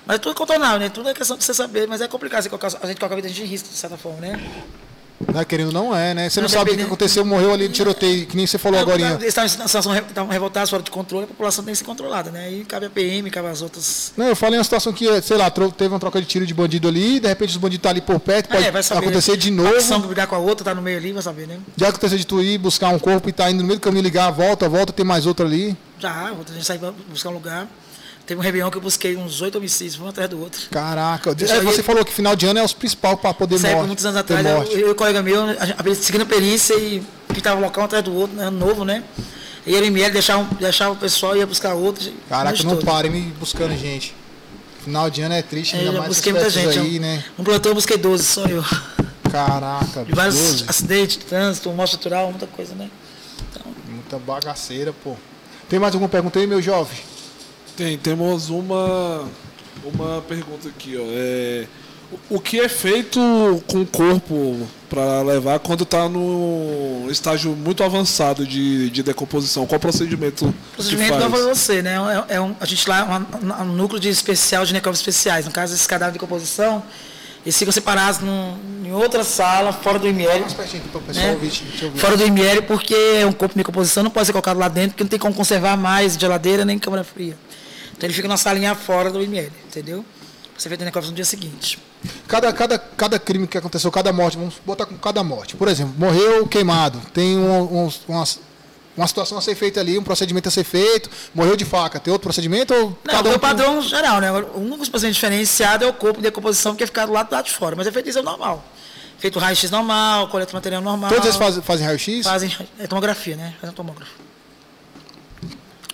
[0.07, 0.89] Mas é tudo contornável, né?
[0.91, 3.17] Tudo é questão de você saber, mas é complicado você colocar, a gente coloca a
[3.17, 4.41] vida a gente em risco, de certa forma, né?
[5.33, 6.29] Não é querendo, não é, né?
[6.31, 8.57] Você não, Não, sabe o que depende- aconteceu, morreu ali de tiroteio, que nem você
[8.59, 9.01] falou agora.
[9.01, 11.85] Eles estavam em situação re- estavam revoltados, fora de controle, a população tem que ser
[11.85, 12.47] controlada, né?
[12.47, 14.13] Aí cabe a PM, cabe as outras.
[14.17, 16.89] Não, eu falei uma situação que, sei lá, teve uma troca de tiro de bandido
[16.89, 19.01] ali, de repente os bandidos estão ali por perto, pode É, saber.
[19.07, 20.09] acontecer de Uma ação novo.
[20.09, 21.59] brigar com a outra, tá no meio ali, vai saber, né?
[21.77, 24.03] Já aconteceu de tu ir buscar um corpo e tá indo no meio do caminho,
[24.03, 25.77] ligar, volta, volta, tem mais outro ali.
[25.99, 27.69] Já, outra a gente sai buscar um lugar.
[28.31, 30.61] Teve um Réveillon que eu busquei uns oito homicídios, um atrás do outro.
[30.71, 33.75] Caraca, é, eu você falou que final de ano é os principais para poder aí,
[33.75, 33.89] morrer.
[33.89, 37.03] muitos anos atrás, eu, eu e o colega meu, a seguindo a perícia e
[37.33, 39.03] que estava um local atrás do outro, né, novo, né?
[39.67, 42.09] E ele ML deixava, um- deixava o pessoal ia buscar outro.
[42.29, 44.15] Caraca, não parem me buscando gente.
[44.85, 46.79] Final de ano é triste, É, ainda eu mais busquei muita gente.
[46.79, 47.25] aí, um, né?
[47.37, 48.65] um plantão eu busquei 12, só eu.
[49.29, 50.65] Caraca, De vários 12.
[50.69, 52.89] acidentes, trânsito, morte natural, muita coisa, né?
[53.89, 55.17] Muita bagaceira, pô.
[55.69, 56.97] Tem mais alguma pergunta aí, meu jovem?
[57.81, 59.27] Tem, temos uma,
[59.83, 61.05] uma pergunta aqui, ó.
[61.15, 61.65] É,
[62.29, 63.19] O que é feito
[63.67, 69.67] com o corpo para levar quando está no estágio muito avançado de, de decomposição?
[69.67, 70.45] Qual procedimento?
[70.45, 71.43] O procedimento que não faz?
[71.43, 71.95] foi você, né?
[72.29, 75.47] É, é um, a gente lá, um, um núcleo de especial de necrópolis especiais.
[75.47, 76.83] No caso, esses cadáveres de decomposição,
[77.47, 80.41] eles ficam separados num, em outra sala, fora do IML.
[80.41, 81.93] Mais pertinho aqui para o pessoal né?
[81.97, 84.91] Fora do IML, porque é um corpo de decomposição, não pode ser colocado lá dentro,
[84.91, 87.39] porque não tem como conservar mais geladeira nem câmara fria.
[88.01, 90.03] Então ele fica na salinha fora do IML, entendeu?
[90.57, 91.79] Você feito a necrópsia no dia seguinte.
[92.27, 95.55] Cada, cada, cada crime que aconteceu, cada morte, vamos botar com cada morte.
[95.55, 98.25] Por exemplo, morreu queimado, tem um, um, uma,
[98.97, 102.11] uma situação a ser feita ali, um procedimento a ser feito, morreu de faca, tem
[102.11, 104.29] outro procedimento ou Não, um o padrão geral, né?
[104.31, 107.31] Agora, O único procedimento diferenciado é o corpo de decomposição que é ficado lá do
[107.31, 108.65] lado de fora, mas é feito exame normal.
[109.19, 111.11] Feito raio-x normal, coleta material normal.
[111.11, 112.25] Todos eles fazem, fazem raio-x?
[112.25, 113.55] Fazem é tomografia, né?
[113.61, 114.30] Fazem tomógrafo.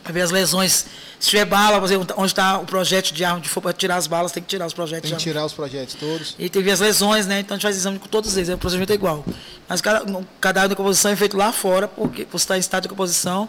[0.06, 0.86] Para ver as lesões.
[1.18, 4.06] Se tiver bala, exemplo, onde está o projétil de arma, de for para tirar as
[4.06, 6.36] balas, tem que tirar os projéteis Tem que tirar os projetos todos.
[6.38, 7.40] E teve as lesões, né?
[7.40, 9.24] Então a gente faz exame com todos eles, o procedimento é igual.
[9.68, 12.82] Mas cada, o cadáver de decomposição é feito lá fora, porque você está em estado
[12.82, 13.48] de decomposição,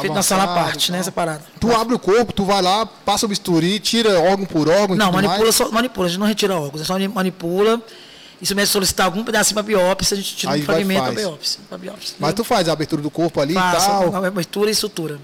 [0.00, 0.98] feito na sala à Avançado, parte, né?
[0.98, 1.04] tal.
[1.04, 1.42] Separada.
[1.60, 4.98] Tu abre o corpo, tu vai lá, passa o bisturi, tira órgão por órgão e
[4.98, 7.82] Não, manipula, só, manipula, a gente não retira órgãos, a gente só manipula.
[8.40, 11.02] E se o médico solicitar algum pedacinho para biópsia, a gente tira Aí um fragmento
[11.02, 11.60] para biópsia.
[11.78, 14.14] Biópsia Mas tu faz a abertura do corpo ali e Faço, tal.
[14.14, 15.18] a abertura e sutura.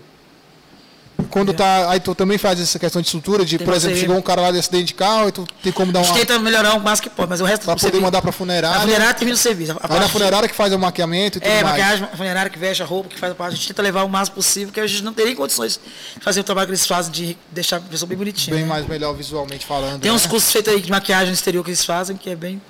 [1.31, 1.91] Quando tá.
[1.91, 4.43] Aí tu também faz essa questão de estrutura, de, Tem por exemplo, chegou um cara
[4.43, 6.19] lá de acidente de carro e tu tem como dar A gente uma.
[6.21, 8.33] tenta melhorar o máximo que pode, mas o resto Pra poder serviço- mandar pra A
[8.33, 8.81] funerária.
[8.81, 9.73] funerária termina o serviço.
[9.81, 11.79] A Aí na funerária que faz o maquiamento e tudo É, mais.
[11.79, 13.53] maquiagem, a funerária que veste a roupa, que faz a parte.
[13.55, 15.81] A gente tenta levar o máximo possível, porque a gente não teria condições
[16.17, 18.55] de fazer o trabalho que eles fazem, de deixar a pessoa bem bonitinha.
[18.55, 18.69] Bem né?
[18.69, 20.01] mais melhor visualmente falando.
[20.01, 20.29] Tem uns né?
[20.31, 22.61] cursos feitos aí de maquiagem no exterior que eles fazem, que é bem.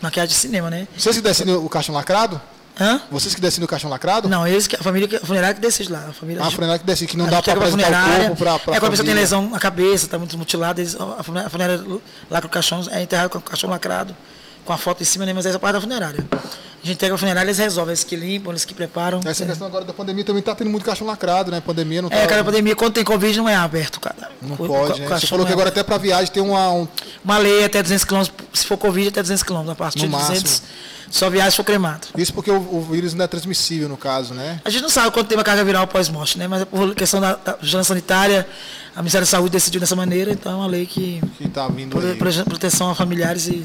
[0.00, 0.88] Maquiagem de cinema, né?
[0.96, 2.40] Vocês que decidem o caixão lacrado?
[2.80, 3.00] Hã?
[3.10, 4.28] Vocês que decidem o caixão lacrado?
[4.28, 6.06] Não, eles, que- a família, a funerária que decide lá.
[6.08, 8.36] A família Ah, A funerária que decide, que não a dá pega apresentar o corpo
[8.36, 11.80] pra É quando a pessoa tem lesão na cabeça, está muito mutilada, eles, a funerária,
[11.84, 14.16] a lacra o caixão, é enterrado com o caixão lacrado,
[14.64, 15.32] com a foto em cima, né?
[15.34, 16.24] mas essa é a parte da funerária.
[16.32, 19.20] A gente entrega a funerária, eles resolvem, eles que limpam, eles que preparam.
[19.24, 19.46] Essa é.
[19.46, 21.60] questão agora da pandemia também tá tendo muito caixão lacrado, né?
[21.60, 22.16] Pandemia não tá.
[22.16, 24.30] É, cada pandemia, quando tem Covid, não é aberto, cara.
[24.40, 25.20] Não O- pode, o né?
[25.20, 26.70] Você falou que é agora até pra viagem tem uma.
[26.72, 26.88] um-
[27.24, 29.70] Uma lei até 200 km, se for Covid, até 200 km.
[29.70, 30.66] A partir No de 200, máximo.
[31.12, 32.08] Só viagem se for cremado.
[32.16, 34.60] Isso porque o, o vírus não é transmissível, no caso, né?
[34.64, 36.48] A gente não sabe quanto tem uma carga viral pós-morte, né?
[36.48, 38.48] Mas por questão da, da vigilância sanitária,
[38.96, 41.90] a Ministério da Saúde decidiu dessa maneira, então é uma lei que Que tá vindo
[41.90, 42.16] prote- aí.
[42.16, 43.62] prote- proteção a familiares e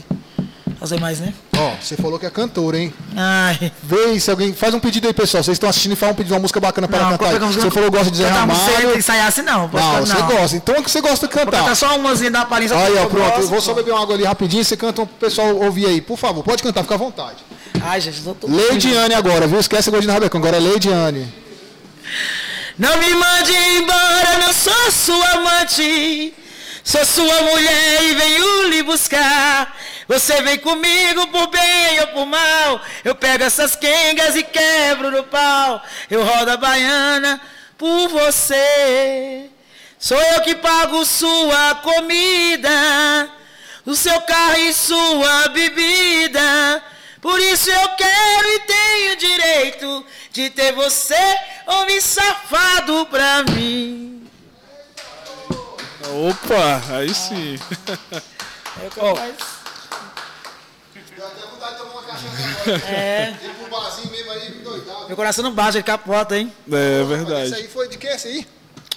[0.79, 1.33] aos demais, né?
[1.57, 2.93] Ó, você falou que é cantor, hein?
[3.15, 3.71] Ai.
[3.83, 4.53] Vê se alguém.
[4.53, 5.43] Faz um pedido aí, pessoal.
[5.43, 7.35] Vocês estão assistindo e faz um pedido de uma música bacana para Não, cantar.
[7.35, 7.63] a música?
[7.63, 8.59] Você falou que gosta de Zé Cantar Ramalho.
[8.89, 9.61] sem ensaiar assim não.
[9.67, 10.55] Não, você gosta.
[10.57, 11.59] Então é que você gosta de Vou cantar.
[11.61, 12.75] cantar só umazinha da palhinha.
[12.75, 13.25] Aí, ó, eu pronto.
[13.25, 13.41] gosto.
[13.41, 14.63] Eu vou só beber uma água ali rapidinho.
[14.63, 16.01] Você canta pro pessoal ouvir aí.
[16.01, 17.37] Por favor, pode cantar, fica à vontade.
[17.81, 18.47] Ai, gente, não tô...
[18.47, 19.59] Lady Anne agora, viu?
[19.59, 20.39] Esquece o gordinho Rabecão.
[20.39, 21.27] Agora é Lady Anne.
[22.77, 26.33] Não me mande embora, não sou sua amante.
[26.83, 29.75] Sou sua mulher e venho lhe buscar.
[30.07, 32.81] Você vem comigo por bem ou por mal.
[33.03, 35.83] Eu pego essas quengas e quebro no pau.
[36.09, 37.41] Eu rodo a baiana
[37.77, 39.49] por você.
[39.99, 43.29] Sou eu que pago sua comida,
[43.85, 46.83] o seu carro e sua bebida.
[47.19, 54.29] Por isso eu quero e tenho direito de ter você, homem safado pra mim.
[56.09, 57.59] Opa, aí sim.
[58.97, 59.33] Ó, Deu
[61.27, 65.07] até vontade de tomar uma cachaça é, Ir pro barzinho mesmo aí, doidado.
[65.07, 66.51] meu coração não bate, ele capota, hein?
[66.71, 67.53] É Esse verdade.
[67.55, 68.47] aí foi de quem esse aí?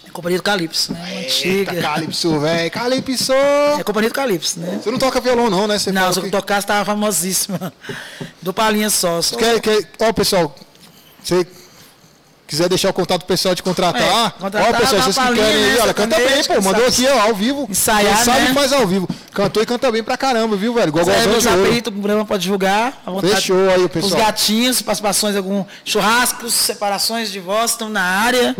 [0.06, 0.98] É Companhia do Calypso, né?
[1.00, 1.82] Uma Eita, Antiga.
[1.82, 2.70] Calypso, velho.
[2.72, 3.32] Calypso!
[3.78, 4.80] É Companhia do Calypso, né?
[4.82, 5.78] Você não toca violão, não, né?
[5.78, 7.72] Você Não, se eu que- tocasse, tava famosíssima.
[8.42, 9.22] Do Palinha só.
[9.22, 9.36] só.
[9.36, 10.52] Quer, quer, ó, pessoal,
[11.22, 11.46] você
[12.50, 15.78] quiser deixar o contato pessoal de contratar, É, contratar ó, pessoal, vocês que querem aí,
[15.78, 17.66] olha, canta bem, pô, mandou aqui, ó, ao vivo.
[17.70, 18.54] Ensaiar, sabe né?
[18.54, 19.08] faz ao vivo.
[19.32, 20.88] Cantou e canta bem pra caramba, viu, velho?
[20.88, 21.60] Igual É, de ouro.
[21.60, 23.02] apelidos, o programa pode divulgar.
[23.20, 24.20] Fechou aí, o Os pessoal.
[24.20, 28.56] gatinhos, participações, algum churrascos, separações, divórcios, estão na área.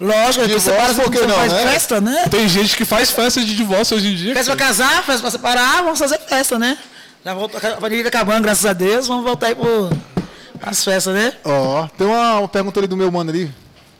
[0.00, 1.72] Lógico, Divórcio, que separa por que você não, faz né?
[1.72, 2.24] festa, né?
[2.30, 4.34] Tem gente que faz festa de divórcio hoje em dia.
[4.34, 6.76] Festa pra casar, festa pra separar, vamos fazer festa, né?
[7.24, 9.90] Já voltou, a pandemia tá acabando, graças a Deus, vamos voltar aí pro,
[10.62, 11.32] as festas, né?
[11.44, 13.50] Ó, tem uma, uma pergunta ali do meu mano ali.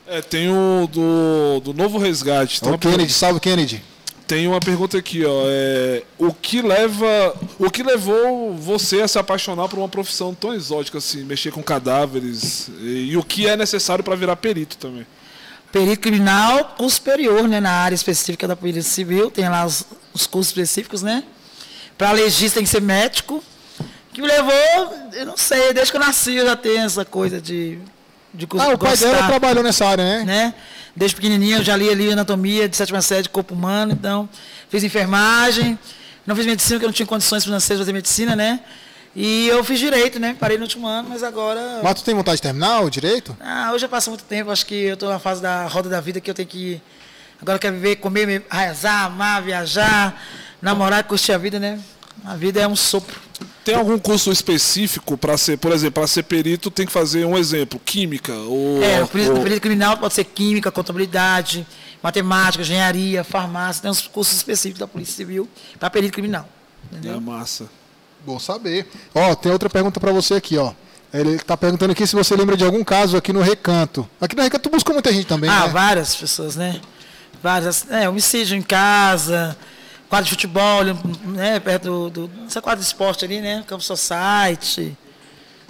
[0.06, 2.60] É, tem o do, do novo resgate.
[2.60, 3.82] Tem uma, Kennedy, salve Kennedy.
[4.26, 5.42] tem uma pergunta aqui, ó.
[5.46, 7.34] É, o que leva.
[7.58, 11.62] O que levou você a se apaixonar por uma profissão tão exótica assim, mexer com
[11.62, 12.68] cadáveres?
[12.80, 15.06] E, e o que é necessário para virar perito também?
[15.70, 17.60] Perito criminal, curso superior, né?
[17.60, 21.22] Na área específica da Polícia Civil, tem lá os, os cursos específicos, né?
[21.96, 23.44] Para legista tem que ser médico.
[24.12, 24.52] Que me levou,
[25.12, 27.78] eu não sei, desde que eu nasci eu já tenho essa coisa de,
[28.34, 30.24] de Ah, o pai dela gostar, trabalhou nessa área, né?
[30.24, 30.54] né?
[30.96, 34.28] Desde pequenininho eu já li ali anatomia de sétima série de corpo humano, então
[34.68, 35.78] fiz enfermagem.
[36.26, 38.60] Não fiz medicina porque eu não tinha condições financeiras de fazer medicina, né?
[39.16, 40.36] E eu fiz direito, né?
[40.38, 41.80] Parei no último ano, mas agora.
[41.82, 43.36] Mas tu tem vontade de terminar o direito?
[43.40, 46.00] Ah, hoje já passou muito tempo, acho que eu estou na fase da roda da
[46.00, 46.80] vida que eu tenho que.
[47.40, 50.20] Agora eu quero viver, comer, me- rezar, amar, viajar,
[50.60, 51.80] namorar, curtir a vida, né?
[52.24, 53.18] A vida é um sopro.
[53.64, 57.36] Tem algum curso específico para ser, por exemplo, para ser perito tem que fazer um
[57.36, 61.66] exemplo, química ou, É, o perito, ou- perito criminal pode ser química, contabilidade,
[62.02, 65.48] matemática, engenharia, farmácia, tem uns cursos específicos da Polícia Civil
[65.78, 66.48] para perito criminal.
[66.90, 67.16] Entendeu?
[67.16, 67.66] é massa.
[68.24, 68.86] Bom saber.
[69.14, 70.72] Ó, tem outra pergunta pra você aqui, ó.
[71.12, 74.08] Ele tá perguntando aqui se você lembra de algum caso aqui no Recanto.
[74.20, 75.68] Aqui no Recanto tu buscou muita gente também, Ah, né?
[75.72, 76.80] várias pessoas, né?
[77.42, 77.86] Várias.
[77.90, 79.56] É, homicídio em casa,
[80.10, 80.84] quadro de futebol,
[81.24, 81.58] né?
[81.60, 82.26] Perto do.
[82.28, 83.64] do essa quadra de esporte ali, né?
[83.66, 84.94] Campo Society,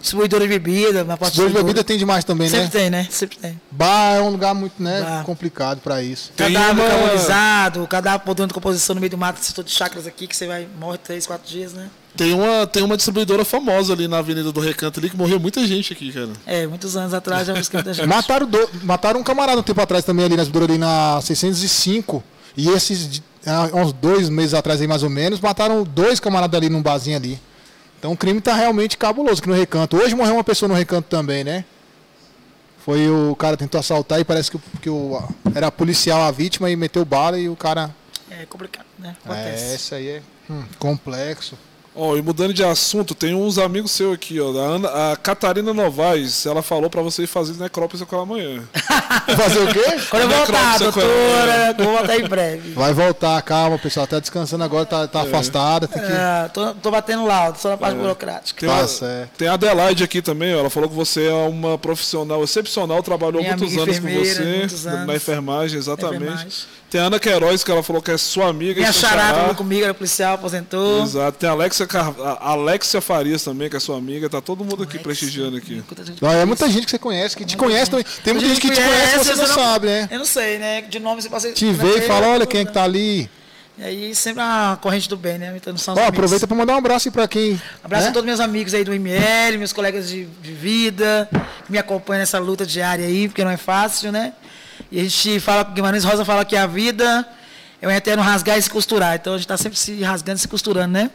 [0.00, 2.70] distribuidora de bebida, na parte Dois bebidas tem demais também, Sempre né?
[2.70, 3.06] tem, né?
[3.10, 3.60] Sempre tem.
[3.70, 5.24] Bar é um lugar muito, né, Bar.
[5.24, 6.32] complicado pra isso.
[6.34, 10.06] Tem Cadáver uma- carbonizado, cadáver podendo de composição no meio do mato, setor de chakras
[10.06, 11.88] aqui, que você vai, morre três, quatro dias, né?
[12.16, 15.64] Tem uma, tem uma distribuidora famosa ali na Avenida do Recanto ali que morreu muita
[15.66, 16.30] gente aqui, cara.
[16.44, 18.06] É, muitos anos atrás já busquei muita gente.
[18.08, 22.24] Mataram, do- mataram um camarada um tempo atrás também ali na Esbudora, ali na 605.
[22.56, 23.22] E esses, de-
[23.74, 27.40] uns dois meses atrás aí mais ou menos, mataram dois camaradas ali num barzinho ali.
[27.98, 29.96] Então o crime tá realmente cabuloso aqui no recanto.
[29.96, 31.64] Hoje morreu uma pessoa no recanto também, né?
[32.78, 35.22] Foi o cara tentou assaltar e parece que, que o,
[35.54, 37.94] era policial a vítima e meteu bala e o cara.
[38.30, 39.14] É complicado, né?
[39.26, 39.76] É, Acontece.
[39.76, 41.58] isso aí é hum, complexo.
[41.94, 44.50] Ó, e mudando de assunto, tem uns amigos seus aqui, ó.
[44.56, 48.62] A, Ana- a Catarina Novaes, ela falou pra você ir fazer necrópsia com ela amanhã.
[49.36, 49.82] Fazer o quê?
[50.08, 52.72] Quando eu voltar, doutora, vou voltar em breve.
[52.74, 54.06] Vai voltar, calma, pessoal.
[54.06, 55.88] Tá descansando agora, tá, tá afastada.
[55.88, 56.08] Tem que.
[56.12, 58.60] É, tô, tô batendo laudo, só na parte burocrática.
[58.66, 59.30] Tem, Tá certo.
[59.36, 60.60] tem a Adelaide aqui também, ó.
[60.60, 64.84] Ela falou que você é uma profissional excepcional, trabalhou Minha muitos anos com você anos.
[64.84, 66.22] na enfermagem, exatamente.
[66.24, 66.48] Enfermagem.
[66.90, 68.80] Tem a Ana Queiroz, que ela falou que é sua amiga.
[68.80, 69.28] Minha e chará xará.
[69.32, 71.02] trabalhou comigo, era policial, aposentou.
[71.04, 71.38] Exato.
[71.38, 72.14] Tem a Alexia, Car...
[72.40, 74.28] Alexia Farias também, que é sua amiga.
[74.28, 75.82] Tá todo mundo aqui prestigiando aqui.
[76.20, 78.04] Não, é muita gente que você conhece, que te conhece também.
[78.24, 80.08] Tem muita gente que te conhece você não eu sabe, né?
[80.10, 80.82] Eu não sei, né?
[80.82, 81.52] De nome você passa.
[81.52, 83.30] Te vê e fala, olha quem é que tá ali.
[83.78, 85.54] E aí sempre a corrente do bem, né?
[85.56, 87.60] Então, são aproveita pra mandar um abraço aí pra quem.
[87.82, 88.10] Abraço né?
[88.10, 91.28] a todos meus amigos aí do ML, meus colegas de, de vida,
[91.64, 94.34] que me acompanham nessa luta diária aí, porque não é fácil, né?
[94.92, 97.26] E a gente fala, Guimarães Rosa fala que a vida
[97.80, 99.16] é um eterno rasgar e se costurar.
[99.16, 101.10] Então a gente está sempre se rasgando e se costurando, né?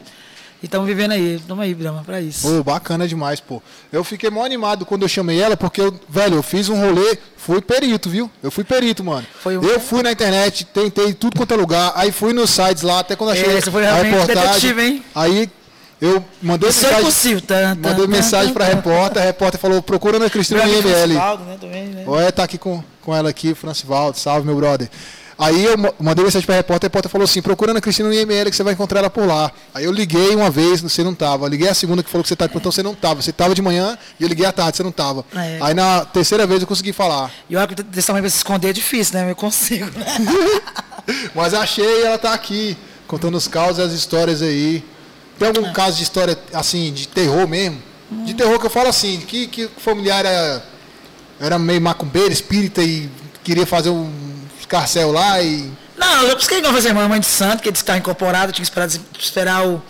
[0.62, 1.36] E estamos vivendo aí.
[1.36, 2.48] Estamos aí, Brama, para isso.
[2.48, 3.62] Pô, bacana demais, pô.
[3.92, 7.18] Eu fiquei mó animado quando eu chamei ela, porque eu, velho, eu fiz um rolê,
[7.36, 8.30] fui perito, viu?
[8.42, 9.26] Eu fui perito, mano.
[9.42, 12.82] Foi um- Eu fui na internet, tentei tudo quanto é lugar, aí fui nos sites
[12.82, 14.48] lá, até quando achei É, você foi a realmente reportagem.
[14.52, 15.04] detetive, hein?
[15.14, 15.50] Aí
[16.00, 17.40] eu mandei Isso é mensagem, impossível.
[17.42, 18.74] Tá, tá, mandei tá, mensagem tá, pra tá.
[18.74, 20.60] repórter, a repórter falou, procura Ana Cristina.
[20.62, 22.04] Francivaldo, né, também, né?
[22.06, 24.88] Olha, tá aqui com, com ela aqui, Francivaldo, salve meu brother.
[25.38, 28.48] Aí eu mandei mensagem pra repórter, a repórter falou assim, procura Ana Cristina no IML
[28.50, 29.52] que você vai encontrar ela por lá.
[29.74, 31.46] Aí eu liguei uma vez, você não tava.
[31.46, 33.20] Liguei a segunda que falou que você tá de plantão, você não tava.
[33.20, 35.26] Você tava de manhã e eu liguei à tarde, você não tava.
[35.34, 35.58] É.
[35.60, 37.30] Aí na terceira vez eu consegui falar.
[37.50, 39.30] E olha que desse tamanho pra se esconder é difícil, né?
[39.30, 40.06] Eu consigo, né?
[41.34, 42.76] Mas achei, ela tá aqui,
[43.06, 44.82] contando os causos e as histórias aí.
[45.38, 45.48] Tem É.
[45.54, 47.76] algum caso de história, assim, de terror mesmo?
[48.24, 50.64] De terror que eu falo assim, que, que o familiar era,
[51.38, 53.10] era meio macumbeiro, espírita e
[53.44, 54.10] queria fazer um
[54.66, 55.70] escarcel lá e...
[55.96, 58.88] Não, eu busquei não fazer mãe de santo, que que está incorporado, tinha que esperar,
[59.18, 59.82] esperar o.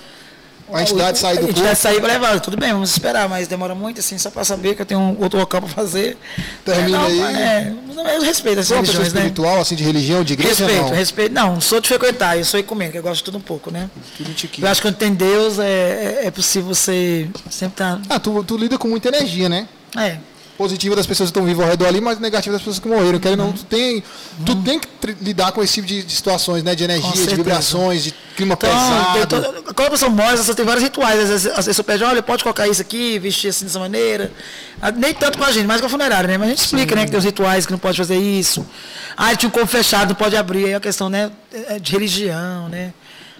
[0.73, 1.53] A entidade sair do A corpo.
[1.53, 2.41] entidade sair para levar.
[2.41, 5.17] Tudo bem, vamos esperar, mas demora muito, assim, só para saber que eu tenho um
[5.21, 6.17] outro local para fazer.
[6.65, 7.21] Termina é, não, aí.
[7.21, 7.75] É,
[8.17, 9.21] eu respeito as Você é uma pessoa religiões, né?
[9.21, 10.95] espiritual, assim, de religião, de igreja Respeito, não?
[10.97, 11.33] respeito.
[11.33, 13.89] Não, não sou de frequentar, eu sou ecumênico, eu gosto de tudo um pouco, né?
[14.17, 14.35] Tudo.
[14.59, 18.01] Eu acho que quando tem Deus, é, é, é possível você sempre estar.
[18.09, 19.69] Ah, tu, tu lida com muita energia, né?
[19.97, 20.19] é.
[20.57, 23.19] Positiva das pessoas que estão vivas ao redor ali, mas negativa das pessoas que morreram.
[23.21, 24.03] Querendo ou não, tu tem,
[24.45, 24.89] tu tem que
[25.21, 26.75] lidar com esse tipo de, de situações, né?
[26.75, 29.27] De energia, de vibrações, de clima Então, pesado.
[29.27, 31.21] todo- quando a pessoa morre, você tem vários rituais.
[31.21, 34.33] Às vezes, às vezes pede, olha, pode colocar isso aqui, vestir assim dessa maneira.
[34.81, 36.39] Ah, Nem tanto com a gente, mais com a funerária, né?
[36.39, 38.67] Mas a gente explica, né, que tem os rituais que não pode fazer isso.
[39.15, 40.65] Ah, tinha um corpo fechado, não pode abrir.
[40.65, 42.95] Aí é a questão, né, é de religião, né?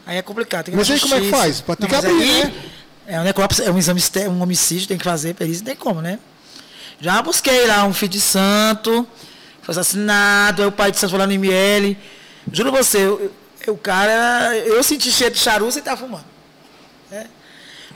[0.07, 0.67] Aí é complicado.
[0.67, 1.61] Tem que Mas aí como é que faz?
[1.63, 2.53] Pode ter que mas abrir, né?
[3.09, 5.77] É um necrópsia, é um exame, externo, um homicídio, tem que fazer, perícia, não tem
[5.77, 6.19] como, né?
[7.01, 9.07] Já busquei lá um filho de santo,
[9.63, 11.97] foi assassinado, aí o pai de santo foi lá no ML.
[12.53, 13.31] Juro você, eu-
[13.67, 16.25] eu- o cara, eu senti cheiro de charuto e tá fumando.
[17.11, 17.27] né?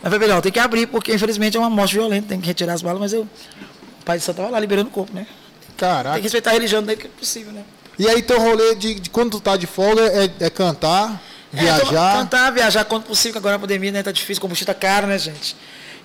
[0.02, 2.74] Mas foi melhor, tem que abrir, porque infelizmente é uma morte violenta, tem que retirar
[2.74, 5.26] as balas, mas eu, o pai de santo tava lá liberando o corpo, né?
[5.66, 6.16] Tem Caraca.
[6.16, 7.62] que respeitar a religião dele que é possível, né?
[7.98, 11.20] E aí teu rolê de, de quando tu tá de folga é, é cantar,
[11.52, 12.16] É, viajar.
[12.18, 15.18] cantar, viajar quanto possível, que agora na pandemia né, tá difícil, combustível tá caro, né,
[15.18, 15.56] gente?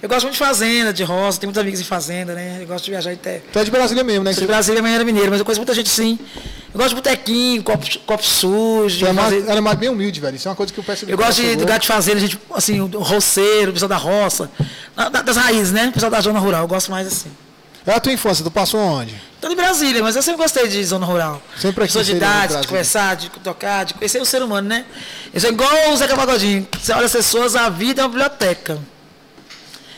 [0.02, 2.60] Eu gosto muito de fazenda, de roça, tenho muitos amigos em fazenda, né?
[2.62, 3.42] Eu gosto de viajar até.
[3.52, 4.34] Tu é de Brasília mesmo, né?
[4.34, 6.20] Sou de Brasília, amanhã era mineiro, mas eu conheço muita gente sim.
[6.74, 9.06] Eu gosto de botequinho, copo, copo sujo.
[9.06, 10.36] É mais, fazer- ela é mais bem humilde, velho.
[10.36, 12.82] Isso é uma coisa que eu peço Eu gosto de, gato de fazenda, gente, assim,
[12.82, 14.52] o roceiro, o pessoal da roça,
[14.96, 15.88] da- da- das raízes, né?
[15.88, 17.32] O pessoal da zona rural, eu gosto mais assim.
[17.88, 19.16] É a tua infância, tu passou onde?
[19.40, 21.42] Tô de Brasília, mas eu sempre gostei de zona rural.
[21.58, 24.86] Sempre aqui sou de idade, de conversar, de tocar, de conhecer o ser humano, né?
[25.34, 26.68] Eu sou igual o Zeca Pagodinho.
[26.80, 28.78] Você olha as pessoas, a vida é uma biblioteca.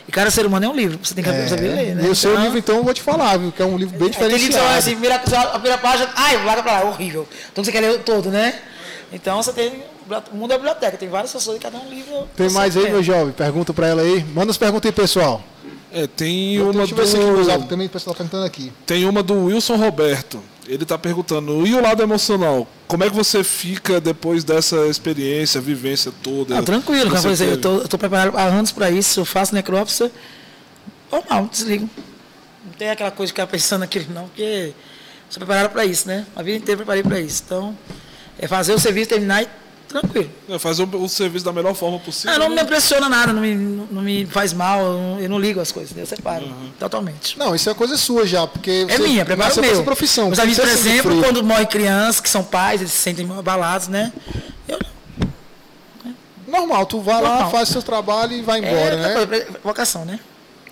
[0.07, 2.05] E cada ser humano é um livro, você tem que saber ler, né?
[2.05, 3.51] E o seu Então, livro, então, eu vou te falar, viu?
[3.51, 6.63] Que é um livro bem Tem livro que assim, olha a primeira página, ai, larga
[6.63, 7.27] pra lá, é horrível.
[7.51, 8.53] Então você quer ler todo, né?
[9.11, 9.83] Então você tem.
[10.31, 12.27] O mundo é biblioteca, tem várias pessoas e cada um livro.
[12.35, 12.89] Tem mais aí, lê.
[12.89, 13.33] meu jovem?
[13.33, 14.23] Pergunta pra ela aí.
[14.33, 15.43] Manda as perguntas aí, pessoal.
[15.91, 18.19] É, tem Deixa uma eu ver se aqui no zap do, também o pessoal tá
[18.19, 18.71] perguntando aqui.
[18.85, 20.41] tem uma do Wilson Roberto.
[20.67, 22.67] Ele tá perguntando, e o lado emocional?
[22.87, 26.59] Como é que você fica depois dessa experiência, vivência toda?
[26.59, 30.11] Ah, tranquilo, como eu falei, eu tô preparado há anos para isso, eu faço necrópsia,
[31.09, 31.89] normal, desligo.
[32.65, 34.73] Não tem aquela coisa de ficar pensando naquilo, não, porque
[35.29, 36.25] sou preparado para isso, né?
[36.35, 37.43] A vida inteira eu preparei para isso.
[37.45, 37.77] Então,
[38.37, 39.47] é fazer o serviço, terminar e
[39.87, 40.29] tranquilo.
[40.49, 42.35] É, fazer o, o serviço da melhor forma possível.
[42.35, 42.61] Ah, não me né?
[42.61, 45.95] impressiona nada, não me, não me faz mal, eu não, eu não ligo as coisas,
[45.95, 46.01] né?
[46.03, 46.45] eu separo
[46.79, 47.37] totalmente.
[47.37, 49.83] Não, isso é coisa sua já, porque É você minha, preparo meu.
[49.83, 50.29] profissão.
[50.29, 54.11] Você amigos, por exemplo, quando morrem crianças que são pais, eles se sentem abalados, né?
[54.67, 54.79] Eu,
[56.47, 57.51] Normal, tu vai lá, Normal.
[57.51, 59.45] faz seu trabalho e vai embora, é, né?
[59.63, 60.19] vocação, né?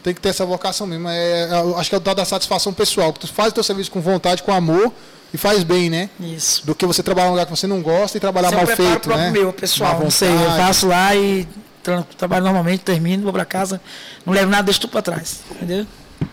[0.01, 1.09] Tem que ter essa vocação mesmo.
[1.09, 3.89] É, acho que é o tal da satisfação pessoal, que tu faz o teu serviço
[3.91, 4.93] com vontade, com amor
[5.33, 6.09] e faz bem, né?
[6.19, 6.65] Isso.
[6.65, 9.09] Do que você trabalhar num lugar que você não gosta e trabalhar Isso mal feito,
[9.09, 9.31] né?
[9.31, 9.99] meu, pessoal.
[9.99, 11.47] Não sei, eu faço lá e
[11.83, 13.81] tra- trabalho normalmente, termino, vou pra casa,
[14.25, 15.41] não levo nada, deixo tudo pra trás.
[15.51, 15.85] Entendeu?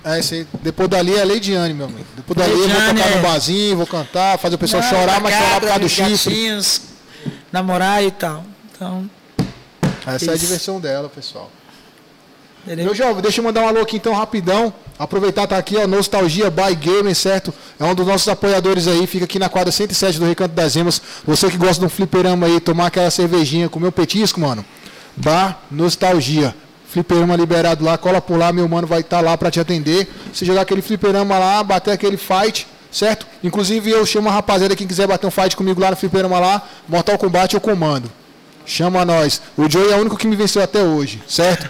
[0.05, 0.47] É, isso aí.
[0.63, 2.07] Depois dali é Leidiane, meu amigo.
[2.17, 3.17] Depois dali eu vou tocar é.
[3.17, 6.61] no barzinho, vou cantar, fazer o pessoal Não, chorar, mas chorar por causa do chifre.
[7.53, 8.45] namorar e tal.
[8.75, 9.11] Então,
[10.07, 10.45] Essa é a Isso.
[10.47, 11.51] diversão dela, pessoal.
[12.65, 12.87] Entendeu?
[12.87, 14.73] Meu jovem, deixa eu mandar um alô aqui então rapidão.
[14.99, 17.53] Aproveitar tá aqui, ó, Nostalgia by Gamer, certo?
[17.79, 21.03] É um dos nossos apoiadores aí, fica aqui na quadra 107 do Recanto das Emas.
[21.27, 24.65] Você que gosta de um fliperama aí, tomar aquela cervejinha, comer um petisco, mano.
[25.17, 26.55] Bar Nostalgia.
[26.89, 30.07] Fliperama liberado lá, cola por lá, meu mano vai estar lá pra te atender.
[30.33, 33.27] Se jogar aquele fliperama lá, bater aquele fight, certo?
[33.43, 36.63] Inclusive eu chamo a rapaziada, quem quiser bater um fight comigo lá no fliperama lá,
[36.87, 38.13] Mortal Kombat eu comando.
[38.67, 39.41] Chama nós.
[39.57, 41.69] O Joey é o único que me venceu até hoje, certo?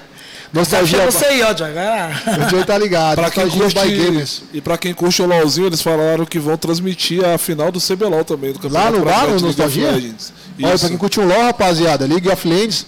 [0.53, 1.11] Nostalgia.
[1.11, 2.11] Você aí, ó, lá.
[2.47, 3.15] O Joey tá ligado.
[3.16, 4.43] Pra quem Nostalgia curte, by Gamers.
[4.53, 8.23] e pra quem curte o LOLzinho, eles falaram que vão transmitir a final do CBLOL
[8.24, 9.89] também, do Lá no Campeonato bar, no Nostalgia?
[10.62, 12.87] Olha, pra quem curtiu o LoL, rapaziada, League of Legends,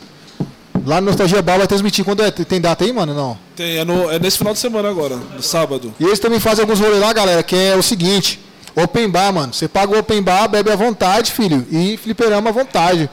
[0.85, 2.05] lá no Nostalgia Bar vai transmitir.
[2.05, 2.31] Quando é?
[2.31, 3.15] Tem data aí, mano?
[3.15, 3.39] Não.
[3.57, 5.95] Tem, é, no- é nesse final de semana agora, no sábado.
[5.99, 8.39] E eles também fazem alguns rolês lá, galera, que é o seguinte:
[8.77, 9.55] Open Bar, mano.
[9.55, 11.67] Você paga o Open Bar, bebe à vontade, filho.
[11.71, 13.09] E fliperama à vontade.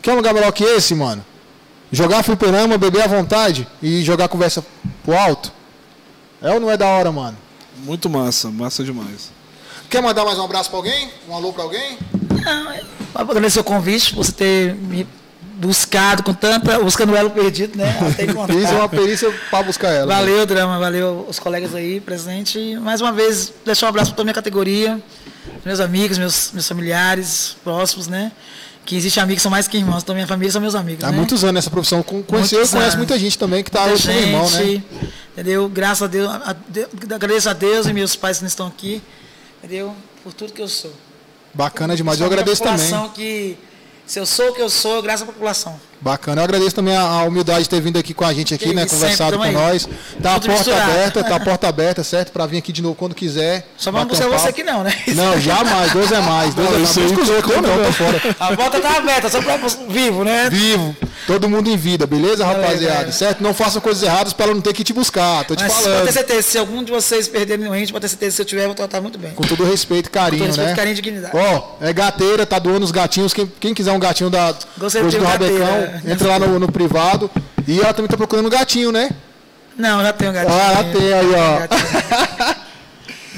[0.00, 1.24] Quer um lugar melhor que esse, mano?
[1.90, 4.64] Jogar fliperama, beber à vontade e jogar conversa
[5.04, 5.50] pro alto?
[6.42, 7.36] É ou não é da hora, mano?
[7.78, 9.30] Muito massa, massa demais.
[9.88, 11.10] Quer mandar mais um abraço pra alguém?
[11.28, 11.98] Um alô pra alguém?
[12.44, 12.82] Não, é-
[13.14, 15.06] agradecer o convite, por você ter me
[15.54, 16.78] buscado com tanta.
[16.80, 17.98] buscando o elo perdido, né?
[18.12, 18.54] Até encontrar.
[18.54, 20.14] Fiz uma perícia pra buscar ela.
[20.14, 22.54] Valeu, Drama, valeu os colegas aí presentes.
[22.54, 25.00] E, Mais uma vez, deixar um abraço para toda a minha categoria,
[25.64, 28.30] meus amigos, meus, meus familiares próximos, né?
[28.88, 31.04] Que existem amigos que são mais que irmãos, então minha família são meus amigos.
[31.04, 31.16] Há né?
[31.18, 32.02] muitos anos nessa profissão.
[32.02, 32.94] Conheceu e conhece anos.
[32.96, 34.82] muita gente também que tá Muita hoje como irmão, né?
[35.32, 35.68] Entendeu?
[35.68, 36.56] Graças a Deus, a-
[37.10, 39.02] a- agradeço a Deus e meus pais que estão aqui,
[39.58, 39.94] entendeu?
[40.24, 40.90] Por tudo que eu sou.
[41.52, 42.18] Bacana demais.
[42.18, 42.86] Eu Principalmente agradeço a também.
[42.90, 43.58] população que
[44.06, 45.78] se eu sou o que eu sou, graças à população.
[46.00, 46.40] Bacana.
[46.40, 48.74] Eu agradeço também a, a humildade de ter vindo aqui com a gente aqui, Que
[48.74, 48.86] né?
[48.86, 49.52] Conversado com aí.
[49.52, 49.88] nós.
[50.22, 50.90] Tá a porta misturado.
[50.92, 52.32] aberta, tá a porta aberta, certo?
[52.32, 53.66] Pra vir aqui de novo quando quiser.
[53.76, 54.48] Só vamos buscar você papo.
[54.48, 54.92] aqui não, né?
[55.14, 55.92] Não, jamais.
[55.92, 56.54] Dois é mais.
[56.54, 56.90] Dois Não, é mais.
[56.90, 58.36] isso aí Busca os outros, eu não, tô fora.
[58.38, 59.56] A porta tá aberta, só pra
[59.88, 60.48] vivo, né?
[60.50, 60.96] Vivo.
[61.26, 63.12] Todo mundo em vida, beleza, rapaziada?
[63.12, 63.42] Certo?
[63.42, 65.44] Não façam coisas erradas pra ela não ter que te buscar.
[65.44, 66.12] Tô te Mas pode ter falando.
[66.12, 68.66] certeza, se algum de vocês perderem no ringue, pode ter certeza, se eu tiver, eu
[68.68, 69.32] vou tratar muito bem.
[69.32, 70.76] Com todo respeito e carinho, Com todo respeito, né?
[70.76, 71.36] carinho e dignidade.
[71.36, 73.34] Ó, é gateira, tá doando os gatinhos.
[73.34, 75.87] Quem, quem quiser um gatinho da de do Rabecão.
[76.04, 77.30] Entra lá no, no privado.
[77.66, 79.10] E ela também tá procurando um gatinho, né?
[79.76, 80.54] Não, já tenho um gatinho.
[80.54, 82.58] Ah, já tem aí, ó.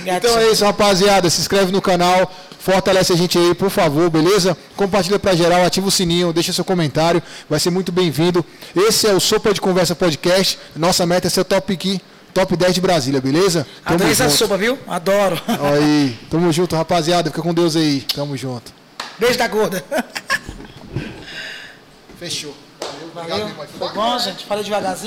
[0.05, 0.17] Gatinho.
[0.17, 1.29] Então é isso, rapaziada.
[1.29, 4.57] Se inscreve no canal, fortalece a gente aí, por favor, beleza?
[4.77, 8.45] Compartilha pra geral, ativa o sininho, deixa seu comentário, vai ser muito bem-vindo.
[8.75, 10.59] Esse é o Sopa de Conversa Podcast.
[10.77, 12.01] Nossa meta é ser top aqui,
[12.33, 13.67] top 10 de Brasília, beleza?
[13.85, 14.79] Adorei essa sopa, viu?
[14.89, 15.41] Adoro.
[15.47, 17.31] Aí, tamo junto, rapaziada.
[17.31, 18.03] Fica com Deus aí.
[18.15, 18.73] Tamo junto.
[19.19, 19.85] Beijo da gorda.
[22.21, 22.55] Fechou.
[23.15, 23.67] Valeu, Valeu.
[23.79, 24.45] Foi bom, gente?
[24.45, 24.99] Falei devagarzinho.